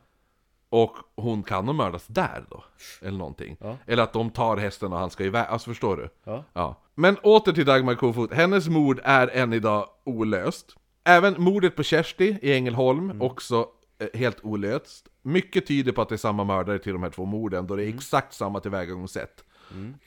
[0.69, 2.65] Och hon kan ha mördats där då,
[3.03, 3.57] eller någonting.
[3.61, 3.77] Ja.
[3.87, 6.09] Eller att de tar hästen och han ska iväg, alltså förstår du?
[6.25, 6.45] Ja.
[6.53, 6.83] Ja.
[6.95, 10.77] Men åter till Dagmar Kofot, hennes mord är än idag olöst.
[11.05, 13.67] Även mordet på Kersti i Ängelholm, också
[13.99, 15.09] eh, helt olöst.
[15.23, 17.85] Mycket tyder på att det är samma mördare till de här två morden, då det
[17.85, 19.45] är exakt samma tillvägagångssätt.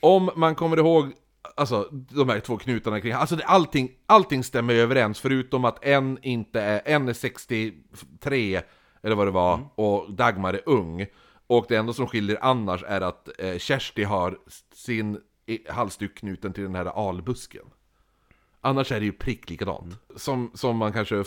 [0.00, 1.12] Om man kommer ihåg
[1.56, 6.18] Alltså de här två knutarna kring, alltså det, allting, allting stämmer överens förutom att en
[6.22, 7.72] inte är, en är 63
[9.02, 11.06] eller vad det var, och Dagmar är ung.
[11.46, 14.38] Och det enda som skiljer annars är att eh, Kersti har
[14.74, 15.20] sin
[15.68, 17.64] halsduk knuten till den här albusken.
[18.60, 19.98] Annars är det ju prick likadant.
[20.16, 21.24] Som, som man kanske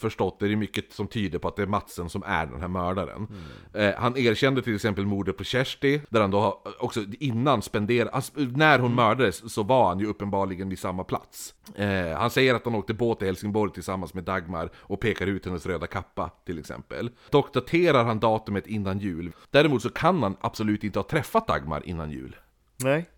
[0.00, 2.68] förstått, är det mycket som tyder på att det är Matsen som är den här
[2.68, 3.26] mördaren.
[3.72, 8.10] Eh, han erkände till exempel mordet på Kersti, där han då har, också innan spenderade,
[8.10, 11.54] alltså, när hon mördades så var han ju uppenbarligen vid samma plats.
[11.74, 15.46] Eh, han säger att han åkte båt till Helsingborg tillsammans med Dagmar och pekar ut
[15.46, 17.10] hennes röda kappa till exempel.
[17.30, 19.32] Dock daterar han datumet innan jul.
[19.50, 22.36] Däremot så kan han absolut inte ha träffat Dagmar innan jul.
[22.76, 23.10] Nej.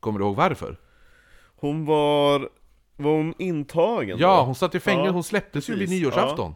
[0.00, 0.76] Kommer du ihåg varför?
[1.56, 2.48] Hon var...
[3.02, 4.42] Var hon intagen Ja, då?
[4.42, 6.00] hon satt i fängelse, Ja, hon släpptes ju vid precis.
[6.02, 6.54] nyårsafton.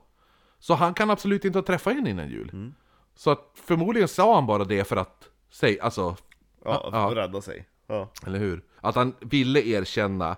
[0.58, 2.50] Så han kan absolut inte ha träffat henne innan jul.
[2.52, 2.74] Mm.
[3.14, 6.16] Så att förmodligen sa han bara det för att säga, alltså,
[6.64, 6.90] Ja, Ja.
[6.90, 7.66] för att rädda sig.
[7.86, 8.08] Ja.
[8.26, 8.64] eller hur?
[8.80, 10.36] Att han ville erkänna,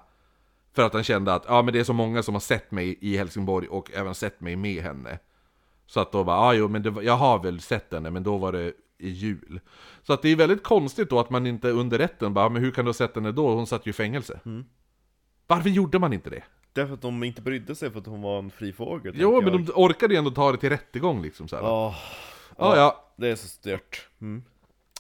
[0.75, 2.99] för att han kände att ja men det är så många som har sett mig
[3.01, 5.19] i Helsingborg och även sett mig med henne.
[5.87, 8.37] Så att då bara, ja jo men det jag har väl sett henne, men då
[8.37, 9.61] var det i jul.
[10.03, 12.71] Så att det är väldigt konstigt då att man inte under rätten bara, men hur
[12.71, 13.55] kan du ha sett henne då?
[13.55, 14.41] Hon satt ju i fängelse.
[15.47, 16.43] Varför gjorde man inte det?
[16.73, 19.53] Därför att de inte brydde sig för att hon var en fri fågel Jo, men
[19.67, 21.63] de orkade ju ändå ta det till rättegång liksom så här.
[21.63, 21.95] Ja,
[22.59, 23.05] Ja, ja.
[23.17, 24.43] det är så stört mm.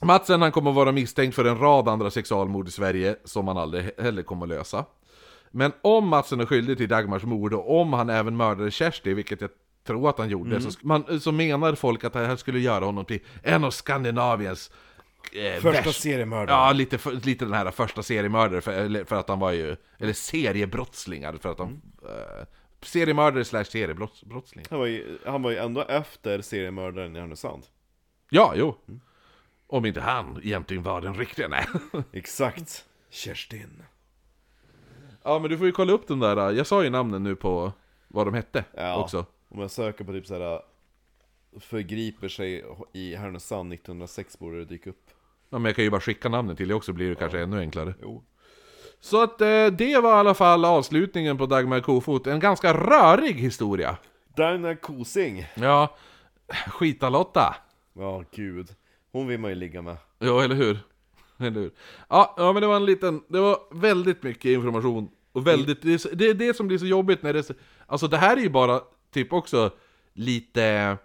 [0.02, 3.56] Matsen han kommer att vara misstänkt för en rad andra sexualmord i Sverige som han
[3.56, 4.84] aldrig heller kommer att lösa.
[5.50, 9.40] Men om Matsen är skyldig till Dagmars mord och om han även mördade Kersti, vilket
[9.40, 9.50] jag
[9.86, 12.84] tror att han gjorde, så, sk- man, så menar folk att det här skulle göra
[12.84, 14.70] honom till en av Skandinaviens
[15.34, 19.28] eh, Första värst- seriemördare Ja, lite, för, lite den här första seriemördare, för, för att
[19.28, 22.46] han var ju, eller seriebrottslingar, för att han, eh,
[22.82, 24.64] seriemördare slash seriebrottsling.
[24.70, 27.62] han var, ju, han var ju ändå efter seriemördaren i Härnösand
[28.30, 28.76] Ja, jo.
[29.66, 31.66] Om inte han egentligen var den riktiga, nej.
[32.12, 33.82] Exakt Kerstin
[35.22, 37.72] Ja men du får ju kolla upp den där, jag sa ju namnen nu på
[38.08, 38.96] vad de hette Ja.
[38.96, 39.26] också.
[39.48, 40.60] Om jag söker på typ såhär
[41.60, 45.10] Förgriper sig i Härnösand 1906 borde det dyka upp
[45.50, 47.60] Ja men jag kan ju bara skicka namnen till dig också, blir det kanske ännu
[47.60, 47.94] enklare.
[48.02, 48.24] Jo
[49.00, 53.34] Så att eh, det var i alla fall avslutningen på Dagmar Kofot, en ganska rörig
[53.34, 53.96] historia.
[54.36, 55.96] Dagmar Kosing Ja,
[56.66, 57.54] skita-Lotta.
[57.92, 58.68] Ja gud
[59.12, 60.78] Hon vill man ju ligga med Ja, eller hur?
[61.38, 61.70] Eller hur?
[62.08, 65.08] Ja, ja, men det var en liten, det var väldigt mycket information.
[65.32, 67.50] Och väldigt, det är det är det som blir så jobbigt när det
[67.86, 68.80] Alltså det här är ju bara
[69.12, 69.70] typ också
[70.12, 70.96] lite...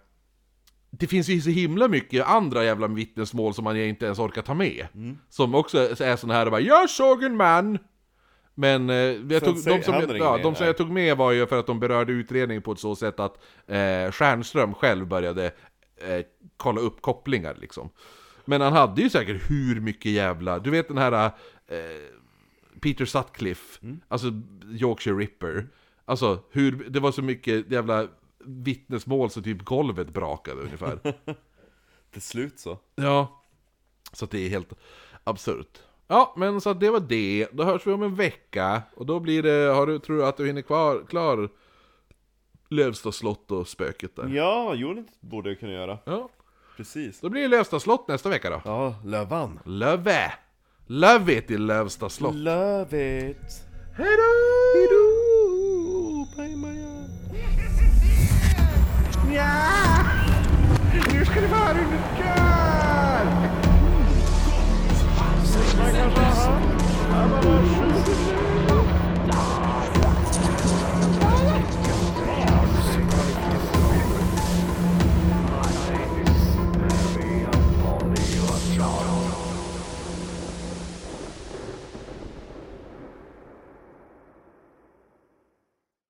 [0.91, 4.53] Det finns ju så himla mycket andra jävla vittnesmål som man inte ens orkar ta
[4.53, 4.88] med.
[5.30, 7.80] Som också är såna här bara 'Jag såg en man'
[8.55, 11.47] Men eh, jag tog, de som, händer ja, de som jag tog med var ju
[11.47, 13.38] för att de berörde utredningen på ett så sätt att
[13.68, 15.45] eh, Stjernström själv började
[15.97, 16.26] eh,
[16.57, 17.89] kolla upp kopplingar liksom.
[18.45, 21.31] Men han hade ju säkert hur mycket jävla, du vet den här eh,
[22.81, 23.99] Peter Sutcliffe, Mm.
[24.07, 24.27] alltså
[24.72, 25.68] Yorkshire Ripper.
[26.05, 28.07] Alltså hur, det var så mycket jävla
[28.45, 30.99] vittnesmål så typ golvet brakade ungefär.
[32.11, 33.41] Till slut så Ja.
[34.13, 34.73] Så det är helt
[35.23, 35.80] absurt.
[36.07, 37.47] Ja, men så att det var det.
[37.51, 38.81] Då hörs vi om en vecka.
[38.95, 41.49] Och då blir det, har du, tror du att du hinner kvar, klar
[42.69, 44.27] Lövsta slott och spöket där?
[44.27, 46.30] Ja, jo det borde jag kunna göra Ja.
[46.77, 48.61] Precis Då blir det Lövsta slott nästa vecka då.
[48.65, 50.34] Ja, Lövan Löve!
[50.88, 52.35] Love it i Lövsta slott.
[52.35, 54.22] Love it Hejdå!
[54.76, 55.01] Hejdå!
[59.34, 60.03] Ja!
[61.14, 62.52] Nu ska du få höra hur du dör!